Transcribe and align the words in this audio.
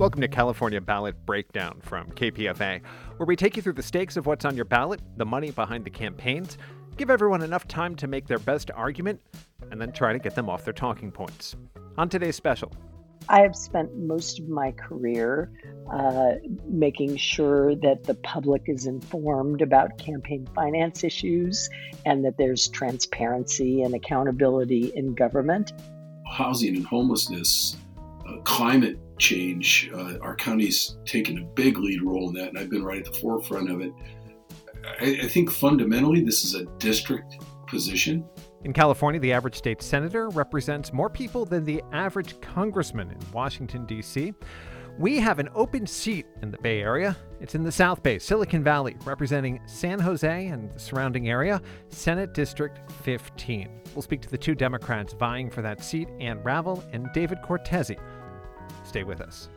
Welcome 0.00 0.22
to 0.22 0.28
California 0.28 0.80
Ballot 0.80 1.14
Breakdown 1.26 1.78
from 1.82 2.06
KPFA, 2.12 2.80
where 3.18 3.26
we 3.26 3.36
take 3.36 3.54
you 3.54 3.60
through 3.60 3.74
the 3.74 3.82
stakes 3.82 4.16
of 4.16 4.24
what's 4.24 4.46
on 4.46 4.56
your 4.56 4.64
ballot, 4.64 5.02
the 5.18 5.26
money 5.26 5.50
behind 5.50 5.84
the 5.84 5.90
campaigns, 5.90 6.56
give 6.96 7.10
everyone 7.10 7.42
enough 7.42 7.68
time 7.68 7.94
to 7.96 8.06
make 8.06 8.26
their 8.26 8.38
best 8.38 8.70
argument, 8.74 9.20
and 9.70 9.78
then 9.78 9.92
try 9.92 10.14
to 10.14 10.18
get 10.18 10.34
them 10.34 10.48
off 10.48 10.64
their 10.64 10.72
talking 10.72 11.12
points. 11.12 11.54
On 11.98 12.08
today's 12.08 12.34
special, 12.34 12.72
I 13.28 13.42
have 13.42 13.54
spent 13.54 13.94
most 13.94 14.40
of 14.40 14.48
my 14.48 14.72
career 14.72 15.52
uh, 15.92 16.30
making 16.66 17.18
sure 17.18 17.74
that 17.74 18.04
the 18.04 18.14
public 18.14 18.62
is 18.68 18.86
informed 18.86 19.60
about 19.60 19.98
campaign 19.98 20.48
finance 20.54 21.04
issues 21.04 21.68
and 22.06 22.24
that 22.24 22.38
there's 22.38 22.68
transparency 22.68 23.82
and 23.82 23.94
accountability 23.94 24.94
in 24.94 25.14
government. 25.14 25.74
Housing 26.26 26.76
and 26.76 26.86
homelessness, 26.86 27.76
uh, 28.26 28.38
climate 28.44 28.98
change, 29.20 29.90
uh, 29.94 30.18
our 30.20 30.34
county's 30.34 30.96
taken 31.04 31.38
a 31.38 31.42
big 31.42 31.78
lead 31.78 32.02
role 32.02 32.28
in 32.28 32.34
that, 32.34 32.48
and 32.48 32.58
I've 32.58 32.70
been 32.70 32.82
right 32.82 33.06
at 33.06 33.12
the 33.12 33.18
forefront 33.18 33.70
of 33.70 33.80
it. 33.80 33.92
I, 35.00 35.20
I 35.22 35.28
think 35.28 35.50
fundamentally 35.50 36.22
this 36.22 36.44
is 36.44 36.54
a 36.54 36.64
district 36.78 37.36
position. 37.68 38.24
In 38.64 38.72
California, 38.72 39.20
the 39.20 39.32
average 39.32 39.56
state 39.56 39.80
senator 39.80 40.28
represents 40.30 40.92
more 40.92 41.08
people 41.08 41.44
than 41.44 41.64
the 41.64 41.82
average 41.92 42.40
congressman 42.40 43.10
in 43.10 43.18
Washington, 43.32 43.86
D.C. 43.86 44.34
We 44.98 45.18
have 45.18 45.38
an 45.38 45.48
open 45.54 45.86
seat 45.86 46.26
in 46.42 46.50
the 46.50 46.58
Bay 46.58 46.82
Area. 46.82 47.16
It's 47.40 47.54
in 47.54 47.62
the 47.62 47.72
South 47.72 48.02
Bay, 48.02 48.18
Silicon 48.18 48.62
Valley, 48.62 48.96
representing 49.04 49.60
San 49.64 49.98
Jose 49.98 50.46
and 50.48 50.70
the 50.70 50.78
surrounding 50.78 51.30
area, 51.30 51.62
Senate 51.88 52.34
District 52.34 52.78
15. 53.02 53.80
We'll 53.94 54.02
speak 54.02 54.20
to 54.22 54.28
the 54.28 54.36
two 54.36 54.54
Democrats 54.54 55.14
vying 55.14 55.48
for 55.48 55.62
that 55.62 55.82
seat, 55.82 56.08
Ann 56.20 56.42
Ravel 56.42 56.84
and 56.92 57.08
David 57.14 57.38
Cortese. 57.42 57.96
Stay 58.90 59.04
with 59.04 59.20
us. 59.20 59.48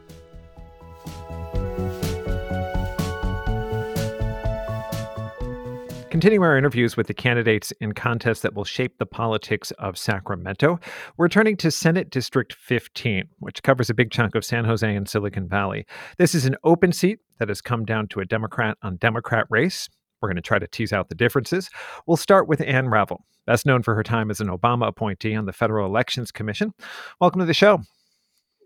Continuing 6.12 6.44
our 6.44 6.56
interviews 6.56 6.96
with 6.96 7.08
the 7.08 7.16
candidates 7.16 7.72
in 7.82 7.94
contests 7.94 8.42
that 8.42 8.54
will 8.54 8.64
shape 8.64 9.00
the 9.00 9.08
politics 9.08 9.72
of 9.80 9.98
Sacramento, 9.98 10.80
we're 11.18 11.30
turning 11.30 11.58
to 11.58 11.72
Senate 11.72 12.12
District 12.12 12.54
15, 12.54 13.24
which 13.40 13.64
covers 13.64 13.90
a 13.90 13.96
big 13.96 14.12
chunk 14.12 14.36
of 14.36 14.46
San 14.46 14.66
Jose 14.66 14.96
and 14.96 15.10
Silicon 15.10 15.50
Valley. 15.50 15.88
This 16.20 16.36
is 16.36 16.46
an 16.46 16.56
open 16.64 16.92
seat 16.92 17.18
that 17.40 17.50
has 17.50 17.60
come 17.60 17.86
down 17.86 18.10
to 18.10 18.20
a 18.20 18.26
Democrat 18.26 18.78
on 18.84 18.98
Democrat 18.98 19.48
race. 19.50 19.90
We're 20.22 20.30
going 20.30 20.36
to 20.36 20.44
try 20.44 20.60
to 20.60 20.68
tease 20.68 20.94
out 20.94 21.10
the 21.10 21.16
differences. 21.16 21.72
We'll 22.06 22.18
start 22.18 22.48
with 22.48 22.62
Ann 22.62 22.88
Ravel, 22.88 23.26
best 23.48 23.66
known 23.66 23.82
for 23.82 23.96
her 23.96 24.04
time 24.04 24.30
as 24.30 24.40
an 24.40 24.50
Obama 24.50 24.90
appointee 24.90 25.34
on 25.34 25.48
the 25.48 25.54
Federal 25.54 25.88
Elections 25.88 26.32
Commission. 26.32 26.76
Welcome 27.20 27.40
to 27.40 27.46
the 27.46 27.56
show. 27.56 27.82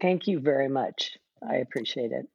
Thank 0.02 0.28
you 0.28 0.40
very 0.40 0.68
much. 0.68 1.18
I 1.48 1.58
appreciate 1.58 2.12
it. 2.12 2.28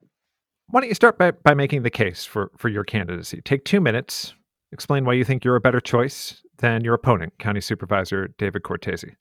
Why 0.69 0.81
don't 0.81 0.89
you 0.89 0.95
start 0.95 1.19
by, 1.19 1.33
by 1.33 1.55
making 1.55 1.83
the 1.83 1.91
case 1.91 2.25
for, 2.25 2.51
for 2.57 2.69
your 2.69 2.85
candidacy? 2.85 3.43
Take 3.43 3.65
two 3.65 3.81
minutes, 3.81 4.35
Explain 4.73 5.05
why 5.05 5.13
you 5.13 5.25
think 5.25 5.45
you're 5.45 5.57
a 5.57 5.61
better 5.61 5.81
choice 5.81 6.43
than 6.57 6.83
your 6.83 6.95
opponent, 6.95 7.39
County 7.39 7.61
Supervisor 7.61 8.29
David 8.39 8.63
Cortese. 8.63 9.17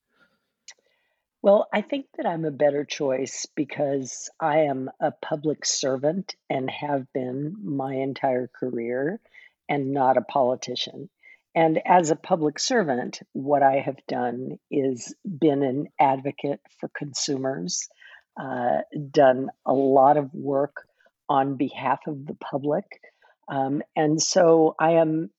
Well, 1.41 1.67
I 1.73 1.81
think 1.81 2.05
that 2.15 2.25
I'm 2.25 2.45
a 2.45 2.51
better 2.51 2.85
choice 2.85 3.45
because 3.53 4.29
I 4.39 4.59
am 4.59 4.89
a 5.01 5.11
public 5.11 5.65
servant 5.65 6.35
and 6.49 6.69
have 6.69 7.11
been 7.13 7.55
my 7.61 7.95
entire 7.95 8.47
career 8.47 9.19
and 9.67 9.91
not 9.91 10.17
a 10.17 10.21
politician. 10.21 11.09
And 11.53 11.81
as 11.85 12.11
a 12.11 12.15
public 12.15 12.57
servant, 12.57 13.19
what 13.33 13.61
I 13.61 13.79
have 13.79 13.99
done 14.07 14.57
is 14.69 15.13
been 15.25 15.63
an 15.63 15.87
advocate 15.99 16.61
for 16.79 16.89
consumers, 16.95 17.89
uh, 18.39 18.81
done 19.11 19.49
a 19.65 19.73
lot 19.73 20.17
of 20.17 20.33
work 20.33 20.85
on 21.29 21.55
behalf 21.55 21.99
of 22.07 22.25
the 22.25 22.35
public. 22.35 22.85
Um, 23.49 23.81
and 23.95 24.21
so 24.21 24.75
I 24.79 24.91
am 24.91 25.29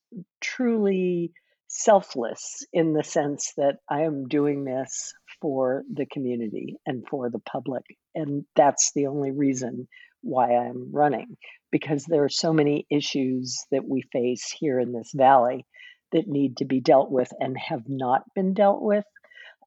truly 0.40 1.32
selfless 1.68 2.66
in 2.72 2.92
the 2.92 3.04
sense 3.04 3.54
that 3.56 3.76
I 3.88 4.02
am 4.02 4.28
doing 4.28 4.64
this 4.64 5.14
for 5.40 5.84
the 5.92 6.06
community 6.06 6.76
and 6.86 7.06
for 7.08 7.30
the 7.30 7.38
public. 7.40 7.84
And 8.14 8.44
that's 8.54 8.92
the 8.94 9.06
only 9.06 9.30
reason 9.30 9.88
why 10.20 10.54
I'm 10.54 10.92
running, 10.92 11.36
because 11.70 12.04
there 12.04 12.24
are 12.24 12.28
so 12.28 12.52
many 12.52 12.86
issues 12.90 13.64
that 13.70 13.88
we 13.88 14.02
face 14.12 14.54
here 14.56 14.78
in 14.78 14.92
this 14.92 15.10
valley 15.14 15.66
that 16.12 16.28
need 16.28 16.58
to 16.58 16.64
be 16.64 16.80
dealt 16.80 17.10
with 17.10 17.32
and 17.40 17.56
have 17.58 17.88
not 17.88 18.22
been 18.34 18.54
dealt 18.54 18.82
with. 18.82 19.04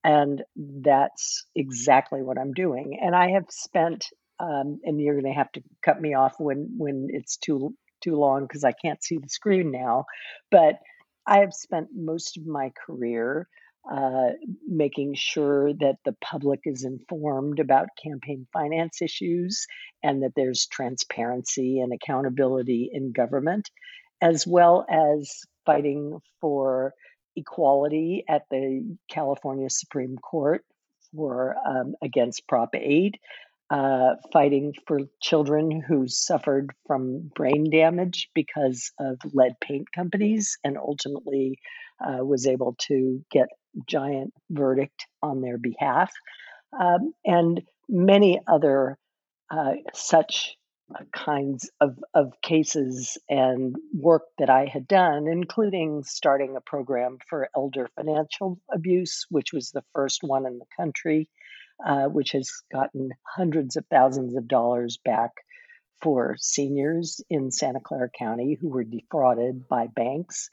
And 0.06 0.44
that's 0.56 1.46
exactly 1.56 2.22
what 2.22 2.38
I'm 2.38 2.54
doing. 2.54 3.00
And 3.02 3.16
I 3.16 3.32
have 3.32 3.46
spent, 3.50 4.06
um, 4.40 4.80
and 4.84 5.02
you're 5.02 5.20
going 5.20 5.34
to 5.34 5.38
have 5.38 5.52
to 5.54 5.64
cut 5.84 6.00
me 6.00 6.14
off 6.14 6.36
when 6.38 6.76
when 6.78 7.08
it's 7.10 7.38
too 7.38 7.74
too 8.04 8.16
long 8.16 8.44
because 8.44 8.64
I 8.64 8.74
can't 8.74 9.04
see 9.04 9.18
the 9.18 9.30
screen 9.30 9.72
now. 9.72 10.06
But 10.52 10.76
I 11.26 11.40
have 11.40 11.54
spent 11.54 11.88
most 11.92 12.38
of 12.38 12.46
my 12.46 12.72
career 12.86 13.48
uh, 13.92 14.34
making 14.68 15.16
sure 15.16 15.74
that 15.74 15.96
the 16.06 16.16
public 16.24 16.60
is 16.66 16.84
informed 16.84 17.60
about 17.60 17.88
campaign 18.04 18.46
finance 18.54 19.02
issues 19.02 19.66
and 20.04 20.22
that 20.22 20.34
there's 20.36 20.68
transparency 20.68 21.80
and 21.80 21.92
accountability 21.94 22.92
in 22.94 23.12
government, 23.12 23.72
as 24.22 24.46
well 24.46 24.86
as 24.88 25.32
fighting 25.66 26.20
for 26.42 26.94
equality 27.36 28.24
at 28.28 28.44
the 28.50 28.98
California 29.10 29.70
Supreme 29.70 30.18
Court 30.18 30.64
for 31.14 31.56
um, 31.68 31.96
against 32.02 32.48
Prop 32.48 32.70
8 32.74 33.16
uh, 33.70 34.16
fighting 34.32 34.74
for 34.86 35.00
children 35.22 35.82
who 35.82 36.08
suffered 36.08 36.72
from 36.86 37.32
brain 37.36 37.70
damage 37.72 38.30
because 38.36 38.92
of 39.00 39.18
lead 39.34 39.54
paint 39.60 39.92
companies 39.92 40.58
and 40.64 40.78
ultimately 40.78 41.58
uh, 42.00 42.24
was 42.24 42.46
able 42.46 42.76
to 42.78 43.24
get 43.32 43.48
giant 43.88 44.34
verdict 44.52 45.08
on 45.24 45.42
their 45.42 45.58
behalf. 45.58 46.12
Um, 46.80 47.14
and 47.26 47.62
many 47.90 48.40
other 48.48 48.98
uh, 49.50 49.74
such 49.94 50.58
kinds 51.12 51.70
of, 51.82 51.98
of 52.14 52.34
cases 52.42 53.18
and 53.30 53.76
work 53.94 54.24
that 54.38 54.50
I 54.50 54.66
had 54.66 54.88
done, 54.88 55.28
including 55.28 56.04
starting 56.04 56.56
a 56.56 56.62
program 56.62 57.18
for 57.30 57.50
elder 57.56 57.90
financial 57.96 58.60
abuse, 58.72 59.26
which 59.30 59.52
was 59.54 59.72
the 59.72 59.84
first 59.94 60.20
one 60.22 60.46
in 60.46 60.60
the 60.60 60.66
country 60.78 61.28
uh, 61.84 62.06
which 62.06 62.32
has 62.32 62.52
gotten 62.72 63.10
hundreds 63.24 63.76
of 63.76 63.86
thousands 63.88 64.36
of 64.36 64.48
dollars 64.48 64.98
back 65.04 65.32
for 66.02 66.36
seniors 66.40 67.22
in 67.30 67.52
Santa 67.52 67.80
Clara 67.80 68.10
County 68.18 68.58
who 68.60 68.70
were 68.70 68.84
defrauded 68.84 69.68
by 69.68 69.88
banks. 69.88 70.50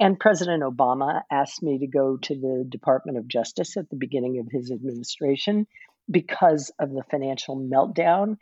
And 0.00 0.18
President 0.18 0.62
Obama 0.62 1.22
asked 1.30 1.62
me 1.62 1.78
to 1.78 1.86
go 1.86 2.16
to 2.16 2.34
the 2.34 2.64
Department 2.68 3.18
of 3.18 3.28
Justice 3.28 3.76
at 3.76 3.90
the 3.90 3.96
beginning 3.96 4.38
of 4.38 4.48
his 4.50 4.70
administration 4.70 5.66
because 6.10 6.72
of 6.78 6.90
the 6.90 7.04
financial 7.10 7.56
meltdown 7.56 8.36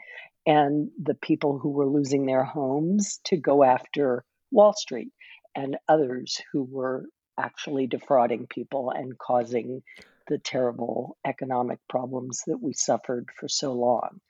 and 0.47 0.91
the 1.00 1.14
people 1.14 1.58
who 1.58 1.70
were 1.70 1.86
losing 1.86 2.26
their 2.26 2.44
homes 2.44 3.20
to 3.25 3.36
go 3.36 3.62
after 3.62 4.25
Wall 4.50 4.72
Street 4.72 5.12
and 5.54 5.76
others 5.88 6.41
who 6.53 6.64
were 6.64 7.06
actually 7.38 7.86
defrauding 7.86 8.47
people 8.47 8.91
and 8.91 9.19
causing 9.19 9.82
the 10.28 10.38
terrible 10.38 11.16
economic 11.26 11.78
problems 11.88 12.42
that 12.47 12.58
we 12.60 12.72
suffered 12.72 13.28
for 13.38 13.48
so 13.48 13.72
long. 13.72 14.20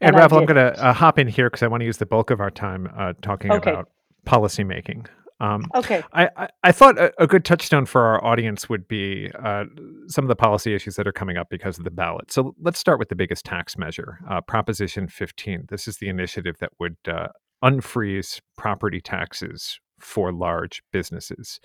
And, 0.00 0.08
and 0.10 0.16
Ravel, 0.16 0.38
I'm 0.38 0.46
going 0.46 0.56
to 0.56 0.84
uh, 0.84 0.92
hop 0.92 1.18
in 1.18 1.28
here 1.28 1.48
because 1.48 1.62
I 1.62 1.66
want 1.66 1.80
to 1.82 1.84
use 1.84 1.98
the 1.98 2.06
bulk 2.06 2.30
of 2.30 2.40
our 2.40 2.50
time 2.50 2.88
uh, 2.96 3.12
talking 3.22 3.52
okay. 3.52 3.70
about 3.70 3.90
policymaking. 4.26 5.06
Um, 5.40 5.66
okay. 5.74 6.02
I, 6.12 6.28
I, 6.36 6.48
I 6.62 6.72
thought 6.72 6.98
a, 6.98 7.12
a, 7.20 7.26
good 7.26 7.44
touchstone 7.44 7.86
for 7.86 8.02
our 8.02 8.24
audience 8.24 8.68
would 8.68 8.86
be 8.86 9.30
uh, 9.42 9.64
some 10.06 10.24
of 10.24 10.28
the 10.28 10.36
policy 10.36 10.74
issues 10.74 10.94
that 10.94 11.08
are 11.08 11.12
coming 11.12 11.36
up 11.36 11.48
because 11.50 11.76
of 11.76 11.84
the 11.84 11.90
ballot. 11.90 12.30
So 12.30 12.54
let's 12.62 12.78
start 12.78 13.00
with 13.00 13.08
the 13.08 13.16
biggest 13.16 13.44
tax 13.44 13.76
measure, 13.76 14.18
uh, 14.30 14.40
Proposition 14.42 15.08
15. 15.08 15.66
This 15.70 15.88
is 15.88 15.96
the 15.98 16.08
initiative 16.08 16.56
that 16.60 16.70
would 16.78 16.96
uh, 17.08 17.28
unfreeze 17.64 18.40
property 18.56 19.00
taxes 19.00 19.80
for 19.98 20.32
large 20.32 20.82
businesses. 20.92 21.58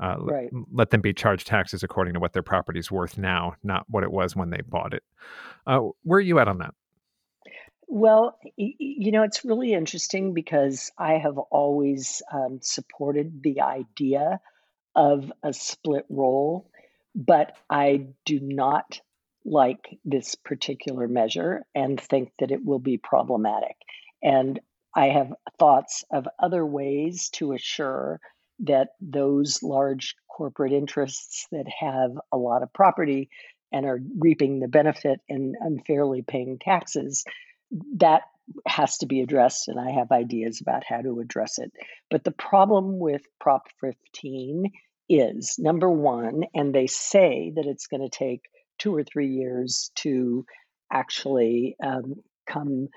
Uh, 0.00 0.16
right. 0.20 0.48
let, 0.52 0.64
let 0.72 0.90
them 0.90 1.00
be 1.00 1.12
charged 1.12 1.46
taxes 1.46 1.82
according 1.82 2.14
to 2.14 2.20
what 2.20 2.32
their 2.32 2.42
property 2.42 2.78
is 2.78 2.90
worth 2.90 3.18
now, 3.18 3.54
not 3.64 3.84
what 3.88 4.04
it 4.04 4.12
was 4.12 4.36
when 4.36 4.50
they 4.50 4.60
bought 4.68 4.94
it. 4.94 5.02
Uh, 5.66 5.80
where 6.02 6.18
are 6.18 6.20
you 6.20 6.38
at 6.38 6.48
on 6.48 6.58
that? 6.58 6.74
Well, 7.88 8.38
you 8.56 9.12
know, 9.12 9.22
it's 9.22 9.44
really 9.44 9.72
interesting 9.72 10.34
because 10.34 10.90
I 10.98 11.14
have 11.14 11.38
always 11.38 12.20
um, 12.32 12.58
supported 12.60 13.42
the 13.42 13.60
idea 13.60 14.40
of 14.94 15.32
a 15.42 15.52
split 15.52 16.04
roll, 16.08 16.70
but 17.14 17.56
I 17.70 18.08
do 18.24 18.40
not 18.40 19.00
like 19.44 19.98
this 20.04 20.34
particular 20.34 21.06
measure 21.06 21.64
and 21.74 22.00
think 22.00 22.32
that 22.40 22.50
it 22.50 22.64
will 22.64 22.80
be 22.80 22.98
problematic. 22.98 23.76
And 24.22 24.58
I 24.94 25.06
have 25.10 25.32
thoughts 25.58 26.04
of 26.10 26.26
other 26.38 26.66
ways 26.66 27.30
to 27.34 27.52
assure 27.52 28.20
that 28.60 28.88
those 29.00 29.62
large 29.62 30.16
corporate 30.28 30.72
interests 30.72 31.46
that 31.52 31.66
have 31.80 32.18
a 32.32 32.36
lot 32.36 32.62
of 32.62 32.72
property 32.72 33.28
and 33.72 33.86
are 33.86 34.00
reaping 34.18 34.58
the 34.60 34.68
benefit 34.68 35.20
and 35.28 35.54
unfairly 35.60 36.22
paying 36.22 36.58
taxes, 36.58 37.24
that 37.96 38.22
has 38.66 38.98
to 38.98 39.06
be 39.06 39.20
addressed, 39.20 39.68
and 39.68 39.78
I 39.78 39.90
have 39.92 40.12
ideas 40.12 40.60
about 40.60 40.84
how 40.84 41.00
to 41.00 41.20
address 41.20 41.58
it. 41.58 41.72
But 42.10 42.24
the 42.24 42.30
problem 42.30 42.98
with 42.98 43.22
Prop 43.40 43.68
15 43.80 44.70
is 45.08 45.56
number 45.58 45.90
one, 45.90 46.44
and 46.54 46.74
they 46.74 46.86
say 46.86 47.52
that 47.56 47.66
it's 47.66 47.86
going 47.86 48.02
to 48.02 48.08
take 48.08 48.42
two 48.78 48.94
or 48.94 49.04
three 49.04 49.28
years 49.28 49.90
to 49.96 50.44
actually 50.92 51.76
um, 51.82 52.16
come 52.46 52.88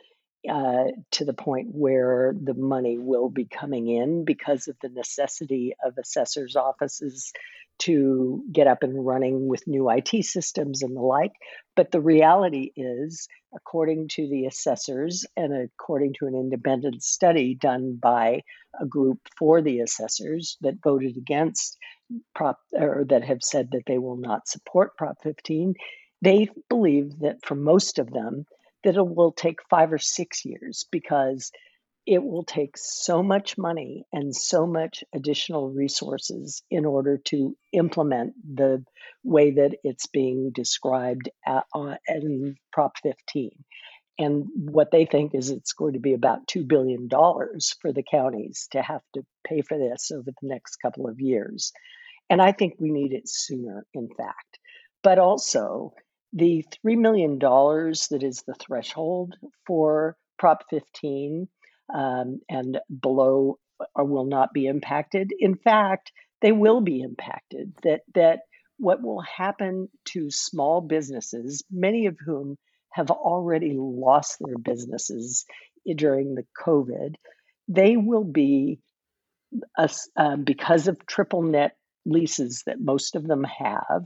uh, 0.50 0.86
to 1.12 1.25
the 1.25 1.33
point 1.33 1.68
where 1.72 2.33
the 2.39 2.54
money 2.54 2.98
will 2.98 3.30
be 3.30 3.45
coming 3.45 3.88
in 3.88 4.24
because 4.24 4.68
of 4.68 4.77
the 4.81 4.89
necessity 4.89 5.74
of 5.83 5.98
assessors' 5.98 6.56
offices 6.56 7.33
to 7.79 8.43
get 8.51 8.67
up 8.67 8.83
and 8.83 9.05
running 9.05 9.47
with 9.47 9.67
new 9.67 9.89
IT 9.89 10.25
systems 10.25 10.83
and 10.83 10.95
the 10.95 11.01
like. 11.01 11.33
But 11.75 11.91
the 11.91 12.01
reality 12.01 12.71
is, 12.75 13.27
according 13.55 14.09
to 14.09 14.27
the 14.29 14.45
assessors 14.45 15.25
and 15.35 15.53
according 15.53 16.13
to 16.19 16.27
an 16.27 16.35
independent 16.35 17.03
study 17.03 17.55
done 17.55 17.97
by 18.01 18.41
a 18.79 18.85
group 18.85 19.19
for 19.37 19.61
the 19.61 19.79
assessors 19.79 20.57
that 20.61 20.83
voted 20.83 21.17
against 21.17 21.77
Prop 22.35 22.59
or 22.73 23.05
that 23.09 23.23
have 23.23 23.41
said 23.41 23.69
that 23.71 23.83
they 23.85 23.97
will 23.97 24.17
not 24.17 24.47
support 24.47 24.97
Prop 24.97 25.17
15, 25.21 25.75
they 26.21 26.49
believe 26.69 27.19
that 27.19 27.45
for 27.45 27.55
most 27.55 27.99
of 27.99 28.11
them, 28.11 28.45
that 28.83 28.95
it 28.95 29.07
will 29.07 29.31
take 29.31 29.59
five 29.69 29.93
or 29.93 29.97
six 29.97 30.43
years 30.45 30.85
because 30.91 31.51
it 32.09 32.23
will 32.23 32.44
take 32.44 32.75
so 32.75 33.21
much 33.21 33.56
money 33.56 34.03
and 34.11 34.35
so 34.35 34.65
much 34.65 35.03
additional 35.13 35.69
resources 35.69 36.63
in 36.71 36.83
order 36.83 37.19
to 37.19 37.56
implement 37.71 38.33
the 38.56 38.83
way 39.23 39.51
that 39.51 39.75
it's 39.83 40.07
being 40.07 40.50
described 40.50 41.29
at, 41.45 41.65
uh, 41.75 41.97
in 42.07 42.56
Prop 42.73 42.94
15. 43.03 43.51
And 44.17 44.47
what 44.56 44.89
they 44.89 45.06
think 45.06 45.35
is 45.35 45.51
it's 45.51 45.73
going 45.73 45.94
to 45.94 46.00
be 46.00 46.13
about 46.13 46.47
$2 46.47 46.67
billion 46.67 47.07
for 47.09 47.94
the 47.94 48.03
counties 48.09 48.67
to 48.71 48.81
have 48.81 49.03
to 49.13 49.23
pay 49.44 49.62
for 49.62 49.77
this 49.77 50.09
over 50.09 50.31
the 50.31 50.47
next 50.47 50.77
couple 50.77 51.07
of 51.07 51.19
years. 51.19 51.73
And 52.27 52.41
I 52.41 52.53
think 52.53 52.73
we 52.79 52.89
need 52.89 53.13
it 53.13 53.29
sooner, 53.29 53.85
in 53.94 54.09
fact. 54.17 54.57
But 55.03 55.19
also, 55.19 55.94
the 56.33 56.65
$3 56.83 56.97
million 56.97 57.38
that 57.38 58.23
is 58.23 58.41
the 58.47 58.55
threshold 58.55 59.35
for 59.67 60.17
Prop 60.39 60.63
15 60.71 61.47
um, 61.94 62.39
and 62.50 62.80
below 63.01 63.57
or 63.95 64.06
will 64.06 64.25
not 64.25 64.53
be 64.53 64.65
impacted. 64.65 65.31
In 65.38 65.56
fact, 65.56 66.12
they 66.41 66.51
will 66.51 66.81
be 66.81 67.01
impacted. 67.01 67.74
That 67.83 68.01
that 68.15 68.39
what 68.77 69.01
will 69.01 69.21
happen 69.21 69.89
to 70.06 70.30
small 70.30 70.81
businesses, 70.81 71.63
many 71.69 72.06
of 72.06 72.18
whom 72.25 72.57
have 72.91 73.12
already 73.12 73.75
lost 73.77 74.38
their 74.39 74.57
businesses 74.57 75.45
during 75.95 76.36
the 76.36 76.45
COVID, 76.65 77.15
they 77.68 77.97
will 77.97 78.24
be 78.24 78.80
um, 80.15 80.44
because 80.44 80.88
of 80.88 81.06
triple 81.06 81.44
net 81.44 81.75
leases 82.06 82.63
that 82.65 82.80
most 82.80 83.15
of 83.15 83.27
them 83.27 83.44
have. 83.44 84.06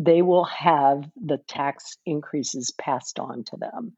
They 0.00 0.22
will 0.22 0.44
have 0.44 1.04
the 1.16 1.38
tax 1.48 1.96
increases 2.06 2.72
passed 2.78 3.18
on 3.18 3.44
to 3.44 3.56
them 3.56 3.94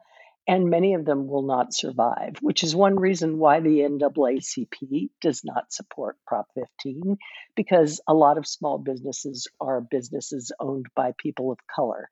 and 0.51 0.69
many 0.69 0.95
of 0.95 1.05
them 1.05 1.29
will 1.29 1.43
not 1.43 1.73
survive, 1.73 2.39
which 2.41 2.65
is 2.65 2.75
one 2.75 2.97
reason 2.99 3.39
why 3.39 3.61
the 3.61 3.83
NAACP 3.83 5.11
does 5.21 5.45
not 5.45 5.73
support 5.73 6.17
Prop 6.27 6.49
15, 6.57 7.19
because 7.55 8.01
a 8.09 8.15
lot 8.15 8.37
of 8.37 8.49
small 8.49 8.77
businesses 8.77 9.47
are 9.61 9.81
businesses 9.81 10.51
owned 10.59 10.87
by 10.97 11.13
people 11.17 11.53
of 11.53 11.59
color. 11.73 12.09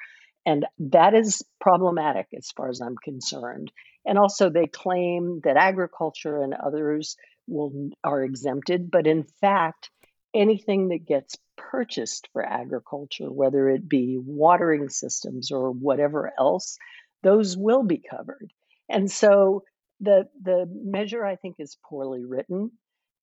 And 0.46 0.67
that 0.79 1.14
is 1.14 1.43
problematic 1.61 2.29
as 2.32 2.52
far 2.52 2.69
as 2.69 2.81
I'm 2.81 2.94
concerned. 3.02 3.73
And 4.06 4.17
also, 4.19 4.50
they 4.50 4.69
claim 4.69 5.40
that 5.43 5.56
agriculture 5.56 6.40
and 6.40 6.55
others 6.55 7.17
will, 7.49 7.90
are 8.05 8.23
exempted, 8.23 8.88
but 8.88 9.08
in 9.08 9.25
fact, 9.25 9.90
anything 10.32 10.90
that 10.90 11.05
gets 11.05 11.37
purchased 11.56 12.29
for 12.32 12.44
agriculture, 12.44 13.32
whether 13.32 13.69
it 13.69 13.88
be 13.88 14.17
watering 14.17 14.90
systems 14.90 15.50
or 15.50 15.73
whatever 15.73 16.32
else, 16.38 16.79
those 17.23 17.56
will 17.56 17.82
be 17.82 17.99
covered. 17.99 18.53
And 18.88 19.11
so 19.11 19.65
the 20.00 20.29
the 20.43 20.67
measure 20.70 21.25
I 21.25 21.37
think 21.37 21.56
is 21.59 21.76
poorly 21.88 22.25
written 22.25 22.70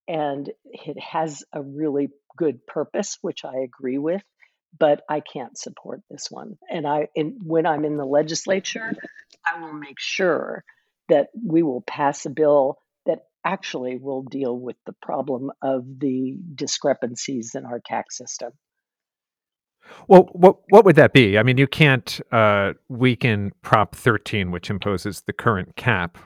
and 0.07 0.49
it 0.65 0.99
has 0.99 1.43
a 1.53 1.61
really 1.61 2.09
good 2.37 2.65
purpose, 2.67 3.17
which 3.21 3.45
I 3.45 3.59
agree 3.63 3.97
with, 3.97 4.21
but 4.77 5.01
I 5.09 5.21
can't 5.21 5.57
support 5.57 6.01
this 6.09 6.27
one. 6.29 6.57
And 6.69 6.85
I 6.85 7.07
in, 7.15 7.39
when 7.43 7.65
I'm 7.65 7.85
in 7.85 7.97
the 7.97 8.05
legislature, 8.05 8.93
I 9.51 9.59
will 9.59 9.73
make 9.73 9.99
sure 9.99 10.63
that 11.09 11.27
we 11.45 11.63
will 11.63 11.81
pass 11.81 12.25
a 12.25 12.29
bill 12.29 12.77
that 13.05 13.19
actually 13.43 13.97
will 13.97 14.23
deal 14.23 14.57
with 14.57 14.75
the 14.85 14.95
problem 15.01 15.51
of 15.61 15.85
the 15.99 16.37
discrepancies 16.55 17.55
in 17.55 17.65
our 17.65 17.79
tax 17.83 18.17
system. 18.17 18.51
Well, 20.07 20.29
what 20.33 20.57
what 20.69 20.85
would 20.85 20.95
that 20.95 21.13
be? 21.13 21.37
I 21.37 21.43
mean, 21.43 21.57
you 21.57 21.67
can't 21.67 22.19
uh, 22.31 22.73
weaken 22.89 23.51
Prop 23.61 23.95
13, 23.95 24.51
which 24.51 24.69
imposes 24.69 25.21
the 25.21 25.33
current 25.33 25.75
cap, 25.75 26.17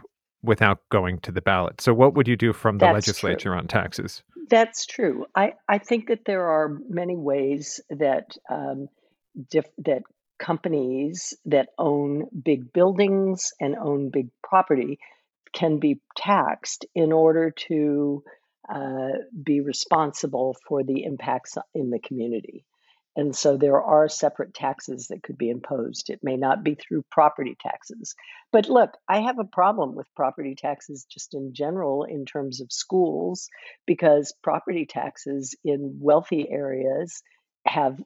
without 0.42 0.80
going 0.90 1.20
to 1.20 1.32
the 1.32 1.42
ballot. 1.42 1.82
So, 1.82 1.94
what 1.94 2.14
would 2.14 2.28
you 2.28 2.36
do 2.36 2.54
from 2.54 2.78
the 2.78 2.86
That's 2.86 3.08
legislature 3.08 3.50
true. 3.50 3.58
on 3.58 3.68
taxes? 3.68 4.24
That's 4.50 4.86
true. 4.86 5.26
I, 5.36 5.54
I 5.68 5.78
think 5.78 6.08
that 6.08 6.26
there 6.26 6.48
are 6.48 6.80
many 6.88 7.16
ways 7.16 7.80
that 7.90 8.36
um, 8.50 8.88
diff- 9.50 9.66
that 9.80 10.04
companies 10.40 11.34
that 11.46 11.70
own 11.78 12.28
big 12.44 12.72
buildings 12.72 13.52
and 13.60 13.76
own 13.76 14.10
big 14.10 14.30
property 14.44 15.00
can 15.54 15.80
be 15.80 16.00
taxed 16.16 16.86
in 16.96 17.12
order 17.12 17.52
to 17.52 18.24
uh, 18.74 19.10
be 19.44 19.62
responsible 19.62 20.56
for 20.68 20.84
the 20.84 21.04
impacts 21.04 21.58
in 21.74 21.90
the 21.90 22.00
community. 22.00 22.64
And 23.16 23.36
so 23.36 23.58
there 23.58 23.82
are 23.82 24.08
separate 24.08 24.54
taxes 24.54 25.08
that 25.08 25.24
could 25.24 25.38
be 25.38 25.50
imposed. 25.50 26.10
It 26.10 26.20
may 26.24 26.38
not 26.38 26.64
be 26.64 26.76
through 26.76 27.04
property 27.12 27.58
taxes. 27.60 28.16
But 28.52 28.70
look, 28.70 28.92
I 29.08 29.22
have 29.22 29.40
a 29.40 29.44
problem 29.44 29.96
with 29.96 30.14
property 30.16 30.56
taxes 30.56 31.06
just 31.10 31.34
in 31.34 31.54
general 31.54 32.04
in 32.04 32.26
terms 32.26 32.62
of 32.62 32.72
schools, 32.72 33.50
because 33.86 34.34
property 34.44 34.86
taxes 34.86 35.56
in 35.66 35.98
wealthy 36.00 36.50
areas 36.50 37.22
have 37.66 38.00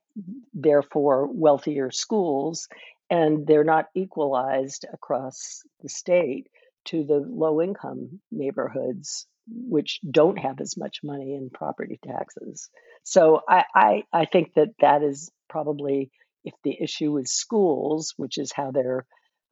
therefore 0.53 1.27
wealthier 1.31 1.91
schools, 1.91 2.67
and 3.09 3.45
they're 3.45 3.63
not 3.63 3.89
equalized 3.93 4.85
across 4.91 5.61
the 5.81 5.89
state 5.89 6.47
to 6.85 7.03
the 7.03 7.23
low 7.27 7.61
income 7.61 8.19
neighborhoods 8.31 9.27
which 9.47 9.99
don't 10.09 10.37
have 10.37 10.61
as 10.61 10.77
much 10.77 10.99
money 11.03 11.35
in 11.35 11.49
property 11.49 11.99
taxes. 12.05 12.69
So 13.03 13.41
I, 13.47 13.63
I, 13.75 14.03
I 14.13 14.25
think 14.25 14.53
that 14.55 14.69
that 14.79 15.03
is 15.03 15.31
probably 15.49 16.11
if 16.43 16.53
the 16.63 16.77
issue 16.81 17.17
is 17.17 17.33
schools, 17.33 18.13
which 18.17 18.37
is 18.37 18.51
how 18.53 18.71
they're 18.71 19.05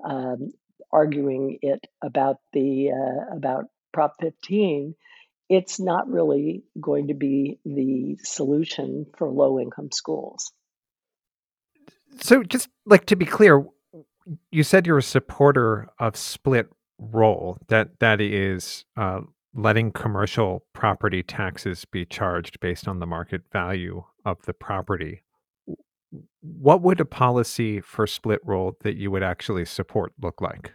um, 0.04 0.52
arguing 0.92 1.60
it 1.62 1.86
about 2.04 2.38
the 2.54 2.92
uh, 2.92 3.36
about 3.36 3.66
Prop 3.94 4.16
15, 4.22 4.96
it's 5.50 5.80
not 5.80 6.10
really 6.10 6.64
going 6.80 7.08
to 7.08 7.14
be 7.14 7.60
the 7.66 8.18
solution 8.24 9.06
for 9.18 9.30
low 9.30 9.60
income 9.60 9.90
schools. 9.92 10.52
So, 12.22 12.44
just 12.44 12.70
like 12.86 13.06
to 13.08 13.16
be 13.16 13.26
clear, 13.26 13.66
you 14.52 14.64
said 14.64 14.86
you're 14.86 14.98
a 14.98 15.04
supporter 15.04 15.90
of 16.00 16.16
split 16.16 16.68
roll 17.02 17.58
That 17.68 18.00
that 18.00 18.22
is 18.22 18.86
uh, 18.96 19.22
letting 19.54 19.92
commercial 19.92 20.64
property 20.74 21.24
taxes 21.24 21.86
be 21.86 22.06
charged 22.06 22.60
based 22.60 22.88
on 22.88 23.00
the 23.00 23.06
market 23.06 23.42
value 23.52 24.04
of 24.26 24.42
the 24.44 24.54
property. 24.54 25.24
What 26.42 26.82
would 26.82 27.00
a 27.00 27.06
policy 27.06 27.82
for 27.82 28.08
split 28.08 28.42
roll 28.44 28.78
that 28.82 28.96
you 28.96 29.12
would 29.12 29.24
actually 29.24 29.66
support 29.66 30.14
look 30.22 30.42
like? 30.42 30.74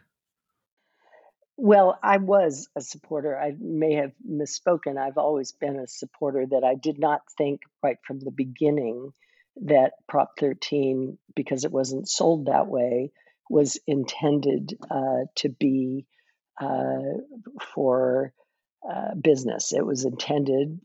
Well, 1.59 1.99
I 2.03 2.19
was 2.19 2.69
a 2.77 2.83
supporter. 2.83 3.39
I 3.39 3.55
may 3.59 3.95
have 3.95 4.13
misspoken. 4.29 4.99
I've 4.99 5.17
always 5.17 5.53
been 5.53 5.77
a 5.77 5.87
supporter 5.87 6.45
that 6.51 6.65
I 6.65 6.75
did 6.75 6.99
not 6.99 7.23
think 7.39 7.63
right 7.83 7.97
from 8.07 8.21
the 8.21 8.31
beginning 8.31 9.13
that 9.63 9.93
Prop 10.07 10.33
13, 10.39 11.17
because 11.35 11.65
it 11.65 11.73
wasn't 11.73 12.09
sold 12.09 12.47
that 12.47 12.67
way, 12.67 13.11
was 13.49 13.79
intended 13.87 14.77
uh, 14.91 15.25
to 15.37 15.49
be 15.49 16.05
uh, 16.61 17.01
for 17.75 18.35
uh, 18.89 19.15
business. 19.21 19.73
It 19.73 19.85
was 19.85 20.05
intended, 20.05 20.81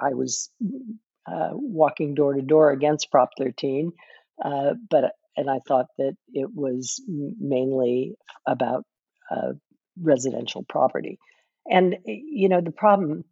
I 0.00 0.14
was 0.14 0.50
uh, 1.26 1.50
walking 1.52 2.14
door 2.14 2.34
to 2.34 2.42
door 2.42 2.70
against 2.70 3.10
Prop 3.10 3.30
13, 3.38 3.92
uh, 4.44 4.74
but 4.90 5.12
and 5.36 5.50
I 5.50 5.58
thought 5.66 5.86
that 5.98 6.16
it 6.32 6.48
was 6.54 7.02
mainly 7.06 8.14
about 8.46 8.84
uh, 9.30 9.52
residential 10.00 10.64
property. 10.68 11.18
And 11.70 11.96
you 12.04 12.48
know 12.48 12.60
the 12.60 12.70
problem, 12.70 13.24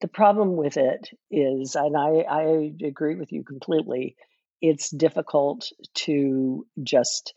the 0.00 0.08
problem 0.08 0.56
with 0.56 0.76
it 0.76 1.08
is, 1.30 1.74
and 1.74 1.96
I, 1.96 2.20
I 2.28 2.72
agree 2.84 3.16
with 3.16 3.32
you 3.32 3.42
completely. 3.42 4.16
It's 4.60 4.90
difficult 4.90 5.68
to 5.94 6.66
just 6.82 7.34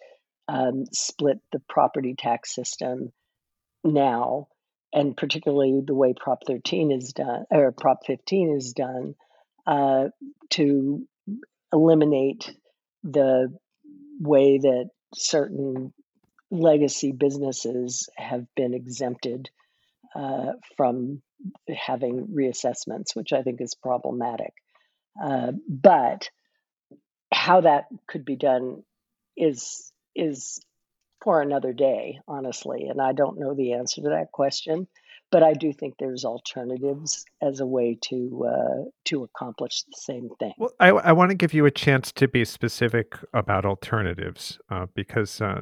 um, 0.47 0.85
split 0.93 1.39
the 1.51 1.59
property 1.67 2.15
tax 2.17 2.53
system 2.53 3.11
now, 3.83 4.47
and 4.95 5.15
particularly 5.15 5.81
the 5.85 5.93
way 5.93 6.13
Prop 6.17 6.39
13 6.47 6.91
is 6.91 7.11
done 7.11 7.43
or 7.51 7.73
Prop 7.73 8.05
15 8.07 8.55
is 8.55 8.73
done, 8.73 9.15
uh, 9.67 10.05
to 10.51 11.05
eliminate 11.73 12.55
the 13.03 13.53
way 14.19 14.57
that 14.57 14.89
certain 15.13 15.93
legacy 16.49 17.11
businesses 17.11 18.09
have 18.15 18.45
been 18.55 18.73
exempted 18.73 19.49
uh, 20.15 20.53
from 20.77 21.21
having 21.75 22.27
reassessments, 22.27 23.15
which 23.15 23.33
I 23.33 23.41
think 23.41 23.59
is 23.59 23.75
problematic. 23.75 24.53
Uh, 25.21 25.51
but 25.67 26.29
how 27.33 27.61
that 27.61 27.85
could 28.07 28.23
be 28.23 28.37
done 28.37 28.83
is 29.35 29.91
is 30.15 30.61
for 31.25 31.41
another 31.41 31.73
day, 31.73 32.19
honestly, 32.27 32.87
and 32.87 33.01
I 33.01 33.11
don't 33.11 33.39
know 33.39 33.53
the 33.53 33.73
answer 33.73 34.01
to 34.03 34.09
that 34.09 34.31
question. 34.31 34.87
But 35.31 35.41
I 35.41 35.53
do 35.53 35.73
think 35.73 35.95
there's 35.97 36.23
alternatives 36.23 37.25
as 37.41 37.59
a 37.59 37.65
way 37.65 37.97
to 38.03 38.45
uh, 38.47 38.83
to 39.05 39.23
accomplish 39.23 39.83
the 39.83 39.97
same 39.97 40.29
thing. 40.39 40.53
Well, 40.57 40.71
I, 40.79 40.89
I 40.89 41.11
want 41.13 41.31
to 41.31 41.35
give 41.35 41.51
you 41.51 41.65
a 41.65 41.71
chance 41.71 42.11
to 42.13 42.27
be 42.27 42.45
specific 42.45 43.17
about 43.33 43.65
alternatives 43.65 44.59
uh, 44.69 44.85
because 44.93 45.41
uh, 45.41 45.61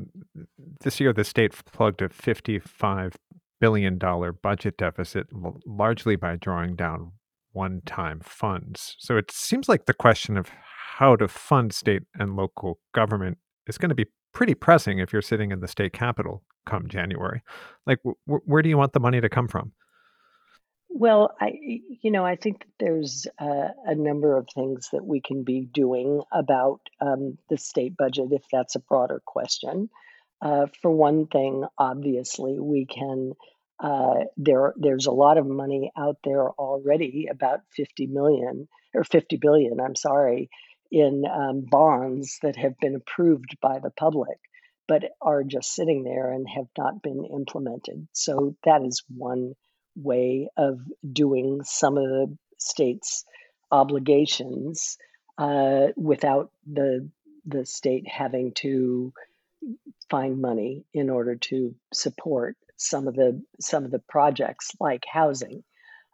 this 0.81 0.99
year 0.99 1.13
the 1.13 1.23
state 1.23 1.53
plugged 1.71 2.01
a 2.01 2.09
$55 2.09 3.15
billion 3.61 3.97
budget 4.43 4.77
deficit 4.77 5.27
largely 5.65 6.17
by 6.17 6.35
drawing 6.35 6.75
down 6.75 7.13
one 7.53 7.81
time 7.85 8.19
funds. 8.21 8.97
So 8.99 9.15
it 9.15 9.31
seems 9.31 9.69
like 9.69 9.85
the 9.85 9.93
question 9.93 10.35
of 10.35 10.49
how 10.97 11.15
to 11.15 11.29
fund 11.29 11.73
state 11.73 12.03
and 12.13 12.35
local 12.35 12.79
government 12.93 13.37
is 13.65 13.77
going 13.77 13.89
to 13.89 13.95
be 13.95 14.07
pretty 14.33 14.55
pressing 14.55 14.99
if 14.99 15.13
you're 15.13 15.21
sitting 15.21 15.51
in 15.51 15.59
the 15.59 15.67
state 15.67 15.93
capitol 15.93 16.43
come 16.65 16.87
January. 16.87 17.41
Like, 17.85 17.99
where 18.25 18.61
do 18.61 18.69
you 18.69 18.77
want 18.77 18.93
the 18.93 18.99
money 18.99 19.21
to 19.21 19.29
come 19.29 19.47
from? 19.47 19.73
Well, 20.95 21.33
I, 21.41 21.53
you 22.01 22.11
know, 22.11 22.23
I 22.23 22.35
think 22.35 22.59
that 22.59 22.71
there's 22.79 23.25
uh, 23.39 23.69
a 23.85 23.95
number 23.95 24.37
of 24.37 24.47
things 24.53 24.89
that 24.93 25.03
we 25.03 25.21
can 25.21 25.43
be 25.43 25.61
doing 25.61 26.21
about 26.31 26.81
um, 27.01 27.39
the 27.49 27.57
state 27.57 27.97
budget, 27.97 28.27
if 28.31 28.43
that's 28.51 28.75
a 28.75 28.79
broader 28.79 29.21
question. 29.25 29.89
Uh, 30.39 30.67
for 30.81 30.91
one 30.91 31.25
thing, 31.27 31.65
obviously, 31.77 32.59
we 32.59 32.85
can. 32.85 33.33
Uh, 33.79 34.25
there, 34.37 34.73
there's 34.77 35.07
a 35.07 35.11
lot 35.11 35.37
of 35.37 35.47
money 35.47 35.91
out 35.97 36.17
there 36.23 36.47
already, 36.51 37.27
about 37.29 37.61
50 37.75 38.07
million 38.07 38.67
or 38.93 39.03
50 39.03 39.37
billion. 39.37 39.79
I'm 39.81 39.95
sorry, 39.95 40.49
in 40.93 41.25
um, 41.25 41.61
bonds 41.61 42.37
that 42.43 42.55
have 42.55 42.77
been 42.77 42.95
approved 42.95 43.57
by 43.59 43.79
the 43.79 43.89
public, 43.89 44.37
but 44.87 45.03
are 45.19 45.43
just 45.43 45.73
sitting 45.73 46.03
there 46.03 46.31
and 46.31 46.47
have 46.47 46.67
not 46.77 47.01
been 47.01 47.25
implemented. 47.25 48.07
So 48.13 48.55
that 48.63 48.83
is 48.83 49.03
one 49.09 49.53
way 49.95 50.49
of 50.55 50.79
doing 51.11 51.61
some 51.63 51.97
of 51.97 52.03
the 52.03 52.37
state's 52.59 53.25
obligations 53.71 54.97
uh, 55.39 55.87
without 55.97 56.51
the 56.71 57.09
the 57.45 57.65
state 57.65 58.07
having 58.07 58.53
to 58.53 59.11
find 60.09 60.39
money 60.39 60.85
in 60.93 61.09
order 61.09 61.35
to 61.35 61.75
support 61.91 62.55
some 62.77 63.07
of 63.07 63.15
the 63.15 63.41
some 63.59 63.83
of 63.83 63.89
the 63.89 64.03
projects 64.07 64.71
like 64.79 65.05
housing. 65.11 65.63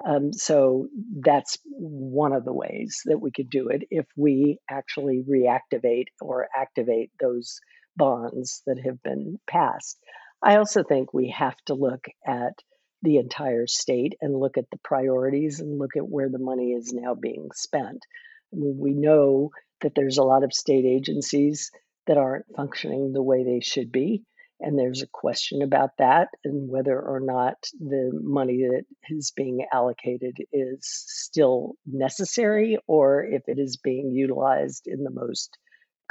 Um, 0.06 0.32
so 0.32 0.88
that's 1.20 1.58
one 1.66 2.32
of 2.32 2.46
the 2.46 2.54
ways 2.54 3.02
that 3.06 3.20
we 3.20 3.32
could 3.32 3.50
do 3.50 3.68
it 3.68 3.84
if 3.90 4.06
we 4.16 4.60
actually 4.70 5.24
reactivate 5.30 6.06
or 6.22 6.48
activate 6.56 7.12
those 7.20 7.60
bonds 7.98 8.62
that 8.66 8.80
have 8.86 9.02
been 9.04 9.40
passed. 9.48 10.00
I 10.42 10.56
also 10.56 10.84
think 10.84 11.14
we 11.14 11.36
have 11.38 11.58
to 11.66 11.74
look 11.74 12.06
at 12.26 12.54
the 13.02 13.18
entire 13.18 13.68
state 13.68 14.14
and 14.22 14.40
look 14.40 14.58
at 14.58 14.70
the 14.72 14.80
priorities 14.84 15.60
and 15.60 15.78
look 15.78 15.96
at 15.98 16.08
where 16.08 16.30
the 16.30 16.40
money 16.40 16.72
is 16.72 16.94
now 16.94 17.16
being 17.16 17.50
spent. 17.54 18.06
I 18.54 18.58
mean, 18.58 18.78
we 18.80 18.94
know 18.94 19.52
that 19.82 19.94
there's 19.96 20.18
a 20.18 20.24
lot 20.24 20.44
of 20.44 20.54
state 20.54 20.86
agencies 20.86 21.72
that 22.08 22.18
aren't 22.18 22.46
functioning 22.56 23.14
the 23.14 23.24
way 23.24 23.44
they 23.44 23.60
should 23.62 23.92
be. 23.92 24.24
And 24.60 24.78
there's 24.78 25.02
a 25.02 25.08
question 25.12 25.62
about 25.62 25.92
that 26.00 26.28
and 26.44 26.70
whether 26.70 27.00
or 27.00 27.22
not 27.22 27.56
the 27.80 28.12
money 28.14 28.68
that 28.70 28.84
is 29.10 29.32
being 29.36 29.66
allocated 29.72 30.38
is 30.52 30.80
still 30.82 31.76
necessary 31.86 32.78
or 32.86 33.24
if 33.24 33.44
it 33.48 33.58
is 33.58 33.78
being 33.78 34.12
utilized 34.12 34.88
in 34.88 35.04
the 35.04 35.12
most 35.12 35.58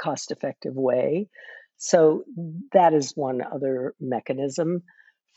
cost 0.01 0.31
effective 0.31 0.73
way. 0.75 1.29
So, 1.77 2.23
that 2.73 2.93
is 2.93 3.13
one 3.15 3.41
other 3.41 3.93
mechanism 3.99 4.83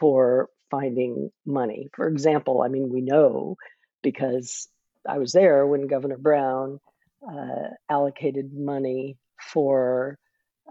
for 0.00 0.49
finding 0.71 1.31
money. 1.47 1.88
For 1.95 2.09
example, 2.09 2.62
I 2.62 2.69
mean, 2.69 2.90
we 2.90 3.02
know 3.02 3.57
because 4.02 4.69
I 5.09 5.19
was 5.19 5.33
there 5.33 5.66
when 5.66 5.87
Governor 5.87 6.19
Brown 6.19 6.81
uh, 7.28 7.69
allocated 7.88 8.50
money 8.52 9.19
for 9.52 10.19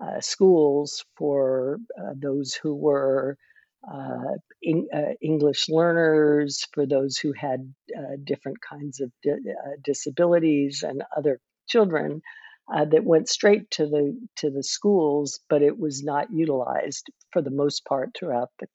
uh, 0.01 0.19
schools 0.19 1.05
for 1.17 1.77
uh, 1.99 2.13
those 2.15 2.53
who 2.53 2.73
were 2.73 3.37
uh, 3.91 4.35
in, 4.61 4.87
uh, 4.93 5.13
English 5.21 5.69
learners, 5.69 6.67
for 6.73 6.85
those 6.85 7.17
who 7.17 7.33
had 7.33 7.73
uh, 7.97 8.15
different 8.23 8.57
kinds 8.61 8.99
of 8.99 9.11
di- 9.23 9.37
disabilities 9.83 10.83
and 10.83 11.03
other 11.15 11.39
children. 11.67 12.21
that 12.69 13.03
went 13.03 13.27
straight 13.27 13.69
to 13.69 13.85
the 13.85 14.17
to 14.37 14.49
the 14.49 14.63
schools, 14.63 15.39
but 15.49 15.61
it 15.61 15.77
was 15.77 16.03
not 16.03 16.31
utilized 16.31 17.09
for 17.31 17.41
the 17.41 17.51
most 17.63 17.83
part 17.85 18.09
throughout 18.15 18.49
the, 18.59 18.67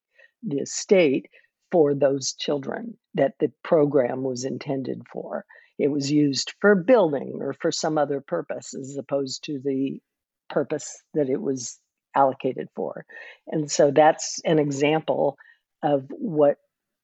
the 0.43 0.67
state 0.67 1.27
for 1.73 1.95
those 1.95 2.35
children 2.35 2.97
that 3.15 3.35
the 3.41 3.51
program 3.63 4.23
was 4.23 4.45
intended 4.45 5.03
for. 5.13 5.45
It 5.79 5.89
was 5.89 6.11
used 6.11 6.55
for 6.61 6.75
building 6.75 7.39
or 7.41 7.53
for 7.53 7.71
some 7.71 7.99
other 7.99 8.21
purpose 8.21 8.75
as 8.75 8.97
opposed 8.97 9.45
to 9.45 9.61
the 9.63 10.01
purpose 10.49 11.03
that 11.15 11.29
it 11.29 11.41
was 11.41 11.79
allocated 12.15 12.69
for. 12.75 13.05
And 13.47 13.71
so 13.71 13.91
that's 13.91 14.41
an 14.45 14.59
example 14.59 15.37
of 15.83 16.07
what 16.11 16.57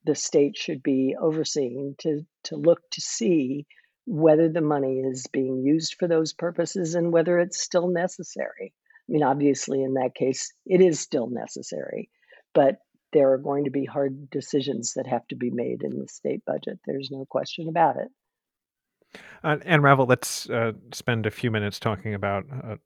the 0.04 0.14
state 0.14 0.56
should 0.56 0.82
be 0.82 1.14
overseeing 1.20 1.94
to, 2.00 2.22
to 2.44 2.56
look 2.56 2.80
to 2.92 3.00
see 3.00 3.66
whether 4.04 4.48
the 4.48 4.60
money 4.60 5.00
is 5.00 5.26
being 5.32 5.62
used 5.64 5.94
for 5.98 6.08
those 6.08 6.32
purposes 6.32 6.94
and 6.94 7.12
whether 7.12 7.38
it's 7.38 7.62
still 7.62 7.88
necessary. 7.88 8.72
I 9.08 9.12
mean, 9.12 9.22
obviously, 9.22 9.82
in 9.82 9.94
that 9.94 10.14
case, 10.14 10.52
it 10.66 10.80
is 10.80 10.98
still 10.98 11.28
necessary, 11.28 12.10
but 12.54 12.78
there 13.12 13.32
are 13.32 13.38
going 13.38 13.64
to 13.64 13.70
be 13.70 13.84
hard 13.84 14.30
decisions 14.30 14.94
that 14.94 15.06
have 15.06 15.26
to 15.28 15.36
be 15.36 15.50
made 15.50 15.82
in 15.82 15.98
the 15.98 16.08
state 16.08 16.44
budget. 16.46 16.80
There's 16.86 17.10
no 17.12 17.26
question 17.28 17.68
about 17.68 17.96
it. 17.96 19.20
Uh, 19.44 19.58
and 19.64 19.82
Ravel, 19.82 20.06
let's 20.06 20.48
uh, 20.48 20.72
spend 20.92 21.26
a 21.26 21.30
few 21.30 21.50
minutes 21.50 21.78
talking 21.78 22.14
about 22.14 22.44
uh, 22.50 22.76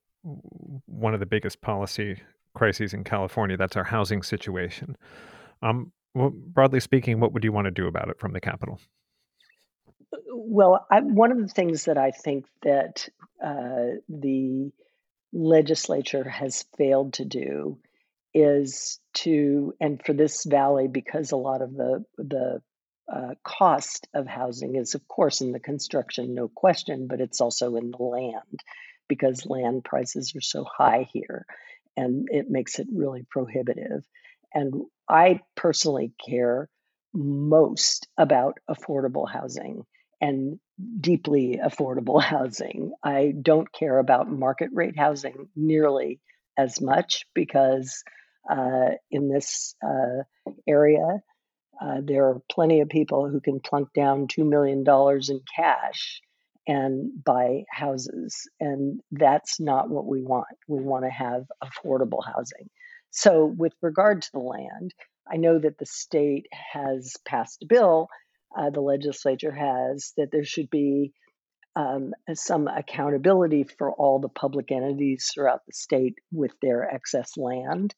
one 0.86 1.14
of 1.14 1.20
the 1.20 1.26
biggest 1.26 1.60
policy 1.60 2.20
crises 2.54 2.94
in 2.94 3.04
California. 3.04 3.56
That's 3.56 3.76
our 3.76 3.84
housing 3.84 4.22
situation. 4.22 4.96
Um, 5.62 5.92
well, 6.14 6.30
broadly 6.30 6.80
speaking, 6.80 7.20
what 7.20 7.32
would 7.32 7.44
you 7.44 7.52
want 7.52 7.66
to 7.66 7.70
do 7.70 7.86
about 7.86 8.08
it 8.08 8.18
from 8.18 8.32
the 8.32 8.40
Capitol? 8.40 8.80
Well, 10.32 10.86
I, 10.90 11.00
one 11.00 11.32
of 11.32 11.38
the 11.38 11.48
things 11.48 11.84
that 11.84 11.98
I 11.98 12.10
think 12.10 12.46
that 12.62 13.08
uh, 13.44 13.98
the 14.08 14.72
legislature 15.32 16.28
has 16.28 16.64
failed 16.78 17.14
to 17.14 17.24
do 17.24 17.78
is 18.32 18.98
to, 19.14 19.74
and 19.80 20.02
for 20.04 20.12
this 20.12 20.44
valley, 20.44 20.88
because 20.88 21.32
a 21.32 21.36
lot 21.36 21.62
of 21.62 21.74
the 21.74 22.04
the 22.16 22.62
uh, 23.12 23.34
cost 23.44 24.08
of 24.14 24.26
housing 24.26 24.76
is, 24.76 24.94
of 24.94 25.06
course, 25.06 25.40
in 25.40 25.52
the 25.52 25.60
construction, 25.60 26.34
no 26.34 26.48
question, 26.48 27.06
but 27.06 27.20
it's 27.20 27.40
also 27.40 27.76
in 27.76 27.90
the 27.90 28.02
land 28.02 28.62
because 29.08 29.46
land 29.46 29.84
prices 29.84 30.34
are 30.34 30.40
so 30.40 30.64
high 30.64 31.08
here 31.12 31.46
and 31.96 32.28
it 32.30 32.50
makes 32.50 32.78
it 32.78 32.86
really 32.92 33.24
prohibitive. 33.30 34.04
And 34.52 34.82
I 35.08 35.40
personally 35.54 36.12
care 36.24 36.68
most 37.14 38.08
about 38.18 38.58
affordable 38.68 39.30
housing 39.30 39.84
and 40.20 40.58
deeply 41.00 41.58
affordable 41.62 42.22
housing. 42.22 42.92
I 43.02 43.32
don't 43.40 43.72
care 43.72 43.98
about 43.98 44.30
market 44.30 44.70
rate 44.72 44.98
housing 44.98 45.48
nearly 45.56 46.20
as 46.56 46.80
much 46.80 47.26
because 47.34 48.04
uh, 48.50 48.90
in 49.10 49.28
this 49.28 49.74
uh, 49.84 50.22
area, 50.66 51.20
uh, 51.80 52.00
there 52.02 52.28
are 52.28 52.42
plenty 52.50 52.80
of 52.80 52.88
people 52.88 53.28
who 53.28 53.40
can 53.40 53.60
plunk 53.60 53.88
down 53.94 54.28
$2 54.28 54.46
million 54.46 54.84
in 55.28 55.40
cash 55.54 56.22
and 56.66 57.12
buy 57.24 57.64
houses. 57.70 58.48
And 58.60 59.00
that's 59.12 59.60
not 59.60 59.88
what 59.88 60.06
we 60.06 60.22
want. 60.22 60.46
We 60.68 60.82
want 60.82 61.04
to 61.04 61.10
have 61.10 61.44
affordable 61.62 62.24
housing. 62.24 62.68
So, 63.10 63.46
with 63.46 63.72
regard 63.82 64.22
to 64.22 64.32
the 64.32 64.40
land, 64.40 64.92
I 65.30 65.36
know 65.36 65.58
that 65.58 65.78
the 65.78 65.86
state 65.86 66.46
has 66.52 67.14
passed 67.24 67.62
a 67.62 67.66
bill, 67.66 68.08
uh, 68.56 68.70
the 68.70 68.80
legislature 68.80 69.52
has, 69.52 70.12
that 70.16 70.30
there 70.32 70.44
should 70.44 70.70
be 70.70 71.12
um, 71.76 72.12
some 72.34 72.68
accountability 72.68 73.64
for 73.64 73.92
all 73.92 74.18
the 74.18 74.28
public 74.28 74.72
entities 74.72 75.30
throughout 75.32 75.60
the 75.66 75.72
state 75.72 76.14
with 76.32 76.52
their 76.62 76.82
excess 76.82 77.36
land. 77.36 77.94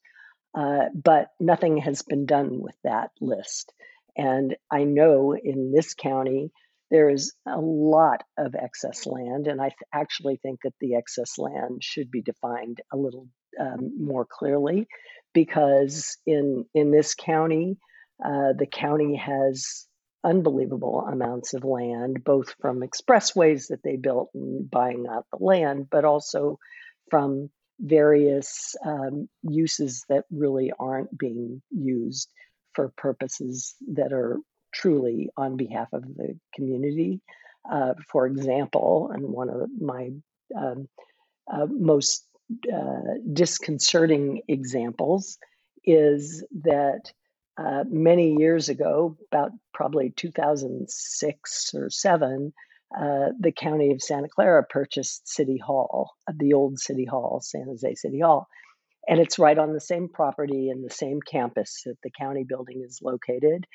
Uh, 0.57 0.85
but 0.93 1.27
nothing 1.39 1.77
has 1.77 2.01
been 2.01 2.25
done 2.25 2.59
with 2.59 2.75
that 2.83 3.11
list. 3.21 3.71
And 4.17 4.55
I 4.71 4.83
know 4.83 5.35
in 5.35 5.71
this 5.71 5.93
county, 5.93 6.51
there 6.91 7.09
is 7.09 7.33
a 7.45 7.59
lot 7.59 8.23
of 8.37 8.55
excess 8.55 9.05
land, 9.05 9.47
and 9.47 9.61
I 9.61 9.69
th- 9.69 9.77
actually 9.93 10.37
think 10.37 10.59
that 10.63 10.73
the 10.79 10.95
excess 10.95 11.37
land 11.37 11.83
should 11.83 12.11
be 12.11 12.21
defined 12.21 12.81
a 12.91 12.97
little 12.97 13.27
um, 13.59 14.03
more 14.03 14.25
clearly, 14.29 14.87
because 15.33 16.17
in 16.25 16.65
in 16.73 16.91
this 16.91 17.15
county, 17.15 17.77
uh, 18.23 18.53
the 18.57 18.67
county 18.71 19.15
has 19.15 19.87
unbelievable 20.23 21.01
amounts 21.01 21.53
of 21.53 21.63
land, 21.63 22.23
both 22.23 22.53
from 22.59 22.81
expressways 22.81 23.67
that 23.69 23.83
they 23.83 23.95
built 23.95 24.29
and 24.33 24.69
buying 24.69 25.05
out 25.09 25.25
the 25.31 25.43
land, 25.43 25.87
but 25.89 26.05
also 26.05 26.59
from 27.09 27.49
various 27.79 28.75
um, 28.85 29.29
uses 29.43 30.03
that 30.09 30.25
really 30.31 30.71
aren't 30.77 31.17
being 31.17 31.61
used 31.71 32.29
for 32.73 32.91
purposes 32.97 33.75
that 33.93 34.11
are 34.11 34.37
truly 34.71 35.29
on 35.37 35.57
behalf 35.57 35.87
of 35.93 36.03
the 36.15 36.37
community. 36.53 37.21
Uh, 37.69 37.93
for 38.07 38.25
example, 38.25 39.11
and 39.13 39.23
one 39.23 39.49
of 39.49 39.69
my 39.79 40.11
um, 40.57 40.87
uh, 41.51 41.65
most 41.67 42.25
uh, 42.73 43.01
disconcerting 43.31 44.41
examples 44.47 45.37
is 45.83 46.43
that 46.63 47.11
uh, 47.57 47.83
many 47.89 48.35
years 48.37 48.69
ago, 48.69 49.17
about 49.31 49.51
probably 49.73 50.11
2006 50.15 51.71
or 51.75 51.89
7, 51.89 52.53
uh, 52.97 53.27
the 53.39 53.51
county 53.51 53.91
of 53.91 54.01
Santa 54.01 54.29
Clara 54.29 54.63
purchased 54.63 55.27
City 55.27 55.57
Hall, 55.57 56.11
uh, 56.27 56.33
the 56.37 56.53
old 56.53 56.79
City 56.79 57.05
Hall, 57.05 57.39
San 57.41 57.65
Jose 57.65 57.95
City 57.95 58.21
Hall. 58.21 58.47
And 59.07 59.19
it's 59.19 59.39
right 59.39 59.57
on 59.57 59.73
the 59.73 59.81
same 59.81 60.07
property 60.07 60.69
and 60.69 60.83
the 60.83 60.93
same 60.93 61.19
campus 61.21 61.81
that 61.85 61.97
the 62.01 62.11
county 62.11 62.45
building 62.47 62.81
is 62.85 62.99
located. 63.01 63.65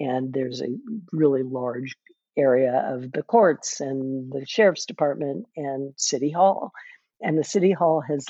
And 0.00 0.32
there's 0.32 0.60
a 0.60 0.76
really 1.12 1.42
large 1.42 1.96
area 2.36 2.92
of 2.92 3.12
the 3.12 3.22
courts 3.22 3.80
and 3.80 4.32
the 4.32 4.44
sheriff's 4.46 4.86
department 4.86 5.46
and 5.56 5.94
City 5.96 6.30
Hall. 6.30 6.72
And 7.20 7.38
the 7.38 7.44
City 7.44 7.72
Hall 7.72 8.02
has 8.06 8.26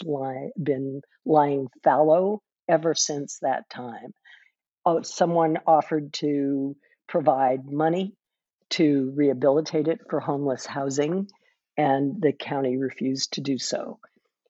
been 0.63 1.01
lying 1.25 1.69
fallow 1.83 2.43
ever 2.69 2.95
since 2.95 3.39
that 3.41 3.69
time 3.71 4.13
oh, 4.85 5.03
someone 5.03 5.59
offered 5.67 6.13
to 6.15 6.77
provide 7.09 7.71
money 7.71 8.15
to 8.71 9.13
rehabilitate 9.15 9.89
it 9.89 10.01
for 10.09 10.21
homeless 10.21 10.67
housing, 10.67 11.29
and 11.77 12.21
the 12.21 12.33
county 12.33 12.77
refused 12.77 13.35
to 13.35 13.41
do 13.41 13.59
so, 13.59 13.99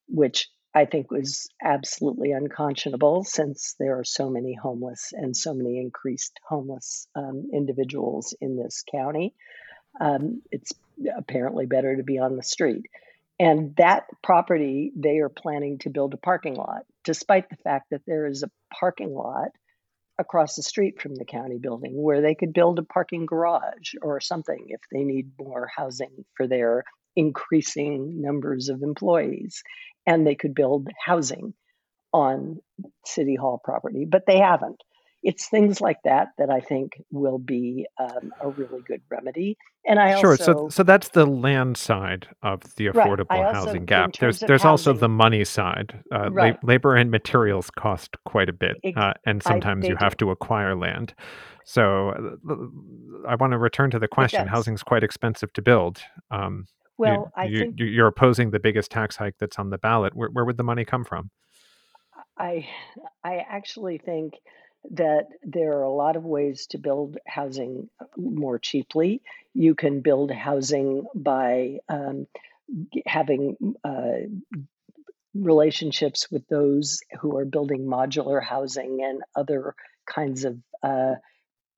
which 0.08 0.48
I 0.74 0.86
think 0.86 1.10
was 1.10 1.48
absolutely 1.62 2.32
unconscionable 2.32 3.22
since 3.22 3.76
there 3.78 3.98
are 3.98 4.04
so 4.04 4.28
many 4.28 4.54
homeless 4.54 5.12
and 5.12 5.36
so 5.36 5.54
many 5.54 5.78
increased 5.78 6.40
homeless 6.46 7.06
um, 7.14 7.48
individuals 7.52 8.34
in 8.40 8.56
this 8.56 8.82
county. 8.90 9.34
Um, 10.00 10.42
it's 10.50 10.72
apparently 11.16 11.66
better 11.66 11.96
to 11.96 12.02
be 12.02 12.18
on 12.18 12.36
the 12.36 12.42
street. 12.42 12.86
And 13.38 13.74
that 13.76 14.06
property, 14.22 14.92
they 14.96 15.18
are 15.18 15.28
planning 15.28 15.78
to 15.80 15.90
build 15.90 16.14
a 16.14 16.18
parking 16.18 16.54
lot, 16.54 16.82
despite 17.04 17.48
the 17.50 17.56
fact 17.56 17.90
that 17.90 18.02
there 18.06 18.26
is 18.26 18.42
a 18.42 18.50
parking 18.72 19.14
lot 19.14 19.50
across 20.18 20.54
the 20.54 20.62
street 20.62 21.00
from 21.00 21.14
the 21.14 21.24
county 21.24 21.58
building 21.58 22.00
where 22.00 22.20
they 22.20 22.34
could 22.34 22.52
build 22.52 22.78
a 22.78 22.84
parking 22.84 23.26
garage 23.26 23.94
or 24.02 24.20
something 24.20 24.66
if 24.68 24.80
they 24.92 25.02
need 25.02 25.32
more 25.38 25.68
housing 25.76 26.24
for 26.36 26.46
their 26.46 26.84
increasing 27.16 28.20
numbers 28.20 28.68
of 28.68 28.82
employees. 28.82 29.62
And 30.06 30.26
they 30.26 30.34
could 30.34 30.54
build 30.54 30.88
housing 31.04 31.54
on 32.12 32.60
City 33.04 33.36
Hall 33.36 33.60
property, 33.62 34.04
but 34.04 34.24
they 34.26 34.38
haven't 34.38 34.80
it's 35.24 35.48
things 35.48 35.80
like 35.80 35.96
that 36.04 36.28
that 36.38 36.50
I 36.50 36.60
think 36.60 37.02
will 37.10 37.38
be 37.38 37.86
um, 37.98 38.32
a 38.40 38.50
really 38.50 38.82
good 38.86 39.00
remedy. 39.10 39.56
And 39.86 39.98
I 39.98 40.20
sure. 40.20 40.32
also 40.32 40.44
So 40.44 40.68
so 40.68 40.82
that's 40.82 41.08
the 41.08 41.26
land 41.26 41.76
side 41.76 42.28
of 42.42 42.62
the 42.76 42.86
affordable 42.88 43.26
I 43.30 43.42
also, 43.42 43.52
housing 43.54 43.76
in 43.76 43.86
gap. 43.86 44.12
There's 44.20 44.40
there's 44.40 44.64
also 44.64 44.92
the 44.92 45.08
money 45.08 45.44
side. 45.44 45.98
Uh, 46.12 46.28
la- 46.30 46.52
labor 46.62 46.94
and 46.94 47.10
materials 47.10 47.70
cost 47.70 48.16
quite 48.24 48.48
a 48.48 48.52
bit, 48.52 48.76
uh, 48.96 49.14
and 49.26 49.42
sometimes 49.42 49.82
they 49.82 49.88
you 49.88 49.96
have 49.98 50.16
to 50.18 50.30
acquire 50.30 50.76
land. 50.76 51.14
So 51.64 52.10
uh, 52.10 53.28
I 53.28 53.34
want 53.36 53.52
to 53.52 53.58
return 53.58 53.90
to 53.92 53.98
the 53.98 54.08
question. 54.08 54.44
does. 54.44 54.50
Housing's 54.50 54.82
quite 54.82 55.02
expensive 55.02 55.52
to 55.54 55.62
build. 55.62 56.00
Um, 56.30 56.66
you, 56.98 57.04
Well, 57.04 57.32
I 57.34 57.48
you 57.48 57.58
think 57.60 57.80
you- 57.80 57.86
you're 57.86 58.06
opposing 58.06 58.50
the 58.50 58.60
biggest 58.60 58.90
tax 58.90 59.16
hike 59.16 59.38
that's 59.38 59.58
on 59.58 59.70
the 59.70 59.78
ballot. 59.78 60.14
Where, 60.14 60.28
where 60.28 60.44
would 60.44 60.56
the 60.56 60.64
money 60.64 60.84
come 60.84 61.04
from? 61.04 61.30
I 62.36 62.68
I 63.22 63.36
actually 63.38 63.98
think 63.98 64.34
that 64.90 65.28
there 65.42 65.72
are 65.78 65.82
a 65.82 65.90
lot 65.90 66.16
of 66.16 66.24
ways 66.24 66.66
to 66.68 66.78
build 66.78 67.16
housing 67.26 67.88
more 68.16 68.58
cheaply. 68.58 69.22
You 69.54 69.74
can 69.74 70.00
build 70.00 70.30
housing 70.30 71.06
by 71.14 71.78
um, 71.88 72.26
having 73.06 73.76
uh, 73.82 74.28
relationships 75.34 76.30
with 76.30 76.46
those 76.48 77.00
who 77.20 77.36
are 77.36 77.44
building 77.44 77.86
modular 77.86 78.42
housing 78.42 79.02
and 79.02 79.22
other 79.34 79.74
kinds 80.06 80.44
of 80.44 80.58
uh, 80.82 81.14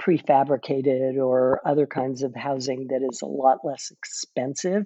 prefabricated 0.01 1.17
or 1.17 1.61
other 1.67 1.87
kinds 1.87 2.23
of 2.23 2.35
housing 2.35 2.89
that 2.89 3.03
is 3.09 3.23
a 3.23 3.27
lot 3.27 3.59
less 3.65 3.91
expensive 3.91 4.85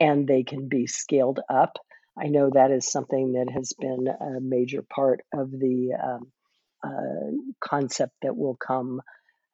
and 0.00 0.26
they 0.26 0.42
can 0.42 0.68
be 0.68 0.86
scaled 0.86 1.40
up. 1.48 1.78
I 2.18 2.28
know 2.28 2.50
that 2.52 2.70
is 2.70 2.90
something 2.90 3.32
that 3.32 3.50
has 3.52 3.72
been 3.78 4.08
a 4.08 4.40
major 4.40 4.82
part 4.82 5.20
of 5.34 5.50
the 5.50 5.92
um, 6.02 6.32
uh, 6.82 7.30
concept 7.60 8.14
that 8.22 8.36
will 8.36 8.56
come 8.56 9.00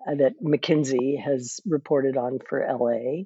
uh, 0.06 0.14
that 0.16 0.42
McKinsey 0.42 1.20
has 1.20 1.60
reported 1.64 2.16
on 2.16 2.38
for 2.48 2.60
LA, 2.60 3.24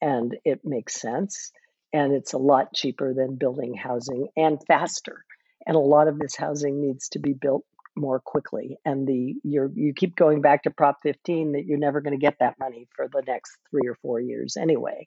and 0.00 0.36
it 0.44 0.60
makes 0.64 1.00
sense. 1.00 1.52
And 1.92 2.12
it's 2.12 2.34
a 2.34 2.38
lot 2.38 2.74
cheaper 2.74 3.14
than 3.14 3.36
building 3.36 3.74
housing 3.74 4.28
and 4.36 4.58
faster. 4.66 5.24
And 5.66 5.74
a 5.74 5.80
lot 5.80 6.08
of 6.08 6.18
this 6.18 6.36
housing 6.36 6.82
needs 6.82 7.08
to 7.10 7.18
be 7.18 7.32
built 7.32 7.64
more 7.98 8.20
quickly. 8.20 8.78
And 8.84 9.06
the 9.06 9.34
you're 9.42 9.70
you 9.74 9.92
keep 9.94 10.16
going 10.16 10.40
back 10.40 10.62
to 10.62 10.70
Prop 10.70 10.98
15 11.02 11.52
that 11.52 11.64
you're 11.66 11.78
never 11.78 12.00
going 12.00 12.18
to 12.18 12.24
get 12.24 12.36
that 12.40 12.58
money 12.58 12.88
for 12.94 13.08
the 13.12 13.22
next 13.26 13.52
three 13.70 13.88
or 13.88 13.96
four 14.02 14.20
years 14.20 14.56
anyway 14.56 15.06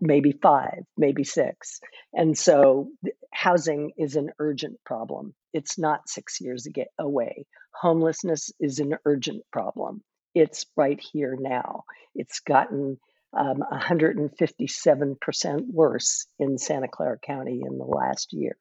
maybe 0.00 0.32
five, 0.42 0.84
maybe 0.96 1.24
six. 1.24 1.80
And 2.12 2.36
so 2.36 2.88
housing 3.32 3.92
is 3.96 4.16
an 4.16 4.30
urgent 4.38 4.78
problem. 4.84 5.34
It's 5.52 5.78
not 5.78 6.08
six 6.08 6.40
years 6.40 6.66
away. 6.98 7.46
Homelessness 7.80 8.50
is 8.58 8.78
an 8.78 8.96
urgent 9.04 9.42
problem. 9.52 10.02
It's 10.34 10.66
right 10.76 11.00
here 11.12 11.36
now. 11.38 11.84
It's 12.14 12.40
gotten 12.40 12.98
um, 13.36 13.62
157% 13.72 15.60
worse 15.70 16.26
in 16.38 16.58
Santa 16.58 16.88
Clara 16.88 17.18
County 17.18 17.62
in 17.64 17.78
the 17.78 17.84
last 17.84 18.32
year. 18.32 18.56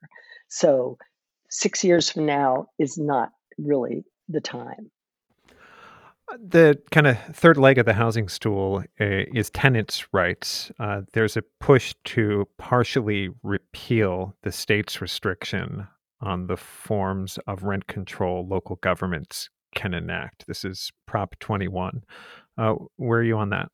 So 0.48 0.98
six 1.50 1.84
years 1.84 2.10
from 2.10 2.26
now 2.26 2.68
is 2.78 2.98
not 2.98 3.30
really 3.66 4.04
the 4.28 4.42
time. 4.42 4.92
The 6.38 6.80
kind 6.92 7.08
of 7.08 7.18
third 7.34 7.58
leg 7.58 7.80
of 7.80 7.88
the 7.88 7.94
housing 7.94 8.30
stool 8.30 8.84
uh, 9.02 9.06
is 9.34 9.50
tenants' 9.50 10.14
rights. 10.14 10.72
Uh, 10.80 11.02
there's 11.14 11.36
a 11.36 11.44
push 11.60 11.96
to 12.06 12.48
partially 12.60 13.30
repeal 13.42 14.36
the 14.44 14.52
state's 14.52 15.02
restriction 15.02 15.88
on 16.22 16.46
the 16.46 16.58
forms 16.58 17.40
of 17.48 17.64
rent 17.64 17.88
control 17.88 18.48
local 18.48 18.76
governments 18.78 19.50
can 19.74 19.94
enact. 19.94 20.46
This 20.48 20.64
is 20.64 20.92
Prop 21.08 21.38
21. 21.40 22.04
Uh, 22.58 22.76
where 22.98 23.20
are 23.20 23.24
you 23.24 23.38
on 23.38 23.50
that? 23.50 23.70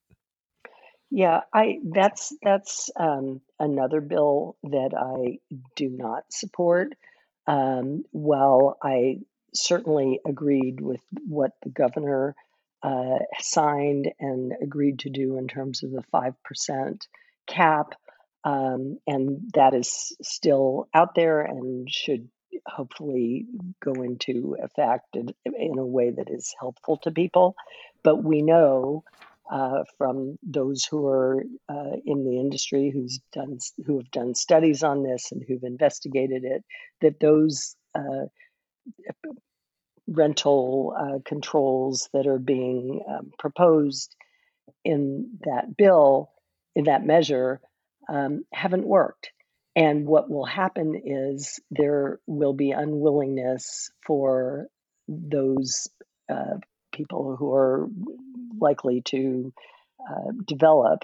Yeah, 1.11 1.41
I 1.53 1.79
that's 1.93 2.35
that's 2.41 2.89
um, 2.99 3.41
another 3.59 4.01
bill 4.01 4.57
that 4.63 4.91
I 4.97 5.37
do 5.75 5.89
not 5.89 6.23
support. 6.29 6.93
Um, 7.47 8.03
while 8.11 8.77
I 8.81 9.19
certainly 9.55 10.19
agreed 10.25 10.81
with 10.81 11.01
what 11.27 11.51
the 11.63 11.69
governor 11.69 12.35
uh, 12.83 13.19
signed 13.39 14.11
and 14.19 14.53
agreed 14.61 14.99
to 14.99 15.09
do 15.09 15.37
in 15.37 15.47
terms 15.47 15.83
of 15.83 15.91
the 15.91 16.03
five 16.11 16.33
percent 16.43 17.07
cap, 17.47 17.95
um, 18.43 18.99
and 19.07 19.51
that 19.53 19.73
is 19.73 20.15
still 20.21 20.87
out 20.93 21.15
there 21.15 21.41
and 21.41 21.89
should 21.89 22.29
hopefully 22.67 23.45
go 23.83 23.93
into 23.93 24.55
effect 24.61 25.15
in, 25.15 25.29
in 25.45 25.77
a 25.77 25.85
way 25.85 26.11
that 26.11 26.29
is 26.29 26.53
helpful 26.59 26.97
to 26.97 27.11
people. 27.11 27.55
But 28.03 28.23
we 28.23 28.41
know 28.41 29.03
uh, 29.51 29.83
from 29.97 30.37
those 30.43 30.85
who 30.85 31.07
are 31.07 31.43
uh, 31.69 31.97
in 32.05 32.23
the 32.23 32.39
industry 32.39 32.89
who's 32.91 33.19
done 33.31 33.59
who 33.85 33.97
have 33.97 34.09
done 34.11 34.33
studies 34.33 34.83
on 34.83 35.03
this 35.03 35.31
and 35.31 35.43
who've 35.47 35.63
investigated 35.63 36.43
it 36.43 36.63
that 37.01 37.19
those 37.19 37.75
uh, 37.93 38.25
rental 40.07 40.95
uh, 40.97 41.19
controls 41.25 42.09
that 42.13 42.27
are 42.27 42.39
being 42.39 43.01
um, 43.09 43.31
proposed 43.39 44.15
in 44.83 45.37
that 45.45 45.75
bill 45.75 46.31
in 46.75 46.85
that 46.85 47.05
measure 47.05 47.59
um, 48.09 48.43
haven't 48.53 48.85
worked 48.85 49.31
and 49.75 50.07
what 50.07 50.29
will 50.29 50.45
happen 50.45 51.01
is 51.03 51.59
there 51.69 52.19
will 52.25 52.53
be 52.53 52.71
unwillingness 52.71 53.91
for 54.05 54.67
those 55.07 55.87
uh, 56.29 56.57
people 56.93 57.35
who 57.35 57.53
are 57.53 57.87
likely 58.59 59.01
to 59.01 59.53
uh, 60.09 60.31
develop 60.47 61.03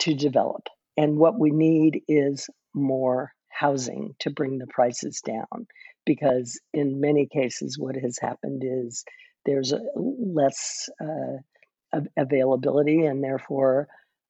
to 0.00 0.14
develop. 0.14 0.68
And 0.96 1.16
what 1.16 1.38
we 1.38 1.50
need 1.50 2.02
is 2.06 2.50
more 2.74 3.32
housing 3.48 4.14
to 4.20 4.30
bring 4.30 4.58
the 4.58 4.66
prices 4.66 5.22
down 5.24 5.66
because 6.04 6.60
in 6.72 7.00
many 7.00 7.26
cases 7.26 7.78
what 7.78 7.96
has 7.96 8.18
happened 8.20 8.62
is 8.64 9.04
there's 9.44 9.72
less 9.96 10.88
uh, 11.00 12.00
availability 12.16 13.04
and 13.04 13.22
therefore 13.22 13.88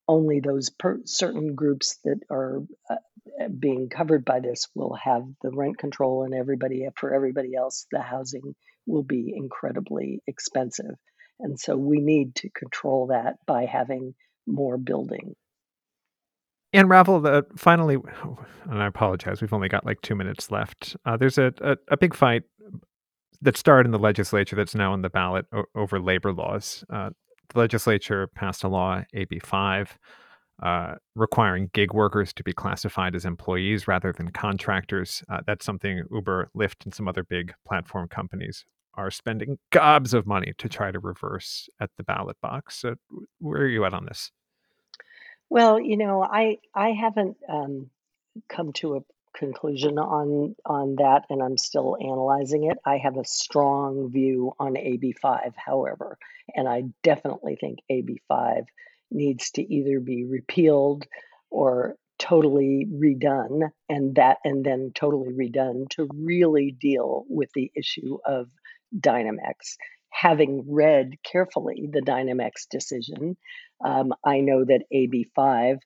only 0.08 0.40
those 0.40 0.70
per- 0.70 1.00
certain 1.04 1.54
groups 1.54 1.98
that 2.04 2.20
are 2.30 2.62
uh, 2.90 2.96
being 3.58 3.88
covered 3.88 4.24
by 4.24 4.40
this 4.40 4.68
will 4.74 4.94
have 4.94 5.22
the 5.42 5.50
rent 5.50 5.78
control 5.78 6.24
and 6.24 6.34
everybody 6.34 6.86
for 6.96 7.14
everybody 7.14 7.54
else 7.54 7.86
the 7.92 8.00
housing 8.00 8.54
will 8.86 9.04
be 9.04 9.32
incredibly 9.34 10.22
expensive. 10.26 10.96
And 11.40 11.58
so 11.58 11.76
we 11.76 11.98
need 12.00 12.34
to 12.36 12.50
control 12.50 13.08
that 13.08 13.36
by 13.46 13.66
having 13.66 14.14
more 14.46 14.76
building 14.76 15.34
and 16.72 16.88
Ravel, 16.88 17.20
the, 17.20 17.44
finally, 17.56 17.96
and 18.70 18.82
I 18.82 18.86
apologize, 18.86 19.40
we've 19.40 19.52
only 19.52 19.68
got 19.68 19.84
like 19.84 20.00
two 20.02 20.14
minutes 20.14 20.50
left. 20.50 20.96
Uh, 21.04 21.16
there's 21.16 21.38
a, 21.38 21.52
a, 21.60 21.76
a, 21.88 21.96
big 21.96 22.14
fight 22.14 22.42
that 23.40 23.56
started 23.56 23.86
in 23.86 23.92
the 23.92 23.98
legislature 23.98 24.56
that's 24.56 24.74
now 24.74 24.92
on 24.92 25.02
the 25.02 25.10
ballot 25.10 25.46
o- 25.52 25.64
over 25.74 26.00
labor 26.00 26.32
laws. 26.32 26.84
Uh, 26.90 27.10
the 27.52 27.58
legislature 27.58 28.26
passed 28.28 28.64
a 28.64 28.68
law, 28.68 29.02
AB 29.14 29.40
5, 29.40 29.98
uh, 30.62 30.94
requiring 31.14 31.68
gig 31.74 31.92
workers 31.92 32.32
to 32.32 32.44
be 32.44 32.52
classified 32.52 33.14
as 33.14 33.24
employees 33.24 33.88
rather 33.88 34.12
than 34.12 34.30
contractors. 34.30 35.22
Uh, 35.28 35.40
that's 35.46 35.64
something 35.66 36.02
Uber, 36.10 36.50
Lyft, 36.56 36.84
and 36.84 36.94
some 36.94 37.08
other 37.08 37.24
big 37.24 37.52
platform 37.66 38.08
companies 38.08 38.64
are 38.94 39.10
spending 39.10 39.58
gobs 39.70 40.14
of 40.14 40.26
money 40.26 40.52
to 40.58 40.68
try 40.68 40.90
to 40.90 40.98
reverse 40.98 41.68
at 41.80 41.90
the 41.96 42.04
ballot 42.04 42.36
box. 42.42 42.78
So, 42.78 42.94
where 43.38 43.62
are 43.62 43.68
you 43.68 43.84
at 43.84 43.94
on 43.94 44.04
this? 44.04 44.30
Well, 45.52 45.78
you 45.78 45.98
know, 45.98 46.22
I 46.22 46.60
I 46.74 46.92
haven't 46.92 47.36
um, 47.46 47.90
come 48.48 48.72
to 48.76 48.96
a 48.96 49.00
conclusion 49.36 49.98
on 49.98 50.56
on 50.64 50.96
that, 50.96 51.26
and 51.28 51.42
I'm 51.42 51.58
still 51.58 51.94
analyzing 52.00 52.70
it. 52.70 52.78
I 52.86 52.96
have 52.96 53.18
a 53.18 53.24
strong 53.26 54.10
view 54.10 54.54
on 54.58 54.76
AB5, 54.76 55.52
however, 55.54 56.16
and 56.56 56.66
I 56.66 56.84
definitely 57.02 57.58
think 57.60 57.80
AB5 57.90 58.64
needs 59.10 59.50
to 59.50 59.62
either 59.62 60.00
be 60.00 60.24
repealed 60.24 61.04
or 61.50 61.96
totally 62.18 62.86
redone, 62.90 63.68
and 63.90 64.14
that 64.14 64.38
and 64.44 64.64
then 64.64 64.92
totally 64.94 65.34
redone 65.34 65.86
to 65.90 66.08
really 66.14 66.70
deal 66.70 67.26
with 67.28 67.50
the 67.54 67.70
issue 67.76 68.16
of 68.24 68.48
Dynamex. 68.98 69.76
Having 70.12 70.66
read 70.68 71.14
carefully 71.24 71.88
the 71.90 72.02
Dynamex 72.02 72.68
decision, 72.70 73.36
um, 73.84 74.12
I 74.24 74.40
know 74.40 74.64
that 74.64 74.84
AB5 74.94 75.78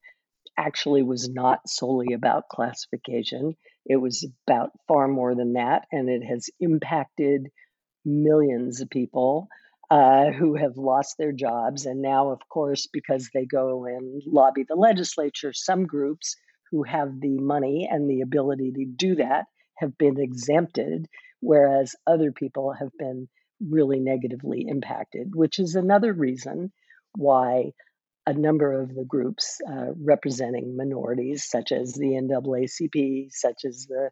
actually 0.59 1.03
was 1.03 1.29
not 1.29 1.61
solely 1.69 2.13
about 2.13 2.49
classification. 2.51 3.57
It 3.85 3.97
was 3.97 4.29
about 4.47 4.71
far 4.89 5.09
more 5.09 5.35
than 5.35 5.55
that, 5.55 5.85
and 5.93 6.09
it 6.09 6.23
has 6.25 6.49
impacted 6.61 7.49
millions 8.05 8.81
of 8.81 8.91
people 8.91 9.49
uh, 9.91 10.31
who 10.33 10.57
have 10.57 10.77
lost 10.77 11.17
their 11.19 11.33
jobs. 11.33 11.87
And 11.87 12.03
now, 12.03 12.31
of 12.31 12.41
course, 12.49 12.89
because 12.93 13.31
they 13.33 13.47
go 13.47 13.85
and 13.85 14.23
lobby 14.27 14.65
the 14.69 14.75
legislature, 14.75 15.53
some 15.53 15.87
groups 15.87 16.37
who 16.71 16.83
have 16.83 17.21
the 17.21 17.39
money 17.39 17.89
and 17.91 18.11
the 18.11 18.23
ability 18.23 18.73
to 18.73 18.85
do 18.85 19.17
that 19.17 19.45
have 19.77 19.97
been 19.99 20.21
exempted, 20.21 21.07
whereas 21.41 21.95
other 22.07 22.33
people 22.33 22.73
have 22.73 22.91
been 22.99 23.29
really 23.61 24.01
negatively 24.01 24.67
impacted, 24.69 25.35
which 25.35 25.59
is 25.59 25.75
another 25.75 26.13
reason 26.13 26.73
why 27.17 27.73
a 28.27 28.33
number 28.33 28.81
of 28.81 28.95
the 28.95 29.05
groups 29.05 29.61
uh, 29.71 29.93
representing 30.03 30.77
minorities, 30.77 31.45
such 31.49 31.71
as 31.73 31.93
the 31.93 32.19
NAACP, 32.21 33.29
such 33.31 33.65
as 33.65 33.87
the 33.89 34.11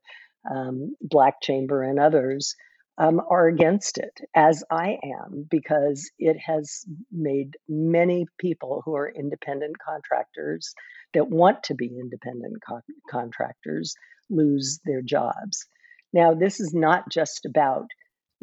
um, 0.51 0.95
Black 1.01 1.41
Chamber, 1.43 1.83
and 1.83 1.99
others, 1.99 2.55
um, 2.97 3.21
are 3.29 3.49
against 3.49 3.99
it, 3.99 4.21
as 4.37 4.63
I 4.71 4.99
am, 5.03 5.47
because 5.51 6.11
it 6.19 6.37
has 6.39 6.85
made 7.11 7.57
many 7.69 8.27
people 8.39 8.83
who 8.85 8.95
are 8.95 9.09
independent 9.09 9.77
contractors 9.85 10.75
that 11.13 11.29
want 11.29 11.65
to 11.65 11.75
be 11.75 11.99
independent 11.99 12.63
co- 12.67 12.83
contractors 13.11 13.95
lose 14.31 14.79
their 14.85 15.03
jobs. 15.03 15.67
Now, 16.13 16.35
this 16.35 16.61
is 16.61 16.73
not 16.73 17.11
just 17.11 17.47
about 17.47 17.89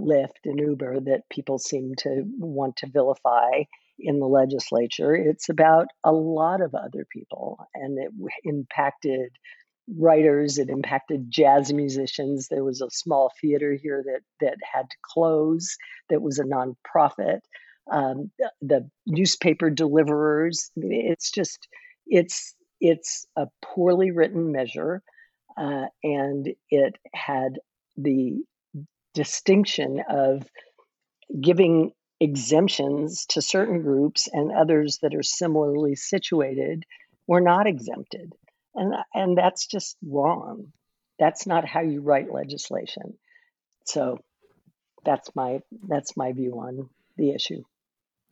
Lyft 0.02 0.46
and 0.46 0.60
Uber 0.60 1.00
that 1.02 1.30
people 1.30 1.60
seem 1.60 1.94
to 2.00 2.24
want 2.38 2.78
to 2.78 2.88
vilify 2.88 3.64
in 4.00 4.20
the 4.20 4.28
legislature. 4.28 5.16
It's 5.16 5.50
about 5.50 5.88
a 6.04 6.12
lot 6.12 6.62
of 6.62 6.74
other 6.76 7.06
people, 7.12 7.60
and 7.74 7.98
it 8.00 8.12
impacted 8.44 9.30
writers. 9.88 10.58
It 10.58 10.70
impacted 10.70 11.30
jazz 11.30 11.72
musicians. 11.72 12.48
There 12.48 12.64
was 12.64 12.82
a 12.82 12.90
small 12.90 13.32
theater 13.42 13.78
here 13.82 14.04
that 14.06 14.22
that 14.40 14.58
had 14.74 14.90
to 14.90 14.98
close. 15.04 15.78
That 16.10 16.22
was 16.22 16.40
a 16.40 16.44
nonprofit. 16.44 17.40
Um, 17.92 18.32
the 18.62 18.90
newspaper 19.06 19.70
deliverers. 19.70 20.72
It's 20.76 21.32
just 21.32 21.68
it's 22.08 22.56
it's 22.80 23.26
a 23.36 23.48
poorly 23.64 24.12
written 24.12 24.52
measure, 24.52 25.04
uh, 25.58 25.86
and 26.04 26.50
it 26.70 26.96
had 27.14 27.60
the 27.98 28.44
distinction 29.14 30.02
of 30.10 30.46
giving 31.40 31.92
exemptions 32.20 33.26
to 33.30 33.42
certain 33.42 33.82
groups 33.82 34.28
and 34.32 34.52
others 34.52 35.00
that 35.02 35.16
are 35.16 35.24
similarly 35.24 35.96
situated 35.96 36.84
were 37.28 37.42
not 37.42 37.68
exempted. 37.68 38.34
And, 38.76 38.94
and 39.14 39.38
that's 39.38 39.66
just 39.68 39.98
wrong. 40.06 40.72
That's 41.20 41.46
not 41.46 41.66
how 41.66 41.82
you 41.82 42.02
write 42.02 42.32
legislation. 42.32 43.18
So 43.86 44.20
that's 45.04 45.36
my 45.36 45.60
that's 45.88 46.16
my 46.16 46.32
view 46.32 46.54
on 46.60 46.90
the 47.18 47.32
issue. 47.32 47.64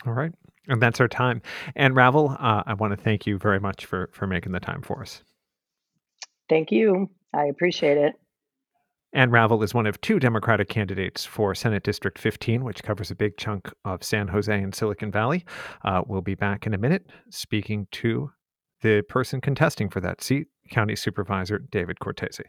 All 0.05 0.13
right, 0.13 0.31
and 0.67 0.81
that's 0.81 0.99
our 0.99 1.07
time. 1.07 1.41
Ann 1.75 1.93
Ravel, 1.93 2.35
uh, 2.39 2.63
I 2.65 2.73
want 2.75 2.91
to 2.91 2.97
thank 2.97 3.27
you 3.27 3.37
very 3.37 3.59
much 3.59 3.85
for 3.85 4.09
for 4.13 4.27
making 4.27 4.51
the 4.51 4.59
time 4.59 4.81
for 4.81 5.01
us. 5.01 5.23
Thank 6.47 6.71
you. 6.71 7.09
I 7.33 7.45
appreciate 7.45 7.97
it. 7.97 8.13
Ann 9.11 9.31
Ravel 9.31 9.63
is 9.63 9.73
one 9.73 9.87
of 9.87 9.99
two 10.01 10.19
Democratic 10.19 10.69
candidates 10.69 11.25
for 11.25 11.55
Senate 11.55 11.81
District 11.81 12.19
15, 12.19 12.63
which 12.63 12.83
covers 12.83 13.09
a 13.09 13.15
big 13.15 13.37
chunk 13.37 13.71
of 13.83 14.03
San 14.03 14.27
Jose 14.27 14.55
and 14.55 14.73
Silicon 14.73 15.11
Valley. 15.11 15.45
Uh, 15.83 16.03
we'll 16.05 16.21
be 16.21 16.35
back 16.35 16.67
in 16.67 16.75
a 16.75 16.77
minute 16.77 17.07
speaking 17.31 17.87
to 17.91 18.29
the 18.81 19.01
person 19.09 19.41
contesting 19.41 19.89
for 19.89 19.99
that 19.99 20.21
seat, 20.21 20.47
County 20.69 20.95
Supervisor 20.95 21.57
David 21.57 21.99
Cortese. 21.99 22.43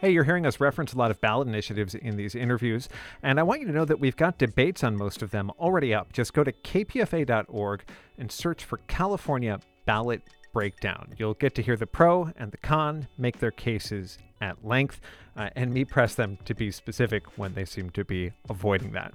Hey, 0.00 0.10
you're 0.10 0.22
hearing 0.22 0.46
us 0.46 0.60
reference 0.60 0.92
a 0.92 0.96
lot 0.96 1.10
of 1.10 1.20
ballot 1.20 1.48
initiatives 1.48 1.96
in 1.96 2.16
these 2.16 2.36
interviews, 2.36 2.88
and 3.20 3.40
I 3.40 3.42
want 3.42 3.62
you 3.62 3.66
to 3.66 3.72
know 3.72 3.84
that 3.84 3.98
we've 3.98 4.14
got 4.14 4.38
debates 4.38 4.84
on 4.84 4.96
most 4.96 5.22
of 5.22 5.32
them 5.32 5.50
already 5.58 5.92
up. 5.92 6.12
Just 6.12 6.34
go 6.34 6.44
to 6.44 6.52
kpfa.org 6.52 7.82
and 8.16 8.30
search 8.30 8.64
for 8.64 8.76
California 8.86 9.58
Ballot 9.86 10.22
Breakdown. 10.52 11.14
You'll 11.18 11.34
get 11.34 11.56
to 11.56 11.62
hear 11.62 11.76
the 11.76 11.88
pro 11.88 12.30
and 12.36 12.52
the 12.52 12.58
con 12.58 13.08
make 13.18 13.40
their 13.40 13.50
cases 13.50 14.18
at 14.40 14.64
length, 14.64 15.00
uh, 15.36 15.50
and 15.56 15.74
me 15.74 15.84
press 15.84 16.14
them 16.14 16.38
to 16.44 16.54
be 16.54 16.70
specific 16.70 17.36
when 17.36 17.54
they 17.54 17.64
seem 17.64 17.90
to 17.90 18.04
be 18.04 18.30
avoiding 18.48 18.92
that. 18.92 19.12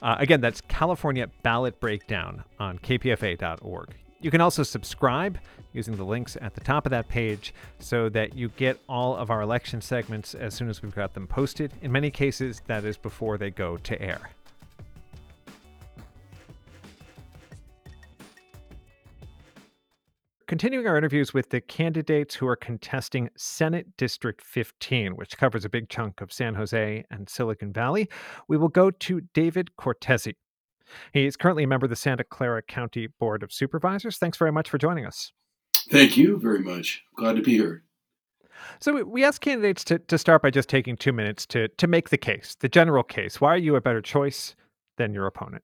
Uh, 0.00 0.14
again, 0.20 0.40
that's 0.40 0.60
California 0.60 1.28
Ballot 1.42 1.80
Breakdown 1.80 2.44
on 2.60 2.78
kpfa.org. 2.78 3.96
You 4.22 4.30
can 4.30 4.42
also 4.42 4.62
subscribe 4.62 5.38
using 5.72 5.96
the 5.96 6.04
links 6.04 6.36
at 6.42 6.54
the 6.54 6.60
top 6.60 6.84
of 6.84 6.90
that 6.90 7.08
page 7.08 7.54
so 7.78 8.10
that 8.10 8.36
you 8.36 8.50
get 8.50 8.78
all 8.86 9.16
of 9.16 9.30
our 9.30 9.40
election 9.40 9.80
segments 9.80 10.34
as 10.34 10.52
soon 10.52 10.68
as 10.68 10.82
we've 10.82 10.94
got 10.94 11.14
them 11.14 11.26
posted. 11.26 11.72
In 11.80 11.90
many 11.90 12.10
cases, 12.10 12.60
that 12.66 12.84
is 12.84 12.98
before 12.98 13.38
they 13.38 13.50
go 13.50 13.78
to 13.78 14.02
air. 14.02 14.30
Continuing 20.46 20.86
our 20.88 20.98
interviews 20.98 21.32
with 21.32 21.48
the 21.50 21.60
candidates 21.60 22.34
who 22.34 22.46
are 22.46 22.56
contesting 22.56 23.30
Senate 23.36 23.86
District 23.96 24.42
15, 24.42 25.12
which 25.12 25.38
covers 25.38 25.64
a 25.64 25.68
big 25.68 25.88
chunk 25.88 26.20
of 26.20 26.32
San 26.32 26.56
Jose 26.56 27.04
and 27.08 27.30
Silicon 27.30 27.72
Valley, 27.72 28.08
we 28.48 28.56
will 28.56 28.68
go 28.68 28.90
to 28.90 29.20
David 29.32 29.76
Cortese. 29.76 30.34
He 31.12 31.26
is 31.26 31.36
currently 31.36 31.64
a 31.64 31.66
member 31.66 31.86
of 31.86 31.90
the 31.90 31.96
Santa 31.96 32.24
Clara 32.24 32.62
County 32.62 33.06
Board 33.06 33.42
of 33.42 33.52
Supervisors. 33.52 34.18
Thanks 34.18 34.38
very 34.38 34.52
much 34.52 34.68
for 34.68 34.78
joining 34.78 35.06
us. 35.06 35.32
Thank 35.90 36.16
you 36.16 36.38
very 36.38 36.60
much. 36.60 37.02
Glad 37.16 37.36
to 37.36 37.42
be 37.42 37.52
here. 37.52 37.84
So 38.80 39.02
we 39.04 39.24
ask 39.24 39.40
candidates 39.40 39.84
to, 39.84 39.98
to 39.98 40.18
start 40.18 40.42
by 40.42 40.50
just 40.50 40.68
taking 40.68 40.96
two 40.96 41.12
minutes 41.12 41.46
to, 41.46 41.68
to 41.68 41.86
make 41.86 42.10
the 42.10 42.18
case, 42.18 42.56
the 42.60 42.68
general 42.68 43.02
case. 43.02 43.40
Why 43.40 43.54
are 43.54 43.58
you 43.58 43.76
a 43.76 43.80
better 43.80 44.02
choice 44.02 44.54
than 44.98 45.14
your 45.14 45.26
opponent? 45.26 45.62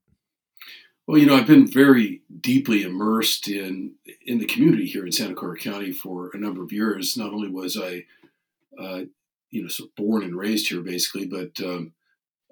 Well, 1.06 1.18
you 1.18 1.26
know, 1.26 1.36
I've 1.36 1.46
been 1.46 1.70
very 1.70 2.22
deeply 2.40 2.82
immersed 2.82 3.48
in 3.48 3.94
in 4.24 4.38
the 4.38 4.46
community 4.46 4.86
here 4.86 5.06
in 5.06 5.12
Santa 5.12 5.34
Clara 5.34 5.56
County 5.56 5.92
for 5.92 6.30
a 6.34 6.38
number 6.38 6.64
of 6.64 6.72
years. 6.72 7.16
Not 7.16 7.32
only 7.32 7.48
was 7.48 7.76
I, 7.76 8.04
uh, 8.76 9.02
you 9.50 9.62
know, 9.62 9.68
so 9.68 9.84
born 9.96 10.24
and 10.24 10.36
raised 10.36 10.68
here, 10.68 10.80
basically, 10.80 11.26
but 11.26 11.64
um, 11.64 11.92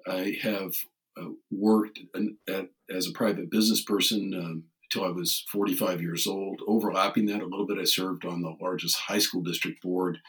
I 0.07 0.37
have 0.41 0.73
uh, 1.19 1.29
worked 1.51 1.99
at, 2.47 2.67
as 2.89 3.07
a 3.07 3.11
private 3.11 3.49
business 3.49 3.83
person 3.83 4.33
um, 4.33 4.63
until 4.83 5.07
I 5.07 5.11
was 5.11 5.45
45 5.51 6.01
years 6.01 6.27
old. 6.27 6.61
Overlapping 6.67 7.25
that 7.27 7.41
a 7.41 7.45
little 7.45 7.65
bit, 7.65 7.79
I 7.79 7.85
served 7.85 8.25
on 8.25 8.41
the 8.41 8.55
largest 8.61 8.97
high 8.97 9.19
school 9.19 9.41
district 9.41 9.81
board 9.81 10.19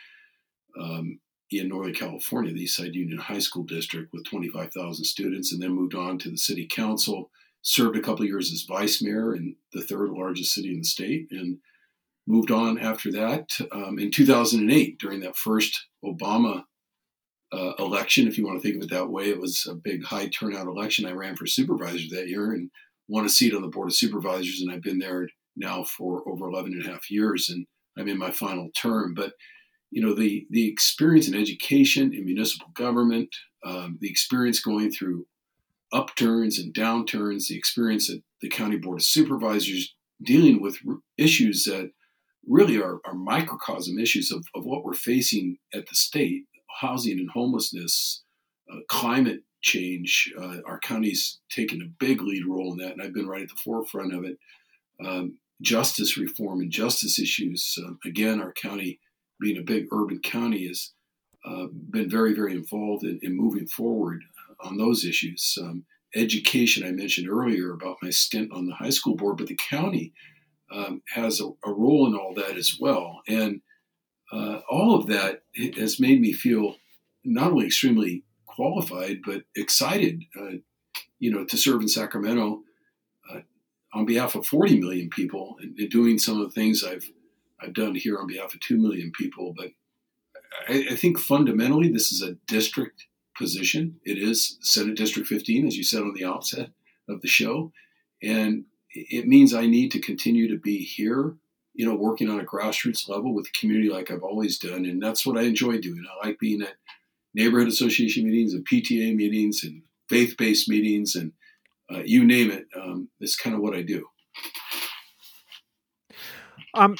um, 0.81 1.21
in 1.51 1.69
Northern 1.69 1.95
California, 1.95 2.53
the 2.53 2.65
Eastside 2.65 2.95
Union 2.95 3.19
High 3.19 3.39
School 3.39 3.65
District, 3.65 4.13
with 4.13 4.25
25,000 4.25 5.05
students, 5.05 5.53
and 5.53 5.63
then 5.63 5.73
moved 5.73 5.95
on 5.95 6.19
to 6.19 6.31
the 6.31 6.39
city 6.39 6.67
council 6.67 7.31
served 7.67 7.97
a 7.97 8.01
couple 8.01 8.25
years 8.25 8.53
as 8.53 8.63
vice 8.63 9.03
mayor 9.03 9.35
in 9.35 9.57
the 9.73 9.83
third 9.83 10.11
largest 10.11 10.55
city 10.55 10.71
in 10.71 10.79
the 10.79 10.85
state, 10.85 11.27
and 11.33 11.59
moved 12.27 12.53
on 12.53 12.79
after 12.79 13.11
that. 13.11 13.51
Um, 13.73 13.99
in 13.99 14.13
2008, 14.13 14.99
during 14.99 15.21
that 15.21 15.37
first 15.37 15.87
Obama 16.05 16.63
uh, 17.57 17.73
election, 17.79 18.29
if 18.29 18.37
you 18.37 18.47
want 18.47 18.61
to 18.61 18.63
think 18.63 18.77
of 18.77 18.83
it 18.83 18.95
that 18.95 19.09
way, 19.09 19.29
it 19.29 19.41
was 19.41 19.67
a 19.71 19.75
big 19.75 20.05
high 20.05 20.29
turnout 20.29 20.67
election. 20.67 21.07
I 21.07 21.13
ran 21.13 21.37
for 21.37 21.47
supervisor 21.47 22.07
that 22.15 22.29
year 22.29 22.53
and 22.53 22.71
won 23.09 23.25
a 23.25 23.29
seat 23.29 23.55
on 23.55 23.63
the 23.63 23.69
board 23.69 23.89
of 23.89 23.95
supervisors, 23.95 24.61
and 24.61 24.71
I've 24.71 24.83
been 24.83 24.99
there 24.99 25.29
now 25.57 25.85
for 25.85 26.29
over 26.29 26.49
11 26.49 26.73
and 26.73 26.85
a 26.85 26.89
half 26.89 27.11
years, 27.11 27.49
and 27.49 27.67
I'm 27.97 28.09
in 28.09 28.19
my 28.19 28.31
final 28.31 28.69
term. 28.77 29.15
But 29.15 29.33
you 29.91 30.03
know 30.03 30.15
the 30.15 30.47
the 30.51 30.69
experience 30.69 31.29
in 31.29 31.35
education 31.35 32.13
in 32.13 32.25
municipal 32.25 32.69
government, 32.75 33.35
um, 33.65 33.99
the 34.01 34.11
experience 34.11 34.61
going 34.61 34.91
through 34.91 35.27
upturns 35.93 36.59
and 36.59 36.75
downturns, 36.75 37.49
the 37.49 37.57
experience 37.57 38.11
at 38.11 38.19
the 38.43 38.49
county 38.49 38.77
board 38.77 39.01
of 39.01 39.05
supervisors 39.05 39.95
dealing 40.23 40.61
with 40.61 40.77
issues 41.17 41.65
that 41.65 41.91
really 42.47 42.77
are, 42.81 43.01
are 43.05 43.15
microcosm 43.15 43.99
issues 43.99 44.31
of, 44.31 44.45
of 44.55 44.65
what 44.65 44.85
we're 44.85 44.95
facing 44.95 45.59
at 45.75 45.89
the 45.89 45.95
state 45.95 46.45
housing 46.81 47.19
and 47.19 47.31
homelessness, 47.31 48.23
uh, 48.73 48.79
climate 48.89 49.41
change. 49.63 50.33
Uh, 50.39 50.59
our 50.67 50.79
county's 50.79 51.39
taken 51.51 51.83
a 51.83 52.05
big 52.05 52.23
lead 52.23 52.45
role 52.47 52.73
in 52.73 52.79
that, 52.79 52.93
and 52.93 53.03
I've 53.03 53.15
been 53.15 53.29
right 53.29 53.43
at 53.43 53.49
the 53.49 53.63
forefront 53.65 54.15
of 54.15 54.25
it. 54.25 54.39
Um, 55.05 55.39
justice 55.63 56.17
reform 56.17 56.61
and 56.61 56.71
justice 56.71 57.19
issues. 57.19 57.79
Uh, 57.85 57.93
again, 58.05 58.41
our 58.41 58.53
county, 58.53 59.01
being 59.41 59.59
a 59.59 59.63
big 59.63 59.87
urban 59.93 60.21
county, 60.21 60.69
has 60.69 60.93
uh, 61.45 61.67
been 61.91 62.11
very, 62.11 62.35
very 62.35 62.53
involved 62.53 63.05
in, 63.05 63.19
in 63.23 63.37
moving 63.37 63.67
forward 63.67 64.23
on 64.61 64.77
those 64.77 65.05
issues. 65.05 65.59
Um, 65.61 65.85
education, 66.15 66.87
I 66.87 66.93
mentioned 66.93 67.29
earlier 67.29 67.73
about 67.73 67.99
my 68.03 68.11
stint 68.11 68.53
on 68.53 68.67
the 68.67 68.75
high 68.75 68.91
school 68.91 69.17
board, 69.17 69.37
but 69.37 69.47
the 69.47 69.59
county 69.69 70.13
um, 70.73 71.03
has 71.15 71.41
a, 71.41 71.47
a, 71.65 71.73
role 71.73 72.07
in 72.07 72.15
all 72.15 72.35
that 72.35 72.57
as 72.57 72.77
well. 72.81 73.21
And 73.29 73.61
uh, 74.33 74.61
all 74.69 74.95
of 74.95 75.07
that 75.07 75.43
has 75.77 76.01
made 76.01 76.21
me 76.21 76.33
feel 76.33 76.77
not 77.25 77.53
only 77.53 77.67
extremely 77.67 78.25
qualified, 78.47 79.21
but 79.25 79.43
excited, 79.55 80.25
uh, 80.39 80.57
you 81.19 81.31
know, 81.31 81.45
to 81.45 81.57
serve 81.57 81.81
in 81.81 81.89
Sacramento 81.89 82.63
uh, 83.31 83.41
on 83.93 84.07
behalf 84.07 84.35
of 84.35 84.47
40 84.47 84.81
million 84.81 85.11
people 85.11 85.57
and, 85.61 85.79
and, 85.79 85.91
doing 85.91 86.19
some 86.19 86.41
of 86.41 86.47
the 86.49 86.61
things 86.61 86.83
I've 86.83 87.11
I've 87.61 87.75
done 87.75 87.95
here 87.95 88.19
on 88.19 88.27
behalf 88.27 88.55
of 88.55 88.61
2 88.61 88.77
million 88.77 89.13
people. 89.17 89.55
But 89.57 89.71
I, 90.69 90.89
I 90.91 90.97
think 90.97 91.19
fundamentally, 91.19 91.91
this 91.91 92.13
is 92.13 92.23
a 92.23 92.37
district 92.47 93.07
position. 93.37 94.01
It 94.05 94.19
is 94.19 94.59
Senate 94.61 94.97
District 94.97 95.29
15, 95.29 95.67
as 95.67 95.77
you 95.77 95.85
said 95.85 96.03
on 96.03 96.15
the 96.15 96.25
outset 96.25 96.71
of 97.09 97.23
the 97.23 97.29
show. 97.29 97.73
And 98.23 98.65
it 98.91 99.27
means 99.27 99.53
I 99.53 99.67
need 99.67 99.91
to 99.93 100.01
continue 100.01 100.49
to 100.49 100.59
be 100.59 100.79
here, 100.79 101.37
you 101.77 101.87
know, 101.87 101.95
working 101.95 102.29
on 102.29 102.41
a 102.41 102.45
grassroots 102.45 103.09
level 103.09 103.35
with 103.35 103.45
the 103.45 103.59
community 103.59 103.91
like 103.91 104.11
I've 104.11 104.23
always 104.23 104.59
done. 104.59 104.85
And 104.87 105.03
that's 105.03 105.27
what 105.27 105.37
I 105.37 105.43
enjoy 105.43 105.79
doing. 105.79 106.05
I 106.11 106.27
like 106.27 106.39
being 106.39 106.63
at 106.63 106.75
neighborhood 107.35 107.69
association 107.69 108.25
meetings 108.25 108.55
and 108.55 108.67
PTA 108.67 109.15
meetings 109.15 109.63
and 109.63 109.83
faith 110.09 110.37
based 110.37 110.69
meetings 110.69 111.15
and 111.15 111.33
uh, 111.93 112.03
you 112.05 112.25
name 112.25 112.51
it. 112.51 112.67
Um, 112.75 113.11
it's 113.21 113.37
kind 113.37 113.55
of 113.55 113.63
what 113.63 113.77
I 113.77 113.83
do. 113.83 114.07
Um, 116.75 116.97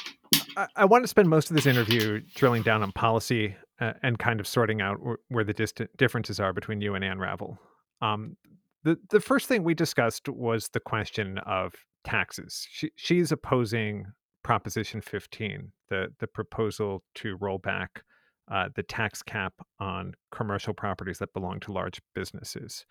I, 0.55 0.67
I 0.75 0.85
want 0.85 1.03
to 1.03 1.07
spend 1.07 1.29
most 1.29 1.49
of 1.49 1.55
this 1.55 1.65
interview 1.65 2.21
drilling 2.35 2.63
down 2.63 2.83
on 2.83 2.91
policy 2.91 3.55
uh, 3.79 3.93
and 4.03 4.17
kind 4.17 4.39
of 4.39 4.47
sorting 4.47 4.81
out 4.81 4.97
wh- 4.97 5.31
where 5.31 5.43
the 5.43 5.87
differences 5.97 6.39
are 6.39 6.53
between 6.53 6.81
you 6.81 6.95
and 6.95 7.03
Ann 7.03 7.19
Ravel. 7.19 7.59
Um, 8.01 8.37
the 8.83 8.97
the 9.09 9.19
first 9.19 9.47
thing 9.47 9.63
we 9.63 9.73
discussed 9.73 10.29
was 10.29 10.69
the 10.69 10.79
question 10.79 11.39
of 11.39 11.73
taxes. 12.03 12.65
She, 12.71 12.91
she's 12.95 13.31
opposing 13.31 14.05
Proposition 14.47 15.01
15, 15.01 15.73
the 15.89 16.07
the 16.19 16.27
proposal 16.27 17.03
to 17.15 17.35
roll 17.41 17.57
back 17.57 18.03
uh, 18.49 18.69
the 18.73 18.83
tax 18.83 19.21
cap 19.21 19.51
on 19.77 20.13
commercial 20.31 20.73
properties 20.73 21.19
that 21.19 21.33
belong 21.33 21.59
to 21.59 21.73
large 21.73 21.99
businesses. 22.15 22.85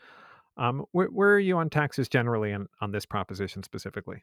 Um, 0.59 0.85
where, 0.93 1.07
where 1.07 1.33
are 1.33 1.39
you 1.39 1.57
on 1.57 1.71
taxes 1.71 2.11
generally 2.11 2.53
and 2.53 2.67
on 2.83 2.93
this 2.93 3.07
proposition 3.07 3.63
specifically? 3.63 4.23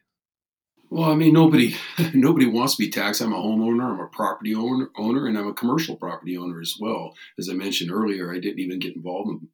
Well, 0.91 1.09
I 1.09 1.15
mean, 1.15 1.33
nobody 1.33 1.75
nobody 2.13 2.45
wants 2.45 2.75
to 2.75 2.83
be 2.83 2.91
taxed. 2.91 3.19
I'm 3.19 3.33
a 3.33 3.35
homeowner, 3.35 3.91
I'm 3.91 3.99
a 3.99 4.09
property 4.09 4.53
owner, 4.53 4.91
owner, 4.95 5.25
and 5.25 5.35
I'm 5.35 5.47
a 5.47 5.55
commercial 5.55 5.95
property 5.95 6.37
owner 6.37 6.61
as 6.61 6.75
well. 6.79 7.15
As 7.39 7.49
I 7.49 7.53
mentioned 7.53 7.89
earlier, 7.89 8.31
I 8.31 8.37
didn't 8.37 8.59
even 8.59 8.77
get 8.77 8.95
involved 8.95 9.31
in 9.31 9.47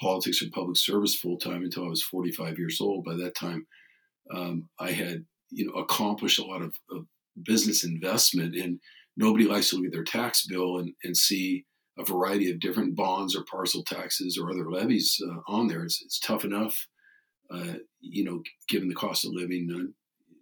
politics 0.00 0.40
or 0.40 0.46
public 0.50 0.78
service 0.78 1.14
full 1.14 1.36
time 1.36 1.62
until 1.62 1.84
I 1.84 1.88
was 1.88 2.02
45 2.02 2.58
years 2.58 2.80
old. 2.80 3.04
By 3.04 3.16
that 3.16 3.34
time, 3.34 3.66
um, 4.34 4.70
I 4.80 4.92
had 4.92 5.26
you 5.50 5.66
know 5.66 5.72
accomplished 5.72 6.38
a 6.38 6.44
lot 6.44 6.62
of, 6.62 6.74
of, 6.90 7.04
business 7.44 7.84
investment, 7.84 8.54
and 8.54 8.80
nobody 9.16 9.44
likes 9.44 9.70
to 9.70 9.76
look 9.76 9.86
at 9.86 9.92
their 9.92 10.04
tax 10.04 10.46
bill 10.46 10.78
and, 10.78 10.92
and 11.04 11.16
see 11.16 11.64
a 11.98 12.04
variety 12.04 12.50
of 12.50 12.60
different 12.60 12.94
bonds 12.94 13.36
or 13.36 13.44
parcel 13.44 13.82
taxes 13.82 14.38
or 14.38 14.50
other 14.50 14.70
levies 14.70 15.20
uh, 15.26 15.40
on 15.48 15.66
there. 15.66 15.84
It's, 15.84 16.00
it's 16.02 16.20
tough 16.20 16.44
enough, 16.44 16.86
uh, 17.52 17.74
you 18.00 18.24
know, 18.24 18.42
given 18.68 18.88
the 18.88 18.94
cost 18.94 19.24
of 19.24 19.32
living. 19.32 19.68
Uh, 19.74 19.92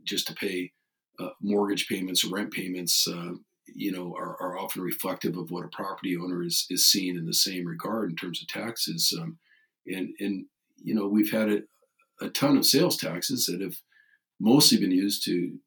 just 0.04 0.26
to 0.28 0.34
pay 0.34 0.70
uh, 1.18 1.30
mortgage 1.40 1.88
payments 1.88 2.24
or 2.24 2.28
rent 2.28 2.52
payments, 2.52 3.08
uh, 3.08 3.32
you 3.66 3.90
know, 3.90 4.14
are, 4.16 4.40
are, 4.40 4.56
often 4.56 4.82
reflective 4.82 5.36
of 5.36 5.50
what 5.50 5.64
a 5.64 5.68
property 5.68 6.16
owner 6.16 6.44
is 6.44 6.66
is 6.70 6.86
seeing 6.86 7.16
in 7.16 7.26
the 7.26 7.34
same 7.34 7.66
regard 7.66 8.10
in 8.10 8.16
terms 8.16 8.40
of 8.40 8.46
taxes. 8.46 9.12
Um, 9.20 9.38
and 9.86 10.10
and 10.20 10.46
you 10.76 10.94
know, 10.94 11.08
we've 11.08 11.32
had 11.32 11.50
a, 11.50 11.62
a, 12.20 12.28
ton 12.30 12.56
of 12.56 12.66
sales 12.66 12.96
taxes 12.96 13.46
that 13.46 13.60
have 13.60 13.76
mostly 14.38 14.78
been 14.78 14.92
used 14.92 15.24
to 15.24 15.58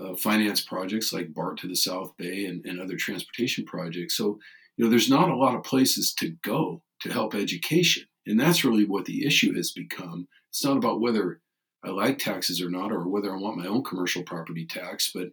uh, 0.00 0.16
finance 0.16 0.60
projects 0.60 1.12
like 1.12 1.34
BART 1.34 1.58
to 1.58 1.68
the 1.68 1.76
South 1.76 2.16
Bay 2.16 2.46
and, 2.46 2.64
and 2.64 2.80
other 2.80 2.96
transportation 2.96 3.64
projects. 3.64 4.16
So 4.16 4.38
you 4.76 4.84
know, 4.84 4.90
there's 4.90 5.10
not 5.10 5.30
a 5.30 5.36
lot 5.36 5.54
of 5.54 5.62
places 5.62 6.12
to 6.14 6.30
go 6.42 6.82
to 7.00 7.12
help 7.12 7.34
education, 7.34 8.04
and 8.26 8.38
that's 8.38 8.64
really 8.64 8.84
what 8.84 9.04
the 9.04 9.26
issue 9.26 9.54
has 9.54 9.70
become. 9.70 10.28
It's 10.50 10.64
not 10.64 10.76
about 10.76 11.00
whether 11.00 11.40
I 11.84 11.90
like 11.90 12.18
taxes 12.18 12.60
or 12.60 12.70
not, 12.70 12.90
or 12.90 13.06
whether 13.08 13.32
I 13.32 13.38
want 13.38 13.58
my 13.58 13.66
own 13.66 13.84
commercial 13.84 14.22
property 14.22 14.66
tax. 14.66 15.10
But 15.14 15.28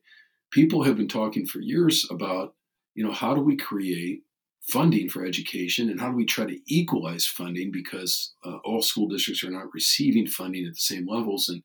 people 0.52 0.84
have 0.84 0.98
been 0.98 1.08
talking 1.08 1.46
for 1.46 1.60
years 1.60 2.06
about, 2.12 2.54
you 2.94 3.04
know, 3.04 3.14
how 3.14 3.34
do 3.34 3.42
we 3.42 3.56
create 3.56 4.22
funding 4.70 5.10
for 5.10 5.26
education 5.26 5.90
and 5.90 6.00
how 6.00 6.10
do 6.10 6.16
we 6.16 6.26
try 6.26 6.46
to 6.46 6.60
equalize 6.68 7.26
funding 7.26 7.72
because 7.72 8.34
uh, 8.46 8.58
all 8.64 8.82
school 8.82 9.08
districts 9.08 9.44
are 9.44 9.50
not 9.50 9.74
receiving 9.74 10.28
funding 10.28 10.66
at 10.66 10.74
the 10.74 10.80
same 10.80 11.08
levels 11.08 11.50
and 11.50 11.64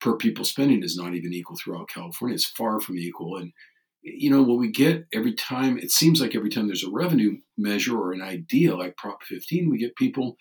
per 0.00 0.16
pupil 0.16 0.44
spending 0.44 0.82
is 0.82 0.96
not 0.96 1.14
even 1.14 1.32
equal 1.32 1.56
throughout 1.56 1.88
California. 1.88 2.34
It's 2.34 2.44
far 2.44 2.80
from 2.80 2.98
equal. 2.98 3.36
And, 3.36 3.52
you 4.02 4.30
know, 4.30 4.42
what 4.42 4.58
we 4.58 4.70
get 4.70 5.06
every 5.12 5.34
time, 5.34 5.78
it 5.78 5.90
seems 5.90 6.20
like 6.20 6.34
every 6.34 6.50
time 6.50 6.66
there's 6.66 6.84
a 6.84 6.90
revenue 6.90 7.38
measure 7.56 7.98
or 7.98 8.12
an 8.12 8.22
idea 8.22 8.76
like 8.76 8.96
Prop 8.96 9.22
15, 9.22 9.70
we 9.70 9.78
get 9.78 9.96
people 9.96 10.36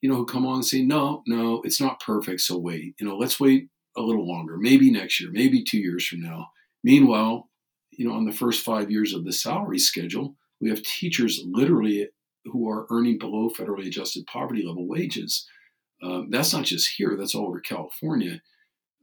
you 0.00 0.10
know, 0.10 0.16
who 0.16 0.26
come 0.26 0.46
on 0.46 0.56
and 0.56 0.64
say, 0.64 0.82
no, 0.82 1.22
no, 1.26 1.62
it's 1.64 1.80
not 1.80 2.00
perfect. 2.00 2.40
So 2.40 2.58
wait, 2.58 2.94
you 3.00 3.06
know, 3.06 3.16
let's 3.16 3.40
wait 3.40 3.68
a 3.96 4.02
little 4.02 4.28
longer, 4.28 4.56
maybe 4.56 4.90
next 4.90 5.20
year, 5.20 5.30
maybe 5.32 5.64
two 5.64 5.78
years 5.78 6.06
from 6.06 6.20
now. 6.20 6.48
Meanwhile, 6.84 7.48
you 7.90 8.06
know, 8.06 8.14
on 8.14 8.26
the 8.26 8.32
first 8.32 8.64
five 8.64 8.90
years 8.90 9.14
of 9.14 9.24
the 9.24 9.32
salary 9.32 9.78
schedule, 9.78 10.36
we 10.60 10.68
have 10.68 10.82
teachers 10.82 11.42
literally 11.44 12.08
who 12.44 12.68
are 12.68 12.86
earning 12.90 13.18
below 13.18 13.50
federally 13.50 13.86
adjusted 13.86 14.26
poverty 14.26 14.64
level 14.64 14.86
wages. 14.86 15.48
Um, 16.02 16.28
that's 16.30 16.52
not 16.52 16.64
just 16.64 16.92
here, 16.96 17.16
that's 17.18 17.34
all 17.34 17.48
over 17.48 17.60
California. 17.60 18.40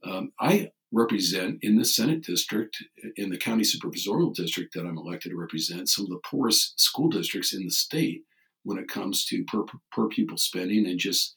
Um, 0.03 0.31
I 0.39 0.71
represent 0.91 1.59
in 1.61 1.77
the 1.77 1.85
Senate 1.85 2.23
district, 2.23 2.77
in 3.15 3.29
the 3.29 3.37
county 3.37 3.63
supervisorial 3.63 4.33
district 4.33 4.73
that 4.73 4.85
I'm 4.85 4.97
elected 4.97 5.31
to 5.31 5.37
represent, 5.37 5.89
some 5.89 6.05
of 6.05 6.11
the 6.11 6.21
poorest 6.23 6.79
school 6.79 7.09
districts 7.09 7.53
in 7.53 7.63
the 7.63 7.71
state 7.71 8.23
when 8.63 8.77
it 8.77 8.87
comes 8.87 9.25
to 9.25 9.43
per, 9.45 9.63
per 9.91 10.07
pupil 10.07 10.37
spending 10.37 10.85
and 10.85 10.99
just 10.99 11.35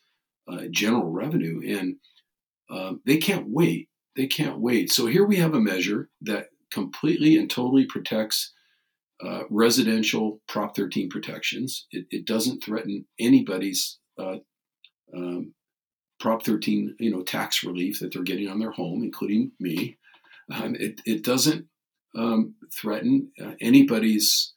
uh, 0.51 0.63
general 0.71 1.11
revenue. 1.11 1.61
And 1.67 1.97
uh, 2.71 2.95
they 3.05 3.17
can't 3.17 3.47
wait. 3.49 3.89
They 4.15 4.27
can't 4.27 4.61
wait. 4.61 4.91
So 4.93 5.07
here 5.07 5.25
we 5.25 5.37
have 5.37 5.55
a 5.55 5.61
measure 5.61 6.11
that 6.23 6.49
completely 6.71 7.37
and 7.37 7.51
totally 7.51 7.87
protects 7.87 8.53
uh, 9.25 9.43
residential 9.51 10.41
Prop 10.47 10.77
13 10.77 11.09
protections. 11.09 11.87
It, 11.91 12.07
it, 12.11 12.27
doesn't 12.27 12.63
threaten 12.63 13.07
anybody's 13.19 13.99
uh, 14.19 14.37
um, 15.15 15.55
Prop 16.19 16.45
13, 16.45 16.97
you 16.99 17.11
know, 17.11 17.23
tax 17.23 17.63
relief 17.63 18.01
that 18.01 18.13
they're 18.13 18.23
getting 18.23 18.49
on 18.49 18.59
their 18.59 18.71
home, 18.71 19.03
including 19.03 19.53
me. 19.61 19.99
Um, 20.53 20.75
it, 20.77 21.01
it 21.05 21.25
doesn't 21.25 21.67
um, 22.17 22.55
threaten 22.73 23.31
uh, 23.43 23.53
anybody's 23.61 24.55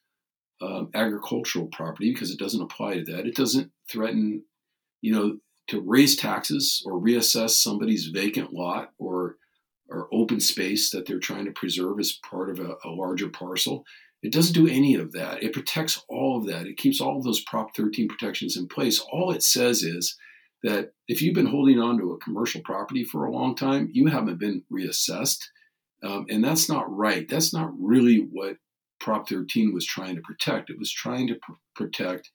um, 0.62 0.90
agricultural 0.94 1.68
property 1.68 2.14
because 2.14 2.32
it 2.32 2.40
doesn't 2.40 2.62
apply 2.62 2.96
to 2.96 3.04
that. 3.06 3.26
It 3.26 3.36
doesn't 3.36 3.72
threaten, 3.90 4.44
you 5.02 5.14
know, 5.14 5.38
to 5.68 5.82
raise 5.82 6.16
taxes 6.16 6.82
or 6.86 7.00
reassess 7.00 7.52
somebody's 7.52 8.08
vacant 8.08 8.54
lot 8.54 8.92
or 8.98 9.38
or 9.92 10.08
open 10.12 10.40
space 10.40 10.92
that 10.92 11.08
they're 11.08 11.20
trying 11.20 11.46
to 11.46 11.52
preserve 11.52 12.00
as 12.00 12.20
part 12.30 12.50
of 12.52 12.60
a, 12.60 12.76
a 12.86 12.90
larger 12.90 13.28
parcel. 13.28 13.84
It 14.22 14.32
doesn't 14.32 14.54
do 14.54 14.68
any 14.68 14.94
of 14.96 15.14
that. 15.14 15.42
It 15.42 15.54
protects 15.54 16.04
all 16.08 16.38
of 16.38 16.46
that. 16.48 16.68
It 16.68 16.78
keeps 16.78 17.02
all 17.02 17.18
of 17.18 17.24
those 17.24 17.44
Prop 17.44 17.76
13 17.76 18.08
protections 18.08 18.56
in 18.56 18.68
place. 18.68 19.00
All 19.00 19.32
it 19.32 19.42
says 19.42 19.82
is 19.82 20.16
that 20.64 20.94
if 21.08 21.22
you've 21.22 21.36
been 21.36 21.46
holding 21.46 21.80
on 21.80 21.98
to 21.98 22.12
a 22.12 22.20
commercial 22.20 22.62
property 22.62 23.04
for 23.04 23.26
a 23.26 23.32
long 23.32 23.56
time, 23.56 23.90
you 23.92 24.08
haven't 24.08 24.40
been 24.40 24.64
reassessed. 24.72 25.46
Um, 26.04 26.26
and 26.30 26.44
that's 26.44 26.70
not 26.70 26.94
right. 26.96 27.28
That's 27.28 27.54
not 27.54 27.72
really 27.80 28.18
what 28.18 28.58
Prop 29.00 29.30
13 29.30 29.74
was 29.74 29.86
trying 29.86 30.16
to 30.16 30.22
protect. 30.22 30.70
It 30.70 30.78
was 30.78 30.92
trying 30.92 31.28
to 31.28 31.36
pr- 31.36 31.54
protect 31.76 32.32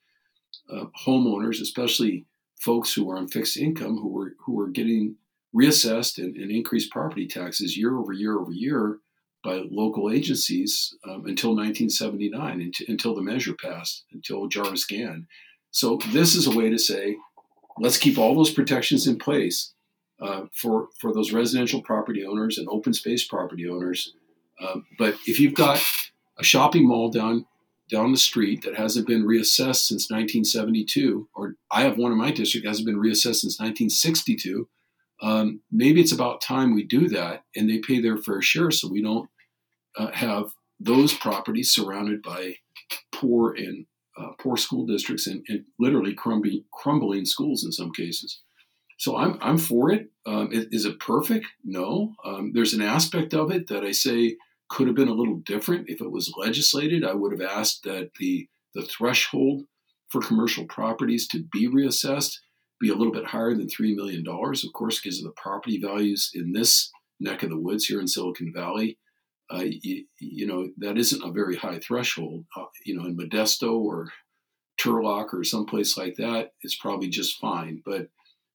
uh, 0.70 0.86
homeowners, 1.06 1.60
especially 1.60 2.26
folks 2.58 2.94
who 2.94 3.10
are 3.10 3.18
on 3.18 3.28
fixed 3.28 3.56
income, 3.56 3.98
who 3.98 4.08
were 4.08 4.34
who 4.44 4.54
were 4.54 4.68
getting 4.68 5.16
reassessed 5.54 6.18
and, 6.18 6.36
and 6.36 6.50
increased 6.50 6.90
property 6.90 7.26
taxes 7.26 7.76
year 7.76 7.96
over 7.96 8.12
year 8.12 8.38
over 8.38 8.52
year 8.52 8.98
by 9.44 9.62
local 9.70 10.10
agencies 10.10 10.96
um, 11.04 11.26
until 11.26 11.54
1979, 11.54 12.72
until 12.88 13.14
the 13.14 13.22
measure 13.22 13.54
passed, 13.54 14.04
until 14.12 14.48
Jarvis 14.48 14.86
Gann. 14.86 15.26
So 15.70 15.98
this 16.12 16.34
is 16.34 16.46
a 16.46 16.56
way 16.56 16.70
to 16.70 16.78
say, 16.78 17.16
let's 17.78 17.98
keep 17.98 18.18
all 18.18 18.34
those 18.34 18.52
protections 18.52 19.06
in 19.06 19.18
place 19.18 19.72
uh, 20.20 20.42
for 20.52 20.88
for 21.00 21.12
those 21.12 21.32
residential 21.32 21.82
property 21.82 22.24
owners 22.24 22.58
and 22.58 22.68
open 22.68 22.92
space 22.92 23.26
property 23.26 23.68
owners. 23.68 24.14
Um, 24.60 24.86
but 24.98 25.16
if 25.26 25.40
you've 25.40 25.54
got 25.54 25.82
a 26.38 26.44
shopping 26.44 26.86
mall 26.86 27.10
down 27.10 27.46
down 27.90 28.12
the 28.12 28.18
street 28.18 28.62
that 28.62 28.76
hasn't 28.76 29.06
been 29.06 29.24
reassessed 29.24 29.86
since 29.86 30.10
1972, 30.10 31.28
or 31.34 31.54
I 31.70 31.82
have 31.82 31.98
one 31.98 32.12
in 32.12 32.18
my 32.18 32.30
district 32.30 32.64
that 32.64 32.70
hasn't 32.70 32.86
been 32.86 32.96
reassessed 32.96 33.42
since 33.42 33.60
1962. 33.60 34.68
Um, 35.22 35.60
maybe 35.70 36.00
it's 36.00 36.12
about 36.12 36.40
time 36.40 36.74
we 36.74 36.82
do 36.82 37.08
that 37.08 37.44
and 37.54 37.68
they 37.68 37.78
pay 37.78 38.00
their 38.00 38.18
fair 38.18 38.42
share 38.42 38.70
so 38.70 38.88
we 38.88 39.00
don't 39.00 39.28
uh, 39.96 40.10
have 40.12 40.52
those 40.80 41.14
properties 41.14 41.72
surrounded 41.72 42.20
by 42.20 42.56
poor 43.12 43.52
and 43.52 43.86
uh, 44.16 44.30
poor 44.38 44.56
school 44.56 44.86
districts 44.86 45.26
and, 45.26 45.44
and 45.48 45.64
literally 45.78 46.14
crumbling, 46.14 46.64
crumbling 46.72 47.24
schools 47.24 47.64
in 47.64 47.72
some 47.72 47.92
cases. 47.92 48.40
So 48.98 49.16
I'm, 49.16 49.38
I'm 49.40 49.58
for 49.58 49.90
it. 49.90 50.10
Um, 50.24 50.50
is, 50.52 50.66
is 50.70 50.84
it 50.84 51.00
perfect? 51.00 51.46
No. 51.64 52.14
Um, 52.24 52.52
there's 52.54 52.74
an 52.74 52.82
aspect 52.82 53.34
of 53.34 53.50
it 53.50 53.66
that 53.68 53.84
I 53.84 53.92
say 53.92 54.36
could 54.68 54.86
have 54.86 54.96
been 54.96 55.08
a 55.08 55.14
little 55.14 55.36
different 55.36 55.88
if 55.88 56.00
it 56.00 56.10
was 56.10 56.32
legislated. 56.36 57.04
I 57.04 57.14
would 57.14 57.32
have 57.32 57.48
asked 57.48 57.82
that 57.84 58.10
the 58.18 58.48
the 58.74 58.82
threshold 58.82 59.62
for 60.08 60.20
commercial 60.20 60.64
properties 60.66 61.28
to 61.28 61.44
be 61.52 61.68
reassessed 61.68 62.38
be 62.80 62.88
a 62.88 62.94
little 62.94 63.12
bit 63.12 63.26
higher 63.26 63.54
than 63.54 63.68
three 63.68 63.94
million 63.94 64.24
dollars. 64.24 64.64
Of 64.64 64.72
course, 64.72 65.00
because 65.00 65.18
of 65.18 65.24
the 65.24 65.34
property 65.36 65.78
values 65.80 66.30
in 66.34 66.52
this 66.52 66.90
neck 67.20 67.42
of 67.42 67.50
the 67.50 67.58
woods 67.58 67.86
here 67.86 68.00
in 68.00 68.08
Silicon 68.08 68.52
Valley. 68.52 68.98
Uh, 69.54 69.64
you, 69.64 70.04
you, 70.18 70.46
know 70.46 70.68
that 70.78 70.98
isn't 70.98 71.24
a 71.24 71.30
very 71.30 71.56
high 71.56 71.78
threshold. 71.78 72.44
Uh, 72.56 72.64
you 72.84 72.96
know, 72.96 73.06
in 73.06 73.16
Modesto 73.16 73.78
or 73.78 74.08
Turlock 74.80 75.32
or 75.32 75.44
someplace 75.44 75.96
like 75.96 76.16
that, 76.16 76.52
it's 76.62 76.76
probably 76.76 77.08
just 77.08 77.38
fine. 77.38 77.82
But 77.84 78.08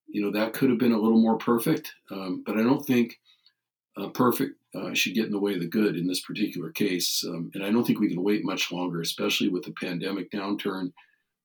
you 0.08 0.22
know 0.22 0.32
that 0.32 0.54
could 0.54 0.70
have 0.70 0.80
been 0.80 0.92
a 0.92 1.00
little 1.00 1.22
more 1.22 1.38
perfect. 1.38 1.94
Um, 2.12 2.44
but 2.46 2.58
I 2.58 2.64
don't 2.64 2.86
think 2.86 3.20
uh, 3.98 4.10
perfect 4.10 4.56
should 4.94 5.16
get 5.16 5.26
in 5.26 5.32
the 5.32 5.40
way 5.40 5.54
of 5.54 5.62
the 5.62 5.68
good 5.68 5.96
in 5.96 6.08
this 6.08 6.22
particular 6.22 6.72
case. 6.72 7.24
Um, 7.28 7.50
and 7.54 7.64
I 7.64 7.72
don't 7.72 7.86
think 7.86 8.00
we 8.00 8.10
can 8.10 8.24
wait 8.24 8.46
much 8.46 8.72
longer, 8.72 9.02
especially 9.02 9.50
with 9.50 9.64
the 9.64 9.74
pandemic 9.74 10.32
downturn 10.32 10.92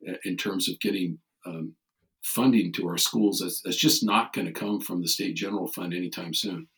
uh, 0.09 0.14
in 0.25 0.37
terms 0.37 0.69
of 0.69 0.79
getting 0.81 1.19
um, 1.47 1.75
funding 2.23 2.73
to 2.75 2.88
our 2.88 2.99
schools. 2.99 3.40
That's, 3.40 3.61
that's 3.62 3.77
just 3.77 4.05
not 4.05 4.33
going 4.33 4.47
to 4.47 4.53
come 4.53 4.81
from 4.81 5.01
the 5.01 5.09
state 5.09 5.37
general 5.37 5.69
fund 5.69 5.95
anytime 5.95 6.35
soon. 6.35 6.69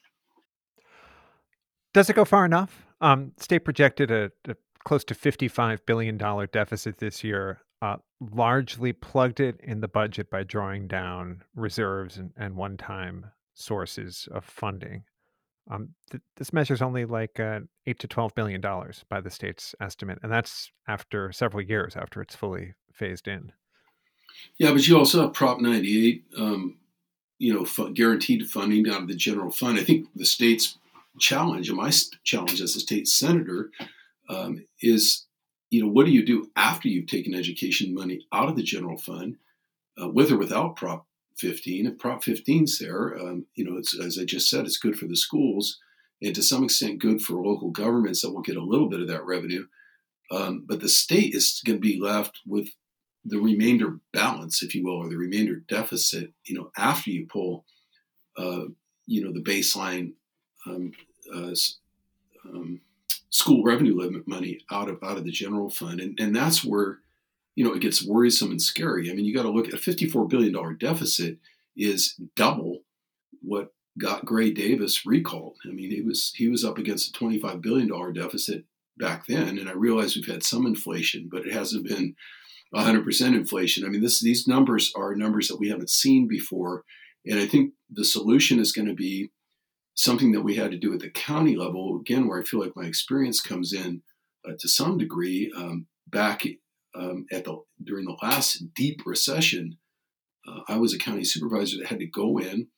Does 1.96 2.10
it 2.10 2.12
go 2.12 2.26
far 2.26 2.44
enough? 2.44 2.84
Um, 3.00 3.32
state 3.38 3.60
projected 3.60 4.10
a, 4.10 4.30
a, 4.46 4.54
close 4.84 5.02
to 5.04 5.14
$55 5.14 5.78
billion 5.86 6.18
deficit 6.52 6.98
this 6.98 7.24
year, 7.24 7.62
uh, 7.80 7.96
largely 8.20 8.92
plugged 8.92 9.40
it 9.40 9.58
in 9.64 9.80
the 9.80 9.88
budget 9.88 10.28
by 10.28 10.42
drawing 10.42 10.88
down 10.88 11.42
reserves 11.54 12.18
and, 12.18 12.32
and 12.36 12.54
one 12.54 12.76
time 12.76 13.24
sources 13.54 14.28
of 14.30 14.44
funding. 14.44 15.04
Um, 15.70 15.94
th- 16.10 16.22
this 16.36 16.52
measure 16.52 16.74
is 16.74 16.82
only 16.82 17.06
like 17.06 17.40
uh, 17.40 17.60
eight 17.86 17.98
to 18.00 18.06
twelve 18.06 18.34
billion 18.34 18.60
dollars 18.60 19.06
by 19.08 19.22
the 19.22 19.30
state's 19.30 19.74
estimate, 19.80 20.18
and 20.22 20.30
that's 20.30 20.70
after 20.86 21.32
several 21.32 21.62
years 21.62 21.96
after 21.96 22.20
it's 22.20 22.36
fully 22.36 22.74
phased 22.92 23.26
in. 23.26 23.52
Yeah, 24.58 24.72
but 24.72 24.86
you 24.86 24.98
also 24.98 25.22
have 25.22 25.32
Prop 25.32 25.62
98, 25.62 26.24
um, 26.36 26.76
you 27.38 27.54
know, 27.54 27.62
f- 27.62 27.94
guaranteed 27.94 28.46
funding 28.46 28.86
out 28.86 29.00
of 29.00 29.08
the 29.08 29.16
general 29.16 29.50
fund. 29.50 29.78
I 29.78 29.82
think 29.82 30.08
the 30.14 30.26
state's 30.26 30.76
challenge, 31.18 31.68
and 31.68 31.78
my 31.78 31.90
challenge 32.24 32.60
as 32.60 32.76
a 32.76 32.80
state 32.80 33.08
senator, 33.08 33.70
um, 34.28 34.64
is, 34.80 35.26
you 35.70 35.82
know, 35.82 35.88
what 35.88 36.06
do 36.06 36.12
you 36.12 36.24
do 36.24 36.50
after 36.56 36.88
you've 36.88 37.06
taken 37.06 37.34
education 37.34 37.94
money 37.94 38.26
out 38.32 38.48
of 38.48 38.56
the 38.56 38.62
general 38.62 38.98
fund, 38.98 39.36
uh, 40.00 40.08
with 40.08 40.30
or 40.30 40.36
without 40.36 40.76
Prop 40.76 41.06
15. 41.38 41.86
If 41.86 41.98
Prop 41.98 42.22
15's 42.22 42.78
there, 42.78 43.16
um, 43.18 43.46
you 43.54 43.64
know, 43.64 43.78
as 43.78 44.18
I 44.20 44.24
just 44.24 44.48
said, 44.48 44.64
it's 44.64 44.78
good 44.78 44.98
for 44.98 45.06
the 45.06 45.16
schools 45.16 45.78
and 46.22 46.34
to 46.34 46.42
some 46.42 46.64
extent 46.64 46.98
good 46.98 47.20
for 47.20 47.34
local 47.34 47.70
governments 47.70 48.22
that 48.22 48.32
will 48.32 48.42
get 48.42 48.56
a 48.56 48.64
little 48.64 48.88
bit 48.88 49.00
of 49.00 49.08
that 49.08 49.24
revenue. 49.24 49.66
Um, 50.30 50.64
but 50.66 50.80
the 50.80 50.88
state 50.88 51.34
is 51.34 51.60
going 51.64 51.76
to 51.76 51.80
be 51.80 52.00
left 52.00 52.40
with 52.46 52.68
the 53.24 53.38
remainder 53.38 53.98
balance, 54.12 54.62
if 54.62 54.74
you 54.74 54.84
will, 54.84 55.04
or 55.04 55.08
the 55.08 55.16
remainder 55.16 55.56
deficit, 55.68 56.32
you 56.44 56.56
know, 56.56 56.70
after 56.76 57.10
you 57.10 57.26
pull, 57.26 57.64
uh, 58.36 58.64
you 59.06 59.22
know, 59.22 59.32
the 59.32 59.42
baseline 59.42 60.12
um, 60.66 60.92
uh, 61.34 61.54
um, 62.44 62.80
school 63.30 63.62
revenue 63.62 63.96
limit 63.96 64.26
money 64.26 64.60
out 64.70 64.88
of 64.88 65.02
out 65.02 65.18
of 65.18 65.24
the 65.24 65.30
general 65.30 65.70
fund, 65.70 66.00
and 66.00 66.18
and 66.18 66.34
that's 66.34 66.64
where 66.64 66.98
you 67.56 67.64
know, 67.64 67.72
it 67.72 67.80
gets 67.80 68.06
worrisome 68.06 68.50
and 68.50 68.62
scary. 68.62 69.10
I 69.10 69.14
mean, 69.14 69.24
you 69.24 69.34
got 69.34 69.42
to 69.42 69.50
look 69.50 69.66
at 69.66 69.74
a 69.74 69.78
$54 69.78 70.28
billion 70.28 70.76
deficit 70.76 71.38
is 71.76 72.14
double 72.36 72.82
what 73.42 73.72
got 73.98 74.26
Gray 74.26 74.52
Davis 74.52 75.06
recalled. 75.06 75.56
I 75.64 75.72
mean, 75.72 75.90
he 75.90 76.02
was 76.02 76.32
he 76.36 76.48
was 76.48 76.64
up 76.64 76.78
against 76.78 77.16
a 77.16 77.18
$25 77.18 77.62
billion 77.62 78.12
deficit 78.12 78.64
back 78.98 79.26
then, 79.26 79.58
and 79.58 79.68
I 79.68 79.72
realize 79.72 80.14
we've 80.14 80.26
had 80.26 80.42
some 80.42 80.66
inflation, 80.66 81.28
but 81.30 81.46
it 81.46 81.52
hasn't 81.52 81.88
been 81.88 82.14
100% 82.74 83.26
inflation. 83.28 83.84
I 83.84 83.88
mean, 83.88 84.02
this 84.02 84.20
these 84.20 84.46
numbers 84.46 84.92
are 84.94 85.14
numbers 85.14 85.48
that 85.48 85.58
we 85.58 85.70
haven't 85.70 85.90
seen 85.90 86.28
before, 86.28 86.84
and 87.24 87.38
I 87.38 87.46
think 87.46 87.72
the 87.90 88.04
solution 88.04 88.58
is 88.58 88.72
going 88.72 88.88
to 88.88 88.94
be 88.94 89.30
something 89.96 90.32
that 90.32 90.42
we 90.42 90.54
had 90.54 90.70
to 90.70 90.78
do 90.78 90.92
at 90.92 91.00
the 91.00 91.10
county 91.10 91.56
level 91.56 91.98
again, 91.98 92.28
where 92.28 92.38
I 92.38 92.44
feel 92.44 92.60
like 92.60 92.76
my 92.76 92.84
experience 92.84 93.40
comes 93.40 93.72
in 93.72 94.02
uh, 94.46 94.52
to 94.58 94.68
some 94.68 94.98
degree. 94.98 95.50
Um, 95.56 95.86
back 96.06 96.44
um, 96.94 97.26
at 97.32 97.44
the 97.44 97.62
during 97.82 98.04
the 98.04 98.16
last 98.22 98.74
deep 98.74 99.02
recession, 99.04 99.78
uh, 100.46 100.60
I 100.68 100.76
was 100.76 100.94
a 100.94 100.98
county 100.98 101.24
supervisor 101.24 101.78
that 101.78 101.88
had 101.88 101.98
to 101.98 102.06
go 102.06 102.38
in 102.38 102.68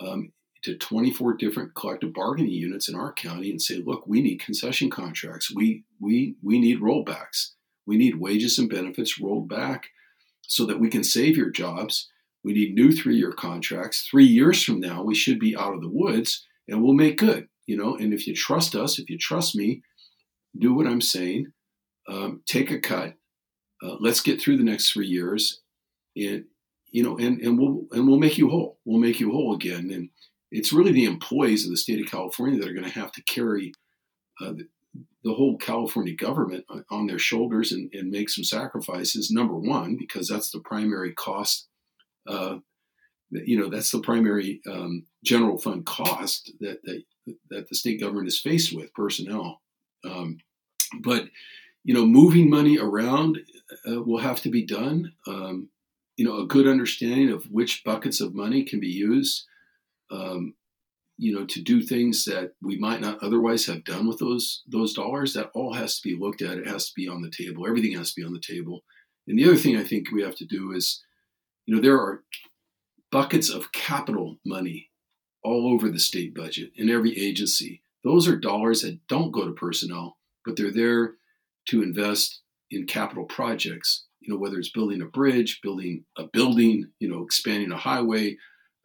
um, 0.00 0.32
to 0.62 0.76
24 0.76 1.34
different 1.34 1.74
collective 1.74 2.12
bargaining 2.12 2.52
units 2.52 2.88
in 2.88 2.96
our 2.96 3.12
county 3.12 3.50
and 3.50 3.62
say, 3.62 3.76
look, 3.76 4.06
we 4.06 4.20
need 4.20 4.40
concession 4.40 4.90
contracts. 4.90 5.52
We 5.54 5.84
we 6.00 6.34
we 6.42 6.58
need 6.58 6.80
rollbacks. 6.80 7.52
We 7.86 7.96
need 7.96 8.16
wages 8.16 8.58
and 8.58 8.68
benefits 8.68 9.20
rolled 9.20 9.48
back 9.48 9.90
so 10.42 10.66
that 10.66 10.80
we 10.80 10.90
can 10.90 11.04
save 11.04 11.36
your 11.36 11.50
jobs. 11.50 12.10
We 12.42 12.52
need 12.52 12.74
new 12.74 12.92
three-year 12.92 13.32
contracts. 13.32 14.06
Three 14.08 14.24
years 14.24 14.62
from 14.62 14.80
now, 14.80 15.02
we 15.02 15.14
should 15.14 15.38
be 15.38 15.56
out 15.56 15.74
of 15.74 15.80
the 15.80 15.88
woods 15.88 16.44
and 16.68 16.82
we'll 16.82 16.94
make 16.94 17.18
good. 17.18 17.48
You 17.66 17.76
know, 17.76 17.96
and 17.96 18.14
if 18.14 18.26
you 18.26 18.34
trust 18.34 18.76
us, 18.76 18.98
if 18.98 19.10
you 19.10 19.18
trust 19.18 19.56
me, 19.56 19.82
do 20.56 20.72
what 20.72 20.86
I'm 20.86 21.00
saying. 21.00 21.52
Um, 22.08 22.42
take 22.46 22.70
a 22.70 22.78
cut 22.78 23.16
uh, 23.82 23.96
let's 24.00 24.20
get 24.20 24.40
through 24.40 24.56
the 24.56 24.64
next 24.64 24.90
three 24.90 25.06
years, 25.06 25.60
and 26.16 26.44
you 26.86 27.02
know, 27.02 27.18
and 27.18 27.40
and 27.40 27.58
we'll 27.58 27.86
and 27.92 28.08
we'll 28.08 28.18
make 28.18 28.38
you 28.38 28.48
whole. 28.48 28.78
We'll 28.84 29.00
make 29.00 29.20
you 29.20 29.30
whole 29.30 29.54
again. 29.54 29.90
And 29.90 30.08
it's 30.50 30.72
really 30.72 30.92
the 30.92 31.04
employees 31.04 31.64
of 31.64 31.70
the 31.70 31.76
state 31.76 32.00
of 32.00 32.10
California 32.10 32.58
that 32.58 32.68
are 32.68 32.74
going 32.74 32.86
to 32.86 33.00
have 33.00 33.12
to 33.12 33.22
carry 33.24 33.72
uh, 34.40 34.52
the, 34.52 34.68
the, 35.24 35.34
whole 35.34 35.56
California 35.58 36.14
government 36.14 36.64
on 36.90 37.06
their 37.06 37.18
shoulders 37.18 37.72
and, 37.72 37.92
and, 37.92 38.10
make 38.10 38.28
some 38.28 38.44
sacrifices. 38.44 39.30
Number 39.30 39.56
one, 39.56 39.96
because 39.96 40.28
that's 40.28 40.50
the 40.50 40.60
primary 40.60 41.12
cost. 41.14 41.66
Uh, 42.28 42.58
you 43.30 43.58
know, 43.58 43.68
that's 43.68 43.90
the 43.90 44.00
primary 44.00 44.60
um, 44.70 45.04
general 45.24 45.58
fund 45.58 45.84
cost 45.86 46.52
that, 46.60 46.82
that 46.84 47.02
that 47.50 47.68
the 47.68 47.74
state 47.74 48.00
government 48.00 48.28
is 48.28 48.38
faced 48.38 48.72
with 48.72 48.94
personnel. 48.94 49.60
Um, 50.04 50.38
but 51.00 51.24
you 51.82 51.94
know, 51.94 52.06
moving 52.06 52.48
money 52.48 52.78
around 52.78 53.38
uh, 53.88 54.02
will 54.02 54.18
have 54.18 54.40
to 54.42 54.50
be 54.50 54.64
done. 54.64 55.12
Um, 55.26 55.70
you 56.16 56.24
know 56.24 56.38
a 56.38 56.46
good 56.46 56.66
understanding 56.66 57.30
of 57.30 57.44
which 57.50 57.84
buckets 57.84 58.20
of 58.20 58.34
money 58.34 58.64
can 58.64 58.80
be 58.80 58.88
used 58.88 59.44
um, 60.10 60.54
you 61.18 61.34
know 61.34 61.44
to 61.46 61.62
do 61.62 61.82
things 61.82 62.24
that 62.24 62.52
we 62.62 62.76
might 62.78 63.00
not 63.00 63.22
otherwise 63.22 63.66
have 63.66 63.84
done 63.84 64.08
with 64.08 64.18
those 64.18 64.62
those 64.66 64.94
dollars 64.94 65.34
that 65.34 65.50
all 65.54 65.74
has 65.74 65.98
to 65.98 66.08
be 66.08 66.16
looked 66.16 66.42
at 66.42 66.58
it 66.58 66.66
has 66.66 66.86
to 66.86 66.92
be 66.96 67.08
on 67.08 67.22
the 67.22 67.30
table 67.30 67.66
everything 67.66 67.92
has 67.92 68.12
to 68.12 68.20
be 68.20 68.26
on 68.26 68.32
the 68.32 68.40
table 68.40 68.82
and 69.28 69.38
the 69.38 69.44
other 69.44 69.56
thing 69.56 69.76
i 69.76 69.84
think 69.84 70.10
we 70.10 70.22
have 70.22 70.36
to 70.36 70.46
do 70.46 70.72
is 70.72 71.02
you 71.66 71.74
know 71.74 71.80
there 71.80 71.98
are 71.98 72.22
buckets 73.10 73.50
of 73.50 73.72
capital 73.72 74.38
money 74.44 74.90
all 75.42 75.72
over 75.72 75.88
the 75.88 75.98
state 75.98 76.34
budget 76.34 76.70
in 76.74 76.90
every 76.90 77.16
agency. 77.18 77.82
Those 78.04 78.28
are 78.28 78.36
dollars 78.36 78.82
that 78.82 78.98
don't 79.08 79.32
go 79.32 79.44
to 79.44 79.52
personnel 79.52 80.16
but 80.44 80.56
they're 80.56 80.72
there 80.72 81.14
to 81.68 81.82
invest 81.82 82.40
in 82.70 82.86
capital 82.86 83.24
projects 83.24 84.04
you 84.20 84.32
know 84.32 84.38
whether 84.38 84.58
it's 84.58 84.70
building 84.70 85.02
a 85.02 85.06
bridge 85.06 85.60
building 85.62 86.04
a 86.16 86.24
building 86.32 86.88
you 86.98 87.08
know 87.08 87.22
expanding 87.22 87.72
a 87.72 87.76
highway 87.76 88.36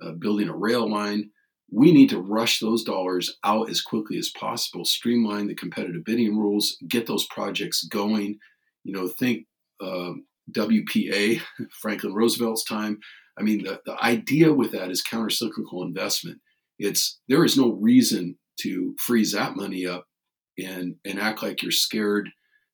uh, 0.01 0.11
building 0.11 0.49
a 0.49 0.55
rail 0.55 0.89
line. 0.89 1.29
We 1.73 1.93
need 1.93 2.09
to 2.09 2.19
rush 2.19 2.59
those 2.59 2.83
dollars 2.83 3.37
out 3.45 3.69
as 3.69 3.81
quickly 3.81 4.17
as 4.17 4.29
possible 4.29 4.83
streamline 4.83 5.47
the 5.47 5.55
competitive 5.55 6.03
bidding 6.03 6.37
rules 6.37 6.77
get 6.87 7.07
those 7.07 7.27
projects 7.27 7.83
going. 7.83 8.39
You 8.83 8.93
know 8.93 9.07
think 9.07 9.45
uh, 9.79 10.13
wpa 10.51 11.39
franklin 11.81 12.13
roosevelt's 12.13 12.63
time 12.63 12.99
i 13.41 13.43
mean 13.43 13.63
the, 13.63 13.81
the 13.85 14.03
idea 14.03 14.53
with 14.53 14.71
that 14.71 14.91
is 14.91 15.03
countercyclical 15.03 15.83
investment 15.83 16.39
it's 16.79 17.19
there 17.27 17.43
is 17.43 17.57
no 17.57 17.73
reason 17.73 18.37
to 18.59 18.95
freeze 18.99 19.31
that 19.31 19.55
money 19.55 19.85
up 19.85 20.05
and 20.57 20.95
and 21.05 21.19
act 21.19 21.43
like 21.43 21.61
you're 21.61 21.71
scared 21.71 22.29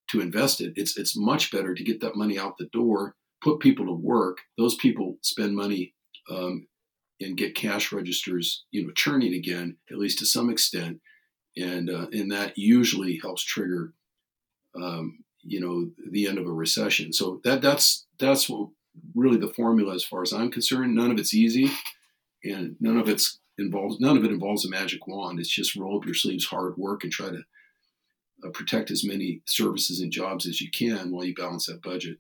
to 0.10 0.22
invest 0.22 0.62
it. 0.62 0.74
It's 0.76 0.98
it's 0.98 1.18
much 1.18 1.52
better 1.52 1.74
to 1.74 1.84
get 1.84 2.02
that 2.02 2.16
money 2.16 2.40
out 2.40 2.58
the 2.58 2.70
door, 2.72 3.16
put 3.42 3.60
people 3.60 3.86
to 3.86 3.94
work. 3.94 4.40
Those 4.58 4.76
people 4.76 5.18
spend 5.22 5.56
money 5.56 5.94
um, 6.30 6.68
and 7.20 7.38
get 7.38 7.56
cash 7.56 7.92
registers, 7.92 8.66
you 8.72 8.86
know, 8.86 8.94
churning 8.94 9.34
again, 9.34 9.78
at 9.92 9.98
least 9.98 10.20
to 10.20 10.26
some 10.26 10.50
extent, 10.50 11.00
and 11.56 11.90
uh, 11.90 12.08
and 12.12 12.32
that 12.32 12.58
usually 12.58 13.20
helps 13.22 13.44
trigger, 13.44 13.94
um, 14.76 15.20
you 15.42 15.60
know, 15.60 15.90
the 16.12 16.28
end 16.28 16.38
of 16.38 16.48
a 16.48 16.52
recession. 16.52 17.12
So 17.14 17.42
that 17.44 17.62
that's 17.62 18.06
that's 18.20 18.50
what 18.50 18.70
really 19.16 19.38
the 19.38 19.54
formula 19.54 19.94
as 19.96 20.04
far 20.04 20.22
as 20.22 20.34
I'm 20.34 20.52
concerned. 20.52 20.96
None 20.96 21.12
of 21.12 21.20
it's 21.20 21.34
easy, 21.34 21.72
and 22.44 22.76
none 22.80 22.98
of 22.98 23.10
it's 23.10 23.40
involves 23.58 24.00
none 24.00 24.18
of 24.18 24.24
it 24.24 24.32
involves 24.32 24.66
a 24.66 24.70
magic 24.70 25.08
wand. 25.08 25.40
It's 25.40 25.50
just 25.50 25.76
roll 25.76 25.98
up 25.98 26.06
your 26.06 26.16
sleeves, 26.16 26.46
hard 26.46 26.78
work, 26.78 27.04
and 27.04 27.12
try 27.12 27.30
to 27.30 27.42
uh, 28.46 28.50
protect 28.54 28.92
as 28.92 29.04
many 29.04 29.42
services 29.46 30.00
and 30.00 30.12
jobs 30.12 30.48
as 30.48 30.62
you 30.62 30.70
can 30.70 31.12
while 31.12 31.26
you 31.26 31.34
balance 31.34 31.66
that 31.68 31.82
budget. 31.82 32.20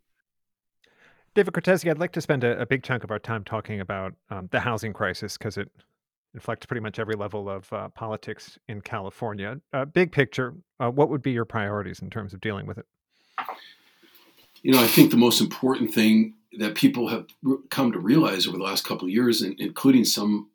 David 1.36 1.54
Cortese, 1.54 1.88
I'd 1.88 2.00
like 2.00 2.14
to 2.14 2.22
spend 2.22 2.44
a, 2.44 2.60
a 2.60 2.66
big 2.66 2.82
chunk 2.82 3.04
of 3.04 3.12
our 3.12 3.20
time 3.20 3.44
talking 3.44 3.80
about 3.80 4.14
um, 4.32 4.50
the 4.52 4.60
housing 4.60 4.94
crisis 4.94 5.38
because 5.38 5.58
it 5.58 5.70
inflects 6.34 6.66
pretty 6.66 6.82
much 6.82 6.98
every 6.98 7.16
level 7.16 7.48
of 7.48 7.72
uh, 7.72 7.90
politics 7.90 8.58
in 8.68 8.82
California. 8.82 9.60
Uh, 9.72 9.86
big 9.86 10.12
picture, 10.12 10.56
uh, 10.80 10.90
what 10.90 11.10
would 11.10 11.22
be 11.22 11.32
your 11.32 11.46
priorities 11.46 12.00
in 12.00 12.10
terms 12.10 12.34
of 12.34 12.42
dealing 12.42 12.66
with 12.66 12.80
it? 12.80 12.86
You 14.64 14.72
know, 14.72 14.82
I 14.82 14.88
think 14.88 15.12
the 15.12 15.18
most 15.18 15.40
important 15.40 15.94
thing 15.94 16.34
that 16.58 16.76
people 16.76 17.08
have 17.10 17.28
come 17.70 17.92
to 17.92 18.00
realize 18.00 18.48
over 18.48 18.58
the 18.58 18.64
last 18.64 18.84
couple 18.84 19.06
of 19.06 19.14
years, 19.14 19.42
including 19.42 20.04
some 20.04 20.50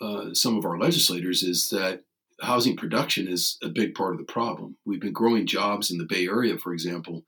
uh, 0.00 0.34
some 0.34 0.58
of 0.58 0.66
our 0.66 0.78
legislators, 0.78 1.42
is 1.42 1.70
that 1.70 2.02
housing 2.42 2.76
production 2.76 3.28
is 3.28 3.56
a 3.62 3.68
big 3.68 3.94
part 3.94 4.12
of 4.12 4.18
the 4.18 4.32
problem. 4.32 4.76
We've 4.84 5.00
been 5.00 5.12
growing 5.12 5.46
jobs 5.46 5.90
in 5.90 5.98
the 5.98 6.04
Bay 6.04 6.26
Area, 6.26 6.58
for 6.58 6.72
example, 6.72 7.24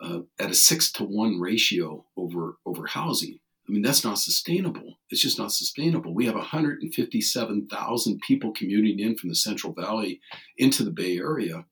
uh, 0.00 0.20
at 0.40 0.50
a 0.50 0.54
six 0.54 0.90
to 0.92 1.04
one 1.04 1.40
ratio 1.40 2.04
over 2.16 2.56
over 2.66 2.86
housing. 2.86 3.38
I 3.68 3.72
mean, 3.72 3.82
that's 3.82 4.04
not 4.04 4.18
sustainable. 4.18 4.98
It's 5.10 5.22
just 5.22 5.38
not 5.38 5.52
sustainable. 5.52 6.12
We 6.12 6.26
have 6.26 6.34
157,000 6.34 8.20
people 8.20 8.52
commuting 8.52 8.98
in 8.98 9.16
from 9.16 9.28
the 9.28 9.36
Central 9.36 9.72
Valley 9.72 10.20
into 10.58 10.82
the 10.82 10.90
Bay 10.90 11.16
Area 11.16 11.64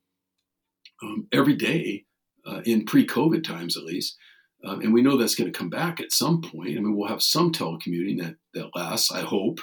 um, 1.03 1.27
every 1.33 1.57
day 1.57 2.05
uh, 2.47 2.61
in 2.65 2.85
pre-COVID 2.85 3.43
times, 3.43 3.77
at 3.77 3.83
least. 3.83 4.17
Um, 4.65 4.81
and 4.83 4.93
we 4.93 5.03
know 5.03 5.17
that's 5.17 5.35
going 5.35 5.51
to 5.51 5.59
come 5.59 5.71
back 5.71 6.01
at 6.01 6.13
some 6.13 6.43
point. 6.43 6.77
I 6.77 6.81
mean, 6.81 6.97
we'll 6.97 7.09
have 7.09 7.23
some 7.23 7.53
telecommuting 7.53 8.21
that 8.21 8.37
that 8.55 8.71
lasts, 8.75 9.11
I 9.11 9.21
hope. 9.21 9.61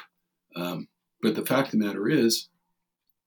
Um, 0.56 0.88
but 1.22 1.36
the 1.36 1.46
fact 1.46 1.68
of 1.68 1.80
the 1.80 1.86
matter 1.86 2.10
is, 2.10 2.50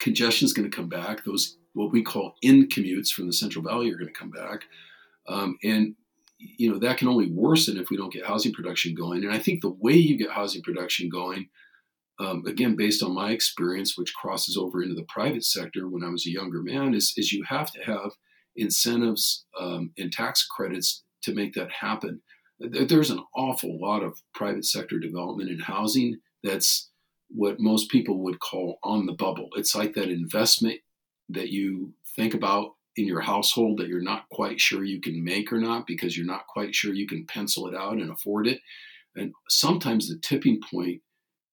congestion 0.00 0.46
is 0.46 0.52
going 0.52 0.68
to 0.68 0.76
come 0.76 0.88
back. 0.88 1.24
Those 1.24 1.56
what 1.72 1.92
we 1.92 2.02
call 2.02 2.34
in 2.42 2.66
commutes 2.68 3.10
from 3.10 3.26
the 3.26 3.32
Central 3.32 3.64
Valley 3.64 3.90
are 3.90 3.96
going 3.96 4.12
to 4.12 4.18
come 4.18 4.30
back, 4.30 4.62
um, 5.28 5.58
and 5.62 5.94
you 6.38 6.72
know 6.72 6.78
that 6.78 6.98
can 6.98 7.08
only 7.08 7.30
worsen 7.30 7.78
if 7.78 7.90
we 7.90 7.96
don't 7.96 8.12
get 8.12 8.26
housing 8.26 8.52
production 8.52 8.94
going. 8.94 9.24
And 9.24 9.32
I 9.32 9.38
think 9.38 9.60
the 9.60 9.70
way 9.70 9.94
you 9.94 10.18
get 10.18 10.30
housing 10.30 10.62
production 10.62 11.08
going, 11.08 11.48
um, 12.18 12.42
again 12.46 12.74
based 12.74 13.02
on 13.02 13.14
my 13.14 13.30
experience, 13.30 13.96
which 13.96 14.14
crosses 14.14 14.56
over 14.56 14.82
into 14.82 14.96
the 14.96 15.06
private 15.08 15.44
sector 15.44 15.88
when 15.88 16.02
I 16.02 16.08
was 16.08 16.26
a 16.26 16.30
younger 16.30 16.62
man, 16.62 16.94
is 16.94 17.14
is 17.16 17.32
you 17.32 17.44
have 17.44 17.70
to 17.72 17.82
have 17.84 18.10
incentives 18.56 19.44
um, 19.58 19.92
and 19.96 20.12
tax 20.12 20.44
credits 20.44 21.04
to 21.22 21.34
make 21.34 21.54
that 21.54 21.70
happen. 21.70 22.22
There's 22.58 23.10
an 23.10 23.24
awful 23.34 23.80
lot 23.80 24.02
of 24.02 24.20
private 24.34 24.64
sector 24.64 24.98
development 24.98 25.50
in 25.50 25.60
housing 25.60 26.20
that's 26.42 26.90
what 27.28 27.60
most 27.60 27.90
people 27.90 28.18
would 28.18 28.40
call 28.40 28.78
on 28.82 29.06
the 29.06 29.12
bubble. 29.12 29.48
It's 29.56 29.74
like 29.74 29.94
that 29.94 30.10
investment 30.10 30.80
that 31.28 31.48
you 31.48 31.94
think 32.16 32.34
about 32.34 32.72
in 32.96 33.06
your 33.06 33.20
household 33.20 33.78
that 33.78 33.88
you're 33.88 34.02
not 34.02 34.28
quite 34.30 34.60
sure 34.60 34.84
you 34.84 35.00
can 35.00 35.22
make 35.22 35.52
or 35.52 35.58
not 35.58 35.86
because 35.86 36.16
you're 36.16 36.26
not 36.26 36.46
quite 36.48 36.74
sure 36.74 36.92
you 36.92 37.06
can 37.06 37.24
pencil 37.26 37.66
it 37.68 37.74
out 37.74 37.94
and 37.94 38.10
afford 38.10 38.46
it. 38.46 38.60
And 39.16 39.32
sometimes 39.48 40.08
the 40.08 40.18
tipping 40.18 40.60
point 40.70 41.00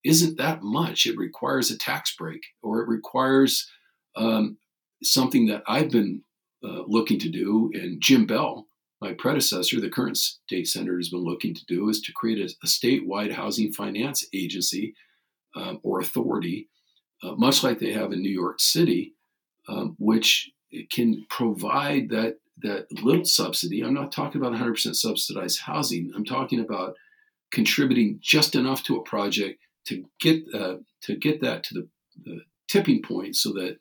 isn't 0.03 0.37
that 0.37 0.61
much. 0.61 1.05
It 1.05 1.17
requires 1.17 1.69
a 1.69 1.77
tax 1.77 2.15
break 2.15 2.41
or 2.61 2.81
it 2.81 2.87
requires 2.87 3.69
um, 4.15 4.57
something 5.03 5.47
that 5.47 5.63
I've 5.67 5.89
been 5.89 6.23
uh, 6.63 6.83
looking 6.87 7.19
to 7.19 7.29
do. 7.29 7.71
And 7.73 8.01
Jim 8.01 8.25
Beall, 8.25 8.66
my 9.01 9.13
predecessor, 9.13 9.79
the 9.79 9.89
current 9.89 10.17
state 10.17 10.67
senator, 10.67 10.97
has 10.97 11.09
been 11.09 11.23
looking 11.23 11.53
to 11.53 11.65
do 11.65 11.89
is 11.89 12.01
to 12.01 12.13
create 12.13 12.39
a, 12.39 12.53
a 12.63 12.67
statewide 12.67 13.31
housing 13.31 13.71
finance 13.71 14.25
agency 14.33 14.95
um, 15.55 15.79
or 15.83 15.99
authority, 15.99 16.69
uh, 17.23 17.33
much 17.33 17.63
like 17.63 17.79
they 17.79 17.93
have 17.93 18.11
in 18.11 18.21
New 18.21 18.29
York 18.29 18.59
City, 18.59 19.13
um, 19.67 19.95
which 19.99 20.51
can 20.91 21.25
provide 21.29 22.09
that 22.09 22.37
that 22.59 22.87
little 23.03 23.25
subsidy. 23.25 23.81
I'm 23.81 23.93
not 23.93 24.11
talking 24.11 24.41
about 24.41 24.59
100% 24.59 24.95
subsidized 24.95 25.59
housing. 25.59 26.11
I'm 26.15 26.25
talking 26.25 26.59
about 26.59 26.95
contributing 27.51 28.19
just 28.19 28.55
enough 28.55 28.83
to 28.83 28.97
a 28.97 29.03
project 29.03 29.59
to 29.85 30.03
get 30.19 30.43
uh, 30.53 30.77
to 31.01 31.15
get 31.15 31.41
that 31.41 31.63
to 31.65 31.73
the, 31.75 31.87
the 32.23 32.41
tipping 32.67 33.01
point, 33.01 33.35
so 33.35 33.53
that 33.53 33.77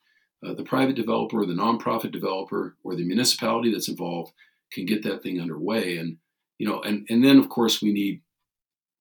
uh, 0.46 0.54
the 0.54 0.62
private 0.62 0.94
developer, 0.94 1.40
or 1.40 1.46
the 1.46 1.54
nonprofit 1.54 2.12
developer, 2.12 2.76
or 2.84 2.94
the 2.94 3.04
municipality 3.04 3.72
that's 3.72 3.88
involved 3.88 4.32
can 4.76 4.86
get 4.86 5.02
that 5.02 5.22
thing 5.22 5.40
underway. 5.40 5.96
And 5.96 6.18
you 6.58 6.68
know, 6.68 6.80
and 6.80 7.06
and 7.08 7.24
then 7.24 7.38
of 7.38 7.48
course 7.48 7.82
we 7.82 7.92
need 7.92 8.22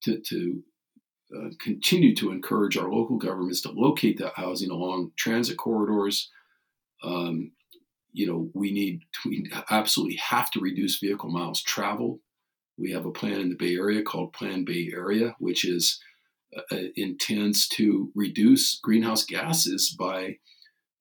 to 0.04 0.20
to 0.20 0.64
uh, 1.36 1.50
continue 1.60 2.16
to 2.16 2.32
encourage 2.32 2.78
our 2.78 2.90
local 2.90 3.18
governments 3.18 3.62
to 3.62 3.72
locate 3.72 4.18
that 4.20 4.34
housing 4.36 4.72
along 4.72 5.12
transit 5.18 5.58
corridors. 5.58 6.32
Um, 7.04 7.52
you 8.14 8.28
know, 8.28 8.50
we 8.54 8.72
need 8.72 9.02
we 9.26 9.50
absolutely 9.70 10.18
have 10.18 10.50
to 10.52 10.60
reduce 10.60 11.00
vehicle 11.00 11.30
miles 11.30 11.62
traveled. 11.62 12.20
We 12.78 12.92
have 12.92 13.06
a 13.06 13.12
plan 13.12 13.40
in 13.40 13.50
the 13.50 13.56
Bay 13.56 13.76
Area 13.76 14.04
called 14.04 14.34
Plan 14.34 14.66
Bay 14.66 14.90
Area, 14.94 15.36
which 15.40 15.66
is 15.66 16.00
uh, 16.56 16.62
uh 16.72 16.88
intends 16.96 17.68
to 17.70 18.12
reduce 18.16 18.80
greenhouse 18.80 19.26
gases 19.26 19.96
by, 19.98 20.38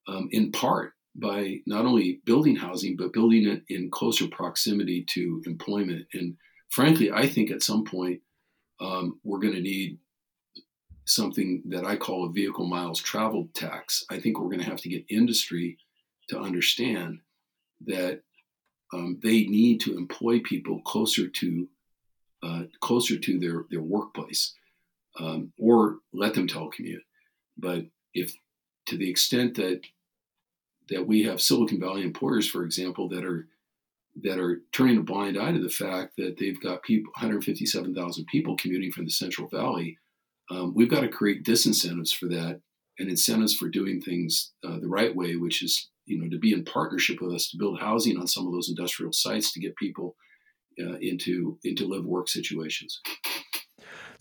um, 0.09 0.29
in 0.33 0.51
part, 0.53 0.95
by 1.17 1.61
not 1.67 1.87
only 1.87 2.21
building 2.25 2.57
housing 2.57 2.97
but 2.97 3.13
building 3.13 3.47
it 3.47 3.63
in 3.69 3.91
closer 3.91 4.27
proximity 4.29 5.05
to 5.11 5.43
employment. 5.47 6.07
And 6.15 6.37
frankly, 6.71 7.13
I 7.13 7.27
think 7.29 7.51
at 7.51 7.63
some 7.63 7.85
point 7.85 8.21
um, 8.81 9.21
we're 9.23 9.39
going 9.39 9.55
to 9.55 9.61
need 9.61 9.99
something 11.07 11.63
that 11.67 11.85
I 11.85 11.97
call 11.97 12.27
a 12.27 12.33
vehicle 12.33 12.67
miles 12.67 13.01
traveled 13.01 13.55
tax. 13.55 14.05
I 14.11 14.19
think 14.19 14.39
we're 14.39 14.49
going 14.49 14.61
to 14.61 14.71
have 14.71 14.81
to 14.81 14.89
get 14.89 15.05
industry 15.09 15.79
to 16.29 16.39
understand 16.39 17.19
that 17.87 18.23
um, 18.93 19.19
they 19.23 19.45
need 19.45 19.81
to 19.83 19.97
employ 19.97 20.41
people 20.41 20.81
closer 20.83 21.29
to 21.29 21.69
uh, 22.43 22.63
closer 22.81 23.19
to 23.19 23.39
their 23.39 23.65
their 23.71 23.81
workplace, 23.81 24.55
um, 25.19 25.53
or 25.59 25.99
let 26.13 26.35
them 26.35 26.47
telecommute. 26.47 27.03
But 27.57 27.87
if 28.13 28.35
to 28.87 28.97
the 28.97 29.09
extent 29.09 29.55
that 29.57 29.81
that 30.91 31.07
we 31.07 31.23
have 31.25 31.41
Silicon 31.41 31.81
Valley 31.81 32.03
employers, 32.03 32.49
for 32.49 32.65
example, 32.65 33.09
that 33.09 33.25
are 33.25 33.47
that 34.23 34.39
are 34.39 34.63
turning 34.73 34.99
a 34.99 35.03
blind 35.03 35.37
eye 35.37 35.51
to 35.51 35.59
the 35.61 35.69
fact 35.69 36.13
that 36.17 36.37
they've 36.39 36.61
got 36.61 36.85
people 36.85 37.11
157,000 37.17 38.27
people 38.27 38.57
commuting 38.57 38.93
from 38.93 39.05
the 39.05 39.11
Central 39.11 39.49
Valley 39.49 39.99
um, 40.51 40.75
we've 40.75 40.91
got 40.91 41.01
to 41.01 41.09
create 41.09 41.45
disincentives 41.45 42.15
for 42.15 42.27
that 42.27 42.61
and 42.99 43.09
incentives 43.09 43.55
for 43.55 43.69
doing 43.69 44.01
things 44.01 44.53
uh, 44.67 44.79
the 44.79 44.89
right 44.89 45.15
way, 45.15 45.37
which 45.37 45.63
is 45.63 45.91
you 46.07 46.21
know 46.21 46.29
to 46.29 46.39
be 46.39 46.53
in 46.53 46.65
partnership 46.65 47.21
with 47.21 47.35
us 47.35 47.51
to 47.51 47.57
build 47.57 47.81
housing 47.81 48.19
on 48.19 48.27
some 48.27 48.47
of 48.47 48.53
those 48.53 48.69
industrial 48.69 49.13
sites 49.13 49.53
to 49.53 49.61
get 49.61 49.77
people 49.77 50.17
uh, 50.81 50.97
into 51.01 51.59
into 51.65 51.87
live 51.87 52.05
work 52.05 52.29
situations. 52.29 53.01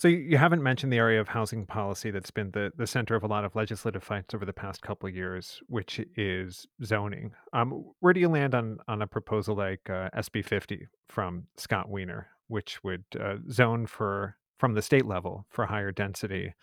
So 0.03 0.09
you 0.09 0.37
haven't 0.37 0.61
mentioned 0.61 0.91
the 0.91 0.97
area 0.97 1.21
of 1.21 1.29
housing 1.29 1.65
policy 1.65 2.11
that's 2.11 2.29
been 2.29 2.51
the, 2.51 2.73
the 2.75 2.85
center 2.85 3.15
of 3.15 3.23
a 3.23 3.27
lot 3.27 3.45
of 3.45 3.55
legislative 3.55 4.03
fights 4.03 4.33
over 4.33 4.43
the 4.43 4.51
past 4.51 4.81
couple 4.81 5.07
of 5.07 5.15
years, 5.15 5.61
which 5.67 6.01
is 6.17 6.67
zoning. 6.83 7.31
Um, 7.53 7.85
where 8.01 8.11
do 8.11 8.19
you 8.19 8.27
land 8.27 8.53
on 8.53 8.79
on 8.89 9.01
a 9.01 9.07
proposal 9.07 9.55
like 9.55 9.89
uh, 9.89 10.09
SB 10.13 10.43
50 10.43 10.87
from 11.07 11.45
Scott 11.55 11.89
Wiener, 11.89 12.27
which 12.49 12.83
would 12.83 13.05
uh, 13.17 13.35
zone 13.49 13.85
for 13.85 14.35
from 14.59 14.73
the 14.73 14.81
state 14.81 15.05
level 15.05 15.45
for 15.49 15.67
higher 15.67 15.93
density 15.93 16.53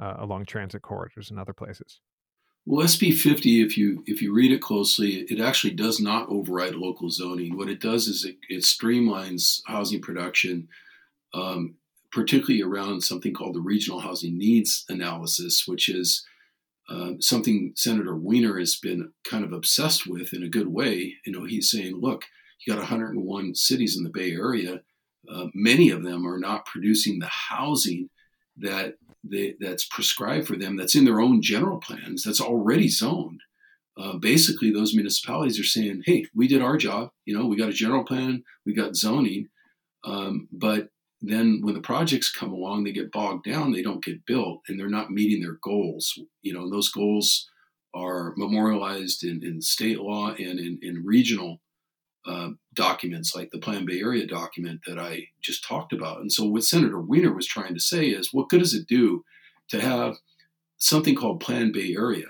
uh, 0.00 0.14
along 0.18 0.44
transit 0.44 0.82
corridors 0.82 1.30
and 1.30 1.40
other 1.40 1.52
places? 1.52 1.98
Well, 2.64 2.86
SB 2.86 3.12
50, 3.12 3.60
if 3.60 3.76
you 3.76 4.04
if 4.06 4.22
you 4.22 4.32
read 4.32 4.52
it 4.52 4.62
closely, 4.62 5.26
it 5.28 5.40
actually 5.40 5.74
does 5.74 5.98
not 5.98 6.28
override 6.28 6.76
local 6.76 7.10
zoning. 7.10 7.56
What 7.56 7.68
it 7.68 7.80
does 7.80 8.06
is 8.06 8.24
it, 8.24 8.36
it 8.48 8.62
streamlines 8.62 9.62
housing 9.66 10.00
production, 10.00 10.68
um, 11.34 11.74
particularly 12.14 12.62
around 12.62 13.02
something 13.02 13.34
called 13.34 13.56
the 13.56 13.60
regional 13.60 13.98
housing 13.98 14.38
needs 14.38 14.84
analysis, 14.88 15.64
which 15.66 15.88
is 15.88 16.24
uh, 16.88 17.12
something 17.18 17.72
Senator 17.74 18.14
Wiener 18.14 18.58
has 18.58 18.76
been 18.76 19.12
kind 19.28 19.44
of 19.44 19.52
obsessed 19.52 20.06
with 20.06 20.32
in 20.32 20.44
a 20.44 20.48
good 20.48 20.68
way. 20.68 21.14
You 21.26 21.32
know, 21.32 21.44
he's 21.44 21.70
saying, 21.70 21.98
look, 22.00 22.24
you 22.64 22.72
got 22.72 22.78
101 22.78 23.54
cities 23.56 23.96
in 23.96 24.04
the 24.04 24.10
Bay 24.10 24.30
Area. 24.30 24.82
Uh, 25.28 25.46
many 25.54 25.90
of 25.90 26.04
them 26.04 26.24
are 26.26 26.38
not 26.38 26.66
producing 26.66 27.18
the 27.18 27.26
housing 27.26 28.10
that 28.58 28.94
they, 29.24 29.56
that's 29.58 29.86
prescribed 29.86 30.46
for 30.46 30.56
them, 30.56 30.76
that's 30.76 30.94
in 30.94 31.04
their 31.04 31.20
own 31.20 31.42
general 31.42 31.78
plans, 31.78 32.22
that's 32.22 32.40
already 32.40 32.88
zoned. 32.88 33.40
Uh, 33.96 34.16
basically, 34.18 34.70
those 34.70 34.94
municipalities 34.94 35.58
are 35.58 35.64
saying, 35.64 36.02
"Hey, 36.04 36.26
we 36.34 36.46
did 36.46 36.60
our 36.60 36.76
job. 36.76 37.10
You 37.24 37.36
know, 37.36 37.46
we 37.46 37.56
got 37.56 37.68
a 37.68 37.72
general 37.72 38.04
plan, 38.04 38.42
we 38.66 38.74
got 38.74 38.96
zoning, 38.96 39.48
um, 40.04 40.48
but 40.52 40.88
then 41.28 41.60
when 41.62 41.74
the 41.74 41.80
projects 41.80 42.30
come 42.30 42.52
along, 42.52 42.84
they 42.84 42.92
get 42.92 43.12
bogged 43.12 43.44
down. 43.44 43.72
They 43.72 43.82
don't 43.82 44.04
get 44.04 44.26
built, 44.26 44.62
and 44.68 44.78
they're 44.78 44.88
not 44.88 45.10
meeting 45.10 45.40
their 45.40 45.58
goals. 45.62 46.18
You 46.42 46.54
know, 46.54 46.68
those 46.68 46.90
goals 46.90 47.48
are 47.94 48.34
memorialized 48.36 49.22
in, 49.22 49.44
in 49.44 49.62
state 49.62 50.00
law 50.00 50.30
and 50.30 50.58
in, 50.58 50.78
in 50.82 51.04
regional 51.04 51.60
uh, 52.26 52.50
documents 52.74 53.34
like 53.34 53.50
the 53.50 53.58
Plan 53.58 53.84
Bay 53.84 54.00
Area 54.00 54.26
document 54.26 54.80
that 54.86 54.98
I 54.98 55.28
just 55.42 55.64
talked 55.64 55.92
about. 55.92 56.20
And 56.20 56.32
so, 56.32 56.44
what 56.44 56.64
Senator 56.64 57.00
Wiener 57.00 57.32
was 57.32 57.46
trying 57.46 57.74
to 57.74 57.80
say 57.80 58.06
is, 58.06 58.32
what 58.32 58.48
good 58.48 58.60
does 58.60 58.74
it 58.74 58.88
do 58.88 59.24
to 59.68 59.80
have 59.80 60.16
something 60.78 61.14
called 61.14 61.40
Plan 61.40 61.70
Bay 61.70 61.94
Area, 61.96 62.26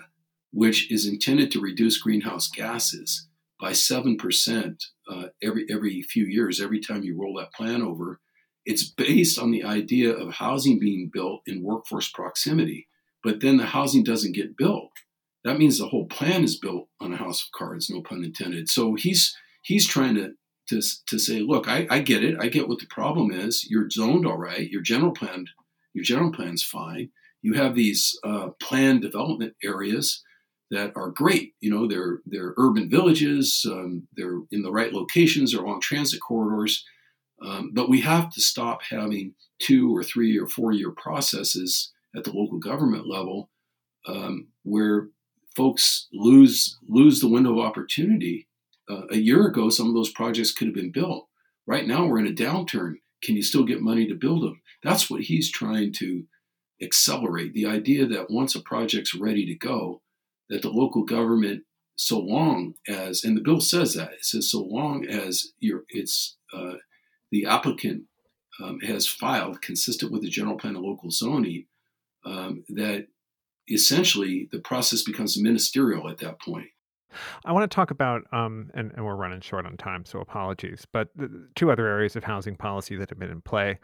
which 0.52 0.90
is 0.90 1.06
intended 1.06 1.50
to 1.52 1.60
reduce 1.60 1.98
greenhouse 1.98 2.50
gases 2.50 3.28
by 3.60 3.72
seven 3.72 4.16
percent 4.16 4.84
uh, 5.08 5.26
every 5.42 5.66
every 5.70 6.02
few 6.02 6.26
years, 6.26 6.60
every 6.60 6.80
time 6.80 7.02
you 7.02 7.16
roll 7.16 7.34
that 7.38 7.52
plan 7.52 7.80
over? 7.80 8.20
It's 8.64 8.88
based 8.88 9.38
on 9.38 9.50
the 9.50 9.64
idea 9.64 10.12
of 10.12 10.34
housing 10.34 10.78
being 10.78 11.10
built 11.12 11.42
in 11.46 11.62
workforce 11.62 12.10
proximity, 12.10 12.88
but 13.22 13.40
then 13.40 13.56
the 13.56 13.66
housing 13.66 14.04
doesn't 14.04 14.32
get 14.34 14.56
built. 14.56 14.90
That 15.44 15.58
means 15.58 15.78
the 15.78 15.88
whole 15.88 16.06
plan 16.06 16.42
is 16.42 16.58
built 16.58 16.88
on 17.00 17.12
a 17.12 17.18
house 17.18 17.42
of 17.42 17.52
cards, 17.52 17.90
no 17.90 18.00
pun 18.00 18.24
intended. 18.24 18.68
So 18.68 18.94
he's 18.94 19.36
he's 19.62 19.86
trying 19.86 20.14
to 20.14 20.32
to, 20.68 20.80
to 21.08 21.18
say, 21.18 21.40
look, 21.40 21.68
I, 21.68 21.86
I 21.90 21.98
get 22.00 22.24
it. 22.24 22.36
I 22.40 22.48
get 22.48 22.68
what 22.68 22.78
the 22.78 22.86
problem 22.86 23.30
is. 23.30 23.66
You're 23.68 23.90
zoned 23.90 24.26
all 24.26 24.38
right. 24.38 24.70
Your 24.70 24.80
general 24.80 25.12
plan, 25.12 25.44
your 25.92 26.04
general 26.04 26.32
plan's 26.32 26.62
fine. 26.62 27.10
You 27.42 27.52
have 27.54 27.74
these 27.74 28.18
uh, 28.24 28.50
planned 28.60 29.02
development 29.02 29.54
areas 29.62 30.22
that 30.70 30.92
are 30.96 31.10
great. 31.10 31.52
You 31.60 31.70
know, 31.70 31.86
they're 31.86 32.20
they're 32.24 32.54
urban 32.56 32.88
villages. 32.88 33.66
Um, 33.70 34.08
they're 34.16 34.38
in 34.50 34.62
the 34.62 34.72
right 34.72 34.92
locations. 34.92 35.52
They're 35.52 35.62
along 35.62 35.82
transit 35.82 36.20
corridors. 36.26 36.84
Um, 37.42 37.72
but 37.74 37.90
we 37.90 38.00
have 38.02 38.30
to 38.32 38.40
stop 38.40 38.80
having 38.90 39.34
two 39.58 39.94
or 39.94 40.02
three 40.02 40.38
or 40.38 40.46
four 40.46 40.72
year 40.72 40.90
processes 40.90 41.92
at 42.16 42.24
the 42.24 42.32
local 42.32 42.58
government 42.58 43.06
level 43.08 43.50
um, 44.06 44.48
where 44.62 45.08
folks 45.56 46.08
lose 46.12 46.78
lose 46.88 47.20
the 47.20 47.28
window 47.28 47.58
of 47.58 47.66
opportunity 47.66 48.48
uh, 48.88 49.06
a 49.10 49.16
year 49.16 49.46
ago, 49.46 49.70
some 49.70 49.88
of 49.88 49.94
those 49.94 50.12
projects 50.12 50.52
could 50.52 50.68
have 50.68 50.74
been 50.74 50.92
built. 50.92 51.28
Right 51.66 51.86
now, 51.86 52.06
we're 52.06 52.18
in 52.18 52.26
a 52.26 52.32
downturn. 52.32 52.96
Can 53.22 53.36
you 53.36 53.42
still 53.42 53.64
get 53.64 53.80
money 53.80 54.06
to 54.06 54.14
build 54.14 54.42
them? 54.42 54.60
That's 54.82 55.08
what 55.08 55.22
he's 55.22 55.50
trying 55.50 55.92
to 55.94 56.24
accelerate. 56.82 57.54
The 57.54 57.66
idea 57.66 58.06
that 58.06 58.30
once 58.30 58.54
a 58.54 58.60
project's 58.60 59.14
ready 59.14 59.46
to 59.46 59.54
go, 59.54 60.02
that 60.50 60.60
the 60.60 60.68
local 60.68 61.04
government, 61.04 61.62
so 61.96 62.18
long 62.18 62.74
as, 62.86 63.24
and 63.24 63.36
the 63.36 63.40
bill 63.40 63.60
says 63.60 63.94
that 63.94 64.12
it 64.12 64.24
says 64.24 64.50
so 64.50 64.60
long 64.60 65.06
as 65.06 65.52
you 65.58 65.84
it's 65.88 66.36
uh, 66.52 66.74
the 67.34 67.46
applicant 67.46 68.04
um, 68.62 68.78
has 68.80 69.08
filed 69.08 69.60
consistent 69.60 70.12
with 70.12 70.22
the 70.22 70.28
general 70.28 70.56
plan 70.56 70.76
of 70.76 70.82
local 70.82 71.10
zoning, 71.10 71.66
um, 72.24 72.62
that 72.68 73.08
essentially 73.68 74.48
the 74.52 74.60
process 74.60 75.02
becomes 75.02 75.36
ministerial 75.36 76.08
at 76.08 76.18
that 76.18 76.40
point. 76.40 76.68
I 77.44 77.50
want 77.50 77.68
to 77.68 77.74
talk 77.74 77.90
about, 77.90 78.22
um, 78.32 78.70
and, 78.74 78.92
and 78.92 79.04
we're 79.04 79.16
running 79.16 79.40
short 79.40 79.66
on 79.66 79.76
time, 79.76 80.04
so 80.04 80.20
apologies, 80.20 80.86
but 80.92 81.08
two 81.56 81.72
other 81.72 81.88
areas 81.88 82.14
of 82.14 82.22
housing 82.22 82.54
policy 82.54 82.94
that 82.96 83.10
have 83.10 83.18
been 83.18 83.30
in 83.30 83.40
play 83.40 83.80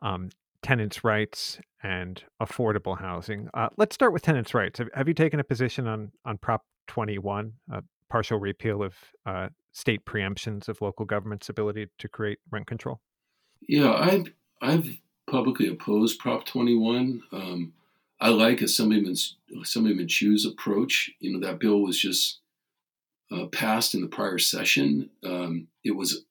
um, 0.00 0.30
tenants' 0.62 1.02
rights 1.02 1.58
and 1.82 2.22
affordable 2.40 2.96
housing. 2.96 3.48
Uh, 3.52 3.68
let's 3.76 3.94
start 3.94 4.12
with 4.12 4.22
tenants' 4.22 4.54
rights. 4.54 4.78
Have, 4.78 4.88
have, 4.94 5.08
you 5.08 5.14
taken 5.14 5.40
a 5.40 5.44
position 5.44 5.88
on, 5.88 6.12
on 6.24 6.38
Prop 6.38 6.64
21, 6.86 7.52
a 7.72 7.82
partial 8.08 8.38
repeal 8.38 8.80
of 8.80 8.94
uh, 9.26 9.48
state 9.72 10.04
preemptions 10.04 10.68
of 10.68 10.80
local 10.80 11.04
government's 11.04 11.48
ability 11.48 11.88
to 11.98 12.08
create 12.08 12.38
rent 12.50 12.66
control? 12.66 13.00
Yeah, 13.66 13.92
I've, 13.92 14.32
I've 14.60 14.88
publicly 15.30 15.68
opposed 15.68 16.18
Prop 16.18 16.44
21. 16.44 17.22
Um, 17.32 17.72
I 18.20 18.28
like 18.28 18.60
Assemblyman, 18.60 19.16
Assemblyman 19.60 20.08
Chiu's 20.08 20.46
approach. 20.46 21.10
You 21.20 21.32
know, 21.32 21.46
that 21.46 21.58
bill 21.58 21.80
was 21.80 21.98
just 21.98 22.40
uh, 23.32 23.46
passed 23.46 23.94
in 23.94 24.00
the 24.00 24.08
prior 24.08 24.38
session. 24.38 25.10
Um, 25.24 25.68
it 25.84 25.96
was 25.96 26.24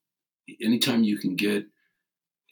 anytime 0.62 1.04
you 1.04 1.18
can 1.18 1.36
get 1.36 1.66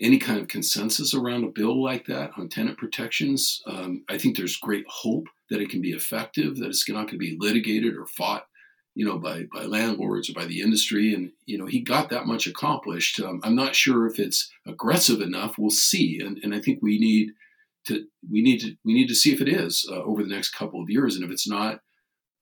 any 0.02 0.18
kind 0.18 0.40
of 0.40 0.48
consensus 0.48 1.14
around 1.14 1.44
a 1.44 1.48
bill 1.48 1.82
like 1.82 2.06
that 2.08 2.32
on 2.38 2.50
tenant 2.50 2.78
protections, 2.78 3.62
um, 3.68 4.04
I 4.10 4.18
think 4.18 4.38
there's 4.38 4.58
great 4.58 4.86
hope 4.88 5.28
that 5.50 5.62
it 5.62 5.70
can 5.70 5.82
be 5.82 5.92
effective, 5.92 6.58
that 6.58 6.68
it's 6.68 6.88
not 6.88 7.08
going 7.08 7.08
to 7.10 7.18
be 7.18 7.38
litigated 7.40 7.96
or 7.96 8.06
fought, 8.06 8.46
you 8.96 9.06
know, 9.06 9.18
by 9.18 9.44
by 9.54 9.64
landlords 9.64 10.30
or 10.30 10.34
by 10.34 10.46
the 10.46 10.62
industry. 10.62 11.14
And 11.14 11.32
you 11.46 11.58
know, 11.58 11.66
he 11.66 11.82
got 11.82 12.10
that 12.10 12.26
much 12.26 12.48
accomplished. 12.48 13.20
Um, 13.20 13.40
I'm 13.44 13.56
not 13.56 13.76
sure 13.76 14.08
if 14.08 14.20
it's 14.20 14.52
aggressive 14.68 15.22
enough. 15.22 15.58
We'll 15.58 15.70
see. 15.70 16.20
And 16.20 16.40
and 16.44 16.54
I 16.54 16.60
think 16.60 16.80
we 16.82 17.00
need 17.00 17.32
to 17.88 18.06
we 18.30 18.42
need 18.42 18.60
to 18.60 18.76
we 18.84 18.94
need 18.94 19.08
to 19.08 19.16
see 19.16 19.34
if 19.34 19.42
it 19.42 19.50
is 19.50 19.88
uh, 19.92 20.02
over 20.04 20.24
the 20.24 20.34
next 20.34 20.52
couple 20.52 20.82
of 20.82 20.90
years. 20.90 21.16
And 21.16 21.24
if 21.24 21.32
it's 21.32 21.48
not, 21.48 21.82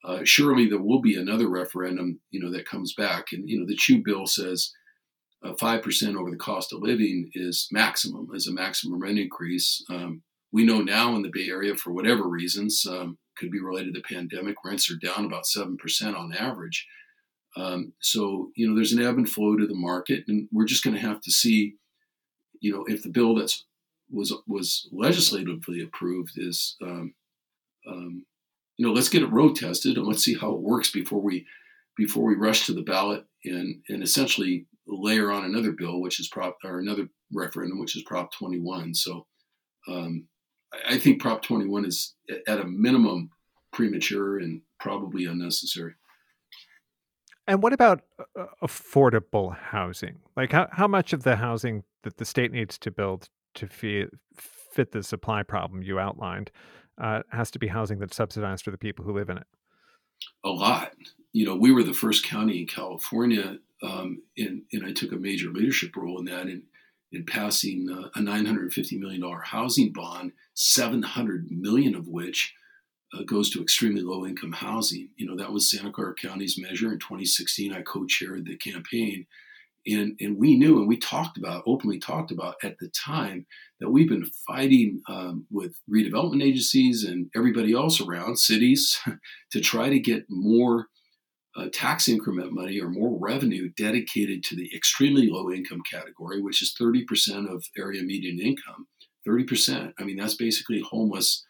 uh, 0.03 0.19
surely 0.23 0.67
there 0.67 0.81
will 0.81 1.01
be 1.01 1.15
another 1.15 1.49
referendum, 1.49 2.19
you 2.31 2.39
know, 2.39 2.51
that 2.51 2.67
comes 2.67 2.93
back. 2.93 3.27
And 3.31 3.49
you 3.49 3.59
know, 3.59 3.65
the 3.65 3.75
Chiu 3.75 4.01
bill 4.03 4.25
says 4.25 4.71
uh, 5.43 5.53
five 5.59 5.79
uh, 5.79 5.83
percent 5.83 6.15
over 6.15 6.31
the 6.31 6.37
cost 6.37 6.73
of 6.73 6.81
living 6.81 7.29
is 7.33 7.67
maximum, 7.71 8.29
is 8.33 8.47
a 8.47 8.53
maximum 8.53 8.99
rent 8.99 9.19
increase. 9.19 9.83
Um, 9.89 10.23
we 10.51 10.65
know 10.65 10.81
now 10.81 11.15
in 11.15 11.21
the 11.21 11.31
Bay 11.31 11.49
Area, 11.49 11.75
for 11.75 11.91
whatever 11.91 12.27
reasons, 12.27 12.85
um, 12.89 13.17
could 13.37 13.51
be 13.51 13.61
related 13.61 13.93
to 13.93 14.01
the 14.01 14.15
pandemic, 14.15 14.55
rents 14.63 14.89
are 14.91 14.95
down 14.95 15.25
about 15.25 15.45
seven 15.45 15.77
percent 15.77 16.15
on 16.15 16.33
average. 16.33 16.87
Um, 17.55 17.93
so 18.01 18.51
you 18.55 18.67
know, 18.67 18.75
there's 18.75 18.93
an 18.93 19.01
ebb 19.01 19.17
and 19.17 19.29
flow 19.29 19.55
to 19.55 19.67
the 19.67 19.75
market, 19.75 20.23
and 20.27 20.47
we're 20.51 20.65
just 20.65 20.83
going 20.83 20.95
to 20.95 21.01
have 21.01 21.21
to 21.21 21.31
see, 21.31 21.75
you 22.59 22.71
know, 22.71 22.85
if 22.87 23.03
the 23.03 23.09
bill 23.09 23.35
that's 23.35 23.65
was 24.09 24.33
was 24.47 24.87
legislatively 24.91 25.81
approved 25.81 26.33
is 26.37 26.75
um, 26.81 27.13
um, 27.87 28.25
you 28.77 28.85
know, 28.85 28.93
let's 28.93 29.09
get 29.09 29.23
it 29.23 29.31
road 29.31 29.55
tested 29.55 29.97
and 29.97 30.05
let's 30.05 30.23
see 30.23 30.35
how 30.35 30.51
it 30.51 30.61
works 30.61 30.91
before 30.91 31.21
we 31.21 31.45
before 31.97 32.25
we 32.25 32.35
rush 32.35 32.65
to 32.65 32.73
the 32.73 32.83
ballot 32.83 33.25
and 33.43 33.81
and 33.89 34.03
essentially 34.03 34.67
layer 34.87 35.31
on 35.31 35.43
another 35.43 35.71
bill, 35.71 35.99
which 35.99 36.19
is 36.19 36.27
prop 36.27 36.57
or 36.63 36.79
another 36.79 37.09
referendum, 37.33 37.79
which 37.79 37.95
is 37.95 38.03
Prop 38.03 38.31
21. 38.33 38.93
So 38.93 39.25
um, 39.87 40.27
I 40.85 40.97
think 40.97 41.21
Prop 41.21 41.41
21 41.41 41.85
is 41.85 42.13
at 42.47 42.59
a 42.59 42.65
minimum 42.65 43.31
premature 43.71 44.37
and 44.39 44.61
probably 44.79 45.25
unnecessary. 45.25 45.93
And 47.47 47.63
what 47.63 47.73
about 47.73 48.01
uh, 48.37 48.45
affordable 48.61 49.57
housing? 49.57 50.19
Like 50.35 50.51
how, 50.51 50.67
how 50.71 50.87
much 50.87 51.13
of 51.13 51.23
the 51.23 51.37
housing 51.37 51.83
that 52.03 52.17
the 52.17 52.25
state 52.25 52.51
needs 52.51 52.77
to 52.79 52.91
build 52.91 53.29
to 53.55 53.67
fit, 53.67 54.09
fit 54.35 54.91
the 54.91 55.01
supply 55.01 55.43
problem 55.43 55.81
you 55.81 55.97
outlined 55.97 56.51
uh, 57.01 57.21
has 57.31 57.49
to 57.51 57.59
be 57.59 57.67
housing 57.67 57.99
that's 57.99 58.17
subsidized 58.17 58.65
for 58.65 58.71
the 58.71 58.77
people 58.77 59.05
who 59.05 59.13
live 59.13 59.29
in 59.29 59.37
it. 59.37 59.47
A 60.43 60.49
lot. 60.49 60.93
You 61.31 61.45
know, 61.45 61.55
we 61.55 61.71
were 61.71 61.83
the 61.83 61.93
first 61.93 62.25
county 62.25 62.61
in 62.61 62.67
California, 62.67 63.57
um, 63.83 64.23
and, 64.37 64.63
and 64.73 64.85
I 64.85 64.91
took 64.91 65.11
a 65.11 65.17
major 65.17 65.49
leadership 65.49 65.95
role 65.95 66.19
in 66.19 66.25
that 66.25 66.47
in, 66.47 66.63
in 67.11 67.25
passing 67.25 67.87
uh, 67.89 68.09
a 68.19 68.21
$950 68.21 68.99
million 68.99 69.23
housing 69.43 69.91
bond, 69.91 70.33
700 70.53 71.47
million 71.49 71.95
of 71.95 72.07
which 72.07 72.53
uh, 73.13 73.23
goes 73.23 73.49
to 73.51 73.61
extremely 73.61 74.01
low 74.01 74.25
income 74.25 74.51
housing. 74.51 75.09
You 75.15 75.27
know, 75.27 75.37
that 75.37 75.51
was 75.51 75.71
Santa 75.71 75.91
Clara 75.91 76.13
County's 76.13 76.57
measure 76.57 76.91
in 76.91 76.99
2016. 76.99 77.73
I 77.73 77.81
co 77.81 78.05
chaired 78.05 78.45
the 78.45 78.57
campaign. 78.57 79.25
And, 79.85 80.17
and 80.19 80.37
we 80.37 80.57
knew 80.57 80.79
and 80.79 80.87
we 80.87 80.97
talked 80.97 81.37
about, 81.37 81.63
openly 81.65 81.97
talked 81.97 82.31
about 82.31 82.55
at 82.61 82.77
the 82.79 82.89
time, 82.89 83.45
that 83.79 83.89
we've 83.89 84.09
been 84.09 84.29
fighting 84.45 85.01
um, 85.07 85.45
with 85.49 85.79
redevelopment 85.89 86.43
agencies 86.43 87.05
and 87.05 87.29
everybody 87.33 87.73
else 87.73 88.01
around, 88.01 88.37
cities, 88.37 88.99
to 89.51 89.61
try 89.61 89.89
to 89.89 89.99
get 89.99 90.25
more 90.27 90.87
uh, 91.57 91.67
tax 91.73 92.07
increment 92.07 92.53
money 92.53 92.79
or 92.79 92.89
more 92.89 93.17
revenue 93.19 93.69
dedicated 93.77 94.43
to 94.43 94.55
the 94.55 94.69
extremely 94.75 95.27
low 95.29 95.51
income 95.51 95.81
category, 95.91 96.39
which 96.39 96.61
is 96.61 96.75
30% 96.79 97.51
of 97.51 97.65
area 97.77 98.03
median 98.03 98.39
income. 98.39 98.87
30%. 99.27 99.91
I 99.99 100.03
mean, 100.03 100.17
that's 100.17 100.35
basically 100.35 100.81
homeless, 100.81 101.43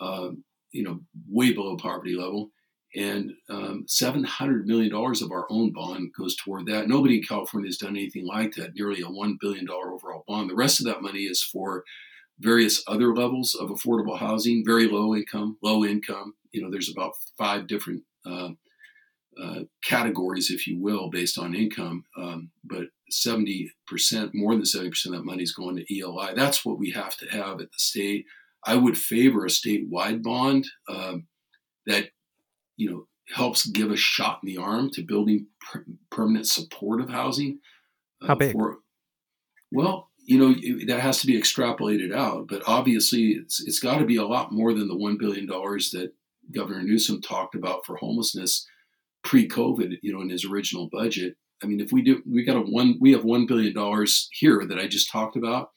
uh, 0.00 0.28
you 0.72 0.82
know, 0.82 1.00
way 1.28 1.52
below 1.52 1.76
poverty 1.76 2.14
level. 2.14 2.50
And 2.94 3.32
um, 3.50 3.84
$700 3.88 4.64
million 4.64 4.94
of 4.94 5.32
our 5.32 5.46
own 5.50 5.72
bond 5.72 6.12
goes 6.16 6.36
toward 6.36 6.66
that. 6.66 6.88
Nobody 6.88 7.18
in 7.18 7.22
California 7.24 7.68
has 7.68 7.78
done 7.78 7.96
anything 7.96 8.26
like 8.26 8.54
that, 8.54 8.74
nearly 8.74 9.02
a 9.02 9.06
$1 9.06 9.34
billion 9.40 9.66
overall 9.68 10.24
bond. 10.28 10.48
The 10.48 10.54
rest 10.54 10.80
of 10.80 10.86
that 10.86 11.02
money 11.02 11.20
is 11.20 11.42
for 11.42 11.82
various 12.38 12.82
other 12.86 13.14
levels 13.14 13.54
of 13.54 13.70
affordable 13.70 14.18
housing, 14.18 14.64
very 14.64 14.86
low 14.86 15.14
income, 15.14 15.58
low 15.62 15.84
income. 15.84 16.34
You 16.52 16.62
know, 16.62 16.70
there's 16.70 16.90
about 16.90 17.12
five 17.36 17.66
different 17.66 18.02
uh, 18.24 18.50
uh, 19.40 19.60
categories, 19.84 20.50
if 20.50 20.66
you 20.66 20.80
will, 20.80 21.10
based 21.10 21.38
on 21.38 21.54
income. 21.54 22.04
Um, 22.16 22.50
but 22.64 22.86
70%, 23.12 23.70
more 24.34 24.54
than 24.54 24.62
70% 24.62 25.06
of 25.06 25.12
that 25.12 25.24
money 25.24 25.42
is 25.42 25.52
going 25.52 25.76
to 25.76 26.00
ELI. 26.00 26.34
That's 26.34 26.64
what 26.64 26.78
we 26.78 26.90
have 26.92 27.16
to 27.18 27.26
have 27.28 27.60
at 27.60 27.70
the 27.70 27.78
state. 27.78 28.26
I 28.64 28.76
would 28.76 28.98
favor 28.98 29.44
a 29.44 29.48
statewide 29.48 30.22
bond 30.22 30.66
um, 30.88 31.26
that, 31.86 32.10
you 32.76 32.90
know, 32.90 33.06
helps 33.34 33.66
give 33.66 33.90
a 33.90 33.96
shot 33.96 34.40
in 34.42 34.46
the 34.46 34.60
arm 34.60 34.90
to 34.92 35.02
building 35.02 35.46
per- 35.60 35.84
permanent 36.10 36.46
supportive 36.46 37.10
housing. 37.10 37.58
Uh, 38.22 38.28
How 38.28 38.34
big? 38.34 38.52
For, 38.52 38.78
well, 39.72 40.10
you 40.26 40.38
know 40.38 40.54
that 40.86 41.00
has 41.00 41.20
to 41.20 41.26
be 41.26 41.38
extrapolated 41.38 42.12
out, 42.12 42.48
but 42.48 42.62
obviously 42.66 43.30
it's 43.30 43.62
it's 43.64 43.78
got 43.78 43.98
to 43.98 44.04
be 44.04 44.16
a 44.16 44.26
lot 44.26 44.52
more 44.52 44.74
than 44.74 44.88
the 44.88 44.96
one 44.96 45.16
billion 45.16 45.46
dollars 45.46 45.90
that 45.92 46.12
Governor 46.52 46.82
Newsom 46.82 47.20
talked 47.20 47.54
about 47.54 47.86
for 47.86 47.96
homelessness 47.96 48.66
pre-COVID, 49.26 49.98
you 50.02 50.12
know, 50.12 50.20
in 50.20 50.30
his 50.30 50.44
original 50.44 50.88
budget. 50.90 51.36
I 51.62 51.66
mean, 51.66 51.80
if 51.80 51.90
we 51.92 52.02
do, 52.02 52.22
we 52.30 52.44
got 52.44 52.56
a 52.56 52.60
one, 52.60 52.96
we 53.00 53.12
have 53.12 53.24
one 53.24 53.46
billion 53.46 53.74
dollars 53.74 54.28
here 54.32 54.64
that 54.66 54.78
I 54.78 54.86
just 54.86 55.10
talked 55.10 55.36
about. 55.36 55.70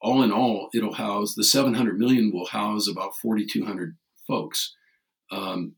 All 0.00 0.22
in 0.22 0.30
all, 0.30 0.68
it'll 0.74 0.94
house 0.94 1.34
the 1.34 1.44
700 1.44 1.98
million 1.98 2.30
will 2.32 2.46
house 2.46 2.88
about 2.88 3.16
4,200 3.16 3.96
folks. 4.26 4.74
Um, 5.30 5.76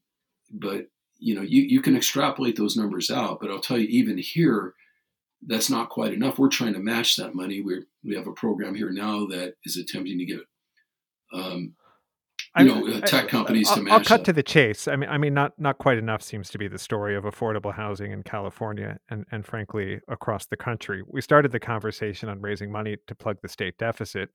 but 0.50 0.86
you 1.18 1.34
know, 1.34 1.42
you 1.42 1.62
you 1.62 1.80
can 1.80 1.96
extrapolate 1.96 2.56
those 2.56 2.76
numbers 2.76 3.10
out. 3.10 3.40
But 3.40 3.50
I'll 3.50 3.60
tell 3.60 3.78
you, 3.78 3.86
even 3.88 4.18
here, 4.18 4.74
that's 5.46 5.70
not 5.70 5.90
quite 5.90 6.12
enough. 6.12 6.38
We're 6.38 6.48
trying 6.48 6.74
to 6.74 6.80
match 6.80 7.16
that 7.16 7.34
money. 7.34 7.60
We 7.60 7.82
we 8.04 8.16
have 8.16 8.26
a 8.26 8.32
program 8.32 8.74
here 8.74 8.90
now 8.90 9.26
that 9.26 9.54
is 9.64 9.76
attempting 9.76 10.18
to 10.18 10.24
get 10.24 10.40
um, 11.32 11.74
you 12.58 12.64
know, 12.64 12.98
uh, 12.98 13.00
tech 13.00 13.28
companies 13.28 13.68
I'll, 13.68 13.76
to 13.76 13.82
manage. 13.82 13.92
I'll 13.92 14.04
cut 14.04 14.20
that. 14.20 14.24
to 14.26 14.32
the 14.32 14.42
chase. 14.42 14.88
I 14.88 14.96
mean, 14.96 15.10
I 15.10 15.18
mean, 15.18 15.34
not 15.34 15.52
not 15.58 15.78
quite 15.78 15.98
enough 15.98 16.22
seems 16.22 16.50
to 16.50 16.58
be 16.58 16.68
the 16.68 16.78
story 16.78 17.16
of 17.16 17.24
affordable 17.24 17.74
housing 17.74 18.12
in 18.12 18.22
California 18.22 18.98
and 19.10 19.24
and 19.30 19.44
frankly 19.44 20.00
across 20.08 20.46
the 20.46 20.56
country. 20.56 21.02
We 21.06 21.20
started 21.20 21.52
the 21.52 21.60
conversation 21.60 22.28
on 22.28 22.40
raising 22.40 22.70
money 22.72 22.96
to 23.06 23.14
plug 23.14 23.38
the 23.42 23.48
state 23.48 23.78
deficit. 23.78 24.30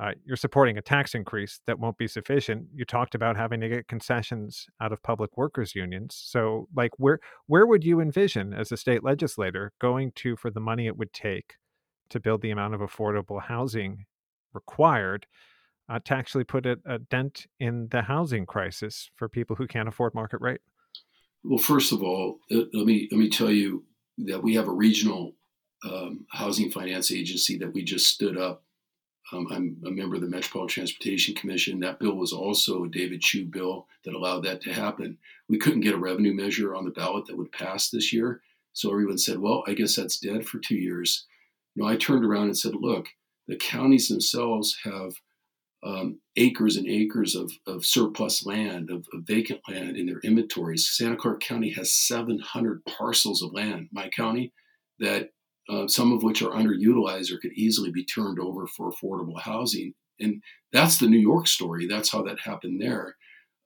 Uh, 0.00 0.12
you're 0.24 0.36
supporting 0.36 0.78
a 0.78 0.82
tax 0.82 1.14
increase 1.14 1.60
that 1.66 1.78
won't 1.78 1.98
be 1.98 2.06
sufficient. 2.06 2.66
You 2.72 2.84
talked 2.84 3.16
about 3.16 3.36
having 3.36 3.60
to 3.60 3.68
get 3.68 3.88
concessions 3.88 4.66
out 4.80 4.92
of 4.92 5.02
public 5.02 5.36
workers 5.36 5.74
unions. 5.74 6.20
So, 6.24 6.68
like, 6.74 6.92
where 6.98 7.18
where 7.46 7.66
would 7.66 7.84
you 7.84 8.00
envision 8.00 8.54
as 8.54 8.70
a 8.70 8.76
state 8.76 9.02
legislator 9.02 9.72
going 9.80 10.12
to 10.16 10.36
for 10.36 10.50
the 10.50 10.60
money 10.60 10.86
it 10.86 10.96
would 10.96 11.12
take 11.12 11.54
to 12.10 12.20
build 12.20 12.42
the 12.42 12.50
amount 12.50 12.74
of 12.74 12.80
affordable 12.80 13.42
housing 13.42 14.04
required? 14.54 15.26
Uh, 15.88 15.98
to 16.04 16.14
actually 16.14 16.44
put 16.44 16.66
a, 16.66 16.78
a, 16.84 16.98
dent 16.98 17.46
in 17.60 17.88
the 17.90 18.02
housing 18.02 18.44
crisis 18.44 19.10
for 19.16 19.28
people 19.28 19.56
who 19.56 19.66
can't 19.66 19.88
afford 19.88 20.14
market 20.14 20.40
rate? 20.40 20.60
Well, 21.44 21.58
first 21.58 21.92
of 21.92 22.02
all, 22.02 22.38
uh, 22.50 22.62
let 22.72 22.86
me 22.86 23.08
let 23.10 23.18
me 23.18 23.30
tell 23.30 23.50
you 23.50 23.84
that 24.18 24.42
we 24.42 24.54
have 24.54 24.68
a 24.68 24.72
regional 24.72 25.34
um, 25.84 26.26
housing 26.30 26.70
finance 26.70 27.12
agency 27.12 27.56
that 27.58 27.72
we 27.72 27.84
just 27.84 28.06
stood 28.06 28.36
up. 28.36 28.64
Um, 29.32 29.46
I'm 29.50 29.76
a 29.86 29.90
member 29.90 30.16
of 30.16 30.22
the 30.22 30.28
Metropolitan 30.28 30.74
Transportation 30.74 31.34
Commission. 31.34 31.80
That 31.80 32.00
bill 32.00 32.14
was 32.14 32.32
also 32.32 32.84
a 32.84 32.88
David 32.88 33.20
Chiu 33.20 33.44
bill 33.44 33.86
that 34.04 34.14
allowed 34.14 34.42
that 34.44 34.62
to 34.62 34.72
happen. 34.72 35.18
We 35.48 35.58
couldn't 35.58 35.82
get 35.82 35.94
a 35.94 35.98
revenue 35.98 36.34
measure 36.34 36.74
on 36.74 36.84
the 36.84 36.90
ballot 36.90 37.26
that 37.26 37.36
would 37.36 37.52
pass 37.52 37.90
this 37.90 38.12
year, 38.12 38.42
so 38.72 38.90
everyone 38.90 39.18
said, 39.18 39.38
"Well, 39.38 39.64
I 39.66 39.74
guess 39.74 39.96
that's 39.96 40.18
dead 40.18 40.46
for 40.46 40.58
two 40.58 40.76
years." 40.76 41.26
You 41.74 41.82
know, 41.82 41.88
I 41.88 41.96
turned 41.96 42.24
around 42.24 42.44
and 42.44 42.58
said, 42.58 42.74
"Look, 42.74 43.06
the 43.46 43.56
counties 43.56 44.08
themselves 44.08 44.76
have 44.84 45.14
um, 45.84 46.20
acres 46.36 46.76
and 46.76 46.88
acres 46.88 47.34
of, 47.34 47.52
of 47.66 47.84
surplus 47.84 48.44
land, 48.44 48.90
of, 48.90 49.06
of, 49.12 49.22
vacant 49.26 49.60
land 49.68 49.96
in 49.96 50.06
their 50.06 50.18
inventories. 50.24 50.90
Santa 50.90 51.16
Clara 51.16 51.38
County 51.38 51.70
has 51.70 51.92
700 51.92 52.84
parcels 52.84 53.42
of 53.42 53.52
land, 53.52 53.88
my 53.92 54.08
county, 54.08 54.52
that 54.98 55.30
uh, 55.68 55.86
some 55.86 56.12
of 56.12 56.22
which 56.22 56.42
are 56.42 56.50
underutilized 56.50 57.32
or 57.32 57.38
could 57.38 57.52
easily 57.52 57.90
be 57.92 58.04
turned 58.04 58.40
over 58.40 58.66
for 58.66 58.90
affordable 58.90 59.40
housing. 59.40 59.94
And 60.18 60.42
that's 60.72 60.98
the 60.98 61.06
New 61.06 61.18
York 61.18 61.46
story. 61.46 61.86
That's 61.86 62.10
how 62.10 62.22
that 62.22 62.40
happened 62.40 62.80
there. 62.80 63.14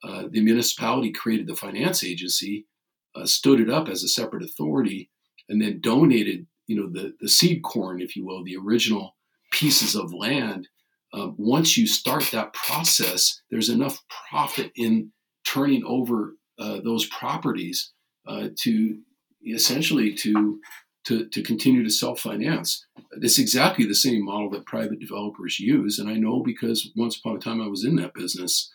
Uh, 0.04 0.24
the 0.30 0.42
municipality 0.42 1.12
created 1.12 1.46
the 1.46 1.56
finance 1.56 2.04
agency, 2.04 2.66
uh, 3.14 3.24
stood 3.24 3.60
it 3.60 3.70
up 3.70 3.88
as 3.88 4.02
a 4.02 4.08
separate 4.08 4.42
authority, 4.42 5.10
and 5.48 5.62
then 5.62 5.80
donated, 5.80 6.46
you 6.66 6.76
know, 6.76 6.90
the, 6.90 7.14
the 7.20 7.28
seed 7.28 7.62
corn, 7.62 8.02
if 8.02 8.16
you 8.16 8.26
will, 8.26 8.44
the 8.44 8.56
original 8.56 9.16
pieces 9.52 9.94
of 9.94 10.12
land 10.12 10.68
um, 11.12 11.34
once 11.38 11.76
you 11.76 11.86
start 11.86 12.28
that 12.32 12.52
process, 12.52 13.40
there's 13.50 13.68
enough 13.68 14.02
profit 14.30 14.72
in 14.76 15.12
turning 15.44 15.84
over 15.84 16.36
uh, 16.58 16.80
those 16.82 17.06
properties 17.06 17.92
uh, 18.26 18.48
to 18.60 18.98
essentially 19.46 20.14
to, 20.14 20.60
to, 21.04 21.28
to 21.28 21.42
continue 21.42 21.82
to 21.82 21.90
self-finance. 21.90 22.86
It's 23.20 23.38
exactly 23.38 23.84
the 23.84 23.94
same 23.94 24.24
model 24.24 24.50
that 24.50 24.66
private 24.66 25.00
developers 25.00 25.58
use, 25.58 25.98
and 25.98 26.08
I 26.08 26.14
know 26.14 26.42
because 26.42 26.90
once 26.96 27.18
upon 27.18 27.36
a 27.36 27.40
time 27.40 27.60
I 27.60 27.68
was 27.68 27.84
in 27.84 27.96
that 27.96 28.14
business. 28.14 28.70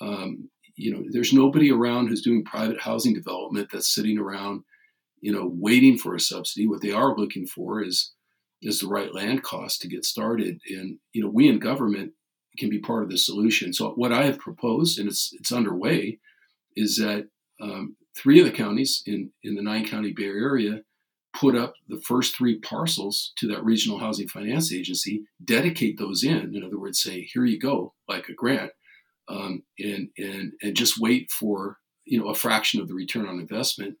Um, 0.00 0.50
you 0.76 0.92
know, 0.92 1.02
there's 1.10 1.32
nobody 1.32 1.72
around 1.72 2.06
who's 2.06 2.22
doing 2.22 2.44
private 2.44 2.80
housing 2.80 3.12
development 3.12 3.68
that's 3.72 3.92
sitting 3.92 4.16
around, 4.16 4.62
you 5.20 5.32
know, 5.32 5.50
waiting 5.52 5.98
for 5.98 6.14
a 6.14 6.20
subsidy. 6.20 6.68
What 6.68 6.82
they 6.82 6.92
are 6.92 7.16
looking 7.16 7.46
for 7.46 7.82
is 7.82 8.12
is 8.62 8.80
the 8.80 8.88
right 8.88 9.14
land 9.14 9.42
cost 9.42 9.80
to 9.80 9.88
get 9.88 10.04
started. 10.04 10.60
And 10.68 10.98
you 11.12 11.22
know, 11.22 11.30
we 11.30 11.48
in 11.48 11.58
government 11.58 12.12
can 12.58 12.70
be 12.70 12.78
part 12.78 13.04
of 13.04 13.10
the 13.10 13.18
solution. 13.18 13.72
So 13.72 13.90
what 13.90 14.12
I 14.12 14.24
have 14.24 14.38
proposed, 14.38 14.98
and 14.98 15.08
it's 15.08 15.32
it's 15.38 15.52
underway, 15.52 16.18
is 16.76 16.96
that 16.96 17.28
um, 17.60 17.96
three 18.16 18.40
of 18.40 18.46
the 18.46 18.52
counties 18.52 19.02
in 19.06 19.30
in 19.42 19.54
the 19.54 19.62
nine 19.62 19.86
county 19.86 20.12
Bay 20.12 20.24
Area 20.24 20.80
put 21.34 21.54
up 21.54 21.74
the 21.88 22.00
first 22.00 22.36
three 22.36 22.58
parcels 22.58 23.32
to 23.36 23.46
that 23.46 23.64
regional 23.64 23.98
housing 23.98 24.26
finance 24.26 24.72
agency, 24.72 25.24
dedicate 25.44 25.98
those 25.98 26.24
in. 26.24 26.54
In 26.54 26.64
other 26.64 26.78
words, 26.78 27.00
say, 27.00 27.22
here 27.22 27.44
you 27.44 27.58
go, 27.58 27.94
like 28.08 28.28
a 28.28 28.34
grant, 28.34 28.72
um, 29.28 29.62
and 29.78 30.08
and 30.18 30.52
and 30.62 30.76
just 30.76 31.00
wait 31.00 31.30
for 31.30 31.78
you 32.04 32.18
know 32.18 32.28
a 32.28 32.34
fraction 32.34 32.80
of 32.80 32.88
the 32.88 32.94
return 32.94 33.26
on 33.26 33.38
investment 33.38 33.96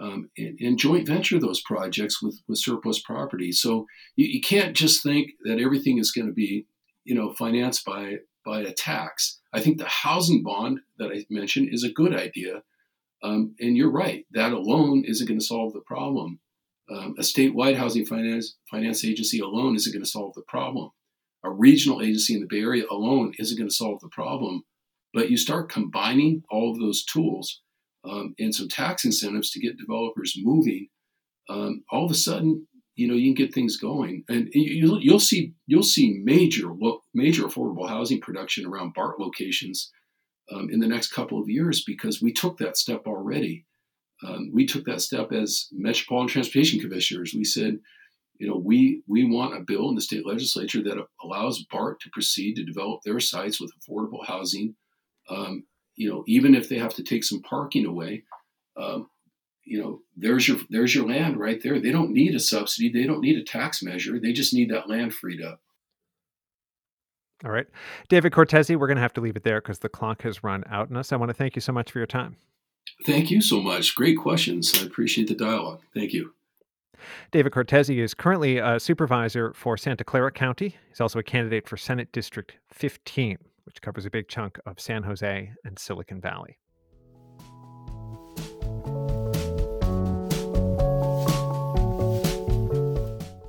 um, 0.00 0.30
and, 0.36 0.58
and, 0.60 0.78
joint 0.78 1.06
venture 1.06 1.38
those 1.38 1.60
projects 1.60 2.22
with, 2.22 2.40
with 2.48 2.58
surplus 2.58 3.00
property. 3.00 3.52
So 3.52 3.86
you, 4.16 4.26
you 4.26 4.40
can't 4.40 4.74
just 4.74 5.02
think 5.02 5.32
that 5.44 5.60
everything 5.60 5.98
is 5.98 6.12
going 6.12 6.26
to 6.26 6.32
be, 6.32 6.66
you 7.04 7.14
know, 7.14 7.32
financed 7.34 7.84
by 7.84 8.16
by 8.44 8.60
a 8.60 8.72
tax. 8.72 9.40
I 9.52 9.60
think 9.60 9.78
the 9.78 9.84
housing 9.84 10.42
bond 10.42 10.80
that 10.98 11.10
I 11.12 11.24
mentioned 11.30 11.68
is 11.70 11.84
a 11.84 11.92
good 11.92 12.14
idea, 12.14 12.62
um, 13.22 13.54
and 13.60 13.76
you're 13.76 13.92
right. 13.92 14.24
That 14.32 14.52
alone 14.52 15.04
isn't 15.06 15.26
going 15.26 15.38
to 15.38 15.44
solve 15.44 15.72
the 15.74 15.80
problem. 15.80 16.40
Um, 16.90 17.14
a 17.18 17.22
statewide 17.22 17.76
housing 17.76 18.06
finance 18.06 18.56
finance 18.70 19.04
agency 19.04 19.40
alone 19.40 19.76
isn't 19.76 19.92
going 19.92 20.04
to 20.04 20.10
solve 20.10 20.34
the 20.34 20.42
problem. 20.48 20.90
A 21.44 21.50
regional 21.50 22.00
agency 22.00 22.34
in 22.34 22.40
the 22.40 22.46
Bay 22.46 22.60
Area 22.60 22.84
alone 22.90 23.32
isn't 23.38 23.58
going 23.58 23.68
to 23.68 23.74
solve 23.74 24.00
the 24.00 24.08
problem. 24.08 24.62
But 25.12 25.30
you 25.30 25.36
start 25.36 25.70
combining 25.70 26.42
all 26.50 26.70
of 26.70 26.78
those 26.78 27.04
tools 27.04 27.60
um, 28.04 28.34
and 28.38 28.54
some 28.54 28.68
tax 28.68 29.04
incentives 29.04 29.50
to 29.52 29.60
get 29.60 29.78
developers 29.78 30.34
moving, 30.38 30.88
um, 31.48 31.84
all 31.90 32.04
of 32.04 32.10
a 32.10 32.14
sudden, 32.14 32.66
you 32.94 33.08
know, 33.08 33.14
you 33.14 33.34
can 33.34 33.46
get 33.46 33.54
things 33.54 33.76
going, 33.76 34.24
and 34.28 34.48
you'll, 34.52 35.00
you'll 35.00 35.20
see 35.20 35.54
you'll 35.66 35.82
see 35.82 36.20
major 36.22 36.68
major 37.14 37.44
affordable 37.44 37.88
housing 37.88 38.20
production 38.20 38.66
around 38.66 38.92
BART 38.94 39.18
locations 39.18 39.90
um, 40.52 40.68
in 40.70 40.78
the 40.78 40.86
next 40.86 41.12
couple 41.12 41.40
of 41.40 41.48
years 41.48 41.84
because 41.84 42.20
we 42.20 42.32
took 42.32 42.58
that 42.58 42.76
step 42.76 43.06
already. 43.06 43.64
Um, 44.26 44.50
we 44.52 44.66
took 44.66 44.84
that 44.84 45.00
step 45.00 45.32
as 45.32 45.68
Metropolitan 45.72 46.28
Transportation 46.28 46.80
Commissioners. 46.80 47.34
We 47.34 47.44
said, 47.44 47.78
you 48.38 48.46
know, 48.46 48.56
we 48.56 49.02
we 49.08 49.24
want 49.24 49.56
a 49.56 49.60
bill 49.60 49.88
in 49.88 49.94
the 49.94 50.00
state 50.00 50.26
legislature 50.26 50.82
that 50.82 51.04
allows 51.24 51.64
BART 51.70 52.00
to 52.00 52.10
proceed 52.12 52.56
to 52.56 52.64
develop 52.64 53.00
their 53.04 53.20
sites 53.20 53.60
with 53.60 53.72
affordable 53.80 54.24
housing 54.26 54.74
um, 55.30 55.64
you 55.96 56.08
know, 56.08 56.24
even 56.26 56.54
if 56.54 56.68
they 56.68 56.78
have 56.78 56.94
to 56.94 57.02
take 57.02 57.24
some 57.24 57.42
parking 57.42 57.86
away, 57.86 58.24
um, 58.76 59.08
you 59.64 59.80
know, 59.80 60.00
there's 60.16 60.48
your 60.48 60.58
there's 60.70 60.94
your 60.94 61.06
land 61.06 61.38
right 61.38 61.62
there. 61.62 61.80
They 61.80 61.92
don't 61.92 62.12
need 62.12 62.34
a 62.34 62.40
subsidy. 62.40 62.90
They 62.90 63.06
don't 63.06 63.20
need 63.20 63.38
a 63.38 63.44
tax 63.44 63.82
measure. 63.82 64.18
They 64.18 64.32
just 64.32 64.52
need 64.52 64.70
that 64.70 64.88
land 64.88 65.14
freed 65.14 65.42
up. 65.42 65.60
All 67.44 67.50
right. 67.50 67.66
David 68.08 68.32
Cortese, 68.32 68.76
we're 68.76 68.86
going 68.86 68.96
to 68.96 69.02
have 69.02 69.12
to 69.14 69.20
leave 69.20 69.36
it 69.36 69.42
there 69.42 69.60
because 69.60 69.80
the 69.80 69.88
clock 69.88 70.22
has 70.22 70.44
run 70.44 70.62
out 70.68 70.90
on 70.90 70.96
us. 70.96 71.12
I 71.12 71.16
want 71.16 71.30
to 71.30 71.34
thank 71.34 71.56
you 71.56 71.60
so 71.60 71.72
much 71.72 71.90
for 71.90 71.98
your 71.98 72.06
time. 72.06 72.36
Thank 73.04 73.30
you 73.30 73.40
so 73.40 73.60
much. 73.60 73.94
Great 73.94 74.16
questions. 74.18 74.80
I 74.80 74.86
appreciate 74.86 75.28
the 75.28 75.34
dialogue. 75.34 75.80
Thank 75.94 76.12
you. 76.12 76.34
David 77.32 77.52
Cortese 77.52 77.98
is 77.98 78.14
currently 78.14 78.58
a 78.58 78.78
supervisor 78.78 79.52
for 79.54 79.76
Santa 79.76 80.04
Clara 80.04 80.30
County. 80.30 80.76
He's 80.88 81.00
also 81.00 81.18
a 81.18 81.24
candidate 81.24 81.68
for 81.68 81.76
Senate 81.76 82.12
District 82.12 82.54
15, 82.72 83.38
which 83.64 83.82
covers 83.82 84.06
a 84.06 84.10
big 84.10 84.28
chunk 84.28 84.58
of 84.66 84.80
San 84.80 85.02
Jose 85.02 85.52
and 85.64 85.78
Silicon 85.78 86.20
Valley. 86.20 86.58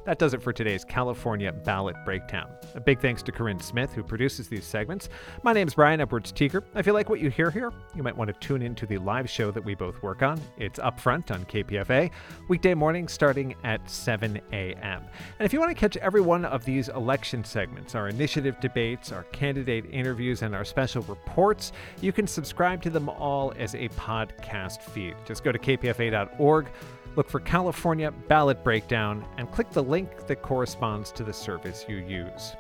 That 0.05 0.19
does 0.19 0.33
it 0.33 0.43
for 0.43 0.51
today's 0.51 0.83
California 0.83 1.53
Ballot 1.53 1.95
Breakdown. 2.03 2.49
A 2.75 2.81
big 2.81 2.99
thanks 2.99 3.23
to 3.23 3.31
Corinne 3.31 3.61
Smith, 3.61 3.93
who 3.93 4.03
produces 4.03 4.49
these 4.49 4.65
segments. 4.65 5.07
My 5.43 5.53
name's 5.53 5.75
Brian 5.75 6.01
Edwards 6.01 6.33
Tiekert. 6.33 6.63
If 6.75 6.85
you 6.85 6.91
like 6.91 7.09
what 7.09 7.21
you 7.21 7.29
hear 7.29 7.49
here, 7.49 7.71
you 7.95 8.03
might 8.03 8.17
want 8.17 8.27
to 8.27 8.33
tune 8.45 8.61
into 8.61 8.85
the 8.85 8.97
live 8.97 9.29
show 9.29 9.49
that 9.51 9.63
we 9.63 9.75
both 9.75 10.03
work 10.03 10.21
on. 10.21 10.41
It's 10.57 10.77
Upfront 10.77 11.31
on 11.31 11.45
KPFA, 11.45 12.11
weekday 12.49 12.73
morning 12.73 13.07
starting 13.07 13.55
at 13.63 13.89
7 13.89 14.41
a.m. 14.51 15.03
And 15.39 15.45
if 15.45 15.53
you 15.53 15.59
want 15.61 15.71
to 15.71 15.79
catch 15.79 15.95
every 15.97 16.21
one 16.21 16.43
of 16.43 16.65
these 16.65 16.89
election 16.89 17.45
segments, 17.45 17.95
our 17.95 18.09
initiative 18.09 18.59
debates, 18.59 19.13
our 19.13 19.23
candidate 19.25 19.85
interviews, 19.89 20.41
and 20.41 20.53
our 20.53 20.65
special 20.65 21.03
reports, 21.03 21.71
you 22.01 22.11
can 22.11 22.27
subscribe 22.27 22.81
to 22.81 22.89
them 22.89 23.07
all 23.07 23.53
as 23.57 23.73
a 23.75 23.87
podcast 23.89 24.81
feed. 24.81 25.15
Just 25.25 25.45
go 25.45 25.53
to 25.53 25.59
kpfa.org 25.59 26.67
Look 27.16 27.30
for 27.30 27.39
California 27.39 28.11
Ballot 28.28 28.64
Breakdown 28.64 29.24
and 29.38 29.51
click 29.51 29.70
the 29.70 29.84
link 29.84 30.26
that 30.26 30.41
corresponds 30.41 31.11
to 31.11 31.24
the 31.24 31.34
service 31.34 31.86
you 31.88 31.97
use. 31.97 32.55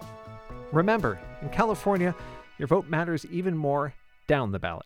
Remember, 0.71 1.19
in 1.41 1.49
California, 1.49 2.13
your 2.59 2.67
vote 2.67 2.87
matters 2.87 3.25
even 3.31 3.57
more 3.57 3.95
down 4.27 4.51
the 4.51 4.59
ballot. 4.59 4.85